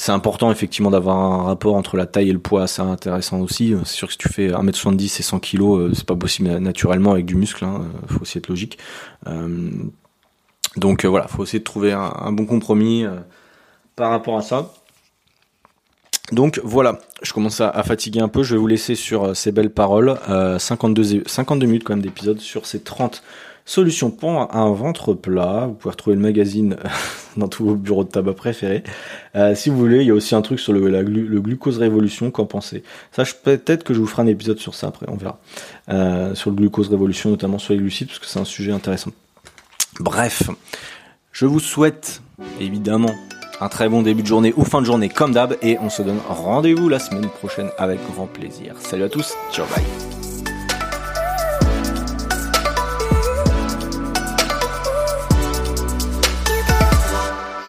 c'est 0.00 0.12
important 0.12 0.50
effectivement 0.50 0.90
d'avoir 0.90 1.18
un 1.18 1.42
rapport 1.42 1.74
entre 1.74 1.98
la 1.98 2.06
taille 2.06 2.30
et 2.30 2.32
le 2.32 2.38
poids, 2.38 2.66
c'est 2.66 2.80
intéressant 2.80 3.40
aussi. 3.40 3.74
C'est 3.84 3.96
sûr 3.96 4.08
que 4.08 4.12
si 4.12 4.18
tu 4.18 4.30
fais 4.30 4.48
1m70 4.48 5.20
et 5.20 5.22
100 5.22 5.40
kg, 5.40 5.60
euh, 5.60 5.90
c'est 5.92 6.06
pas 6.06 6.16
possible 6.16 6.48
naturellement 6.56 7.12
avec 7.12 7.26
du 7.26 7.34
muscle, 7.34 7.66
hein, 7.66 7.82
euh, 7.82 8.06
faut 8.14 8.22
aussi 8.22 8.38
être 8.38 8.48
logique. 8.48 8.78
Euh, 9.26 9.68
donc 10.78 11.04
voilà, 11.04 11.28
faut 11.28 11.44
essayer 11.44 11.58
de 11.58 11.64
trouver 11.64 11.92
un, 11.92 12.32
bon 12.32 12.46
compromis 12.46 13.04
par 13.94 14.10
rapport 14.10 14.38
à 14.38 14.42
ça. 14.42 14.72
Donc 16.32 16.62
voilà, 16.64 16.98
je 17.20 17.34
commence 17.34 17.60
à, 17.60 17.82
fatiguer 17.82 18.20
un 18.20 18.28
peu, 18.28 18.42
je 18.42 18.54
vais 18.54 18.58
vous 18.58 18.68
laisser 18.68 18.94
sur 18.94 19.36
ces 19.36 19.52
belles 19.52 19.72
paroles. 19.72 20.16
52, 20.58 21.24
52 21.26 21.66
minutes 21.66 21.84
quand 21.84 21.92
même 21.92 22.02
d'épisode 22.02 22.40
sur 22.40 22.64
ces 22.64 22.80
30 22.80 23.22
Solution 23.70 24.10
pour 24.10 24.52
un 24.52 24.72
ventre 24.72 25.14
plat. 25.14 25.66
Vous 25.68 25.74
pouvez 25.74 25.92
retrouver 25.92 26.16
le 26.16 26.22
magazine 26.22 26.74
dans 27.36 27.46
tous 27.46 27.64
vos 27.64 27.76
bureaux 27.76 28.02
de 28.02 28.08
tabac 28.08 28.32
préférés. 28.32 28.82
Euh, 29.36 29.54
si 29.54 29.70
vous 29.70 29.76
voulez, 29.76 29.98
il 29.98 30.08
y 30.08 30.10
a 30.10 30.14
aussi 30.14 30.34
un 30.34 30.42
truc 30.42 30.58
sur 30.58 30.72
le, 30.72 30.88
le 30.88 31.40
glucose 31.40 31.78
révolution. 31.78 32.32
Qu'en 32.32 32.46
pensez? 32.46 32.82
Ça, 33.12 33.22
peut-être 33.44 33.84
que 33.84 33.94
je 33.94 34.00
vous 34.00 34.08
ferai 34.08 34.22
un 34.22 34.26
épisode 34.26 34.58
sur 34.58 34.74
ça 34.74 34.88
après, 34.88 35.06
on 35.08 35.14
verra. 35.14 35.38
Euh, 35.88 36.34
sur 36.34 36.50
le 36.50 36.56
glucose 36.56 36.88
révolution, 36.88 37.30
notamment 37.30 37.60
sur 37.60 37.72
les 37.72 37.78
glucides, 37.78 38.08
parce 38.08 38.18
que 38.18 38.26
c'est 38.26 38.40
un 38.40 38.44
sujet 38.44 38.72
intéressant. 38.72 39.12
Bref, 40.00 40.50
je 41.30 41.46
vous 41.46 41.60
souhaite 41.60 42.22
évidemment 42.60 43.14
un 43.60 43.68
très 43.68 43.88
bon 43.88 44.02
début 44.02 44.22
de 44.22 44.26
journée 44.26 44.52
ou 44.56 44.64
fin 44.64 44.80
de 44.80 44.86
journée 44.86 45.08
comme 45.08 45.30
d'hab 45.30 45.56
et 45.62 45.78
on 45.80 45.90
se 45.90 46.02
donne 46.02 46.18
rendez-vous 46.28 46.88
la 46.88 46.98
semaine 46.98 47.28
prochaine 47.28 47.70
avec 47.78 48.00
grand 48.12 48.26
plaisir. 48.26 48.74
Salut 48.80 49.04
à 49.04 49.08
tous, 49.08 49.32
ciao 49.52 49.66
bye 49.66 50.29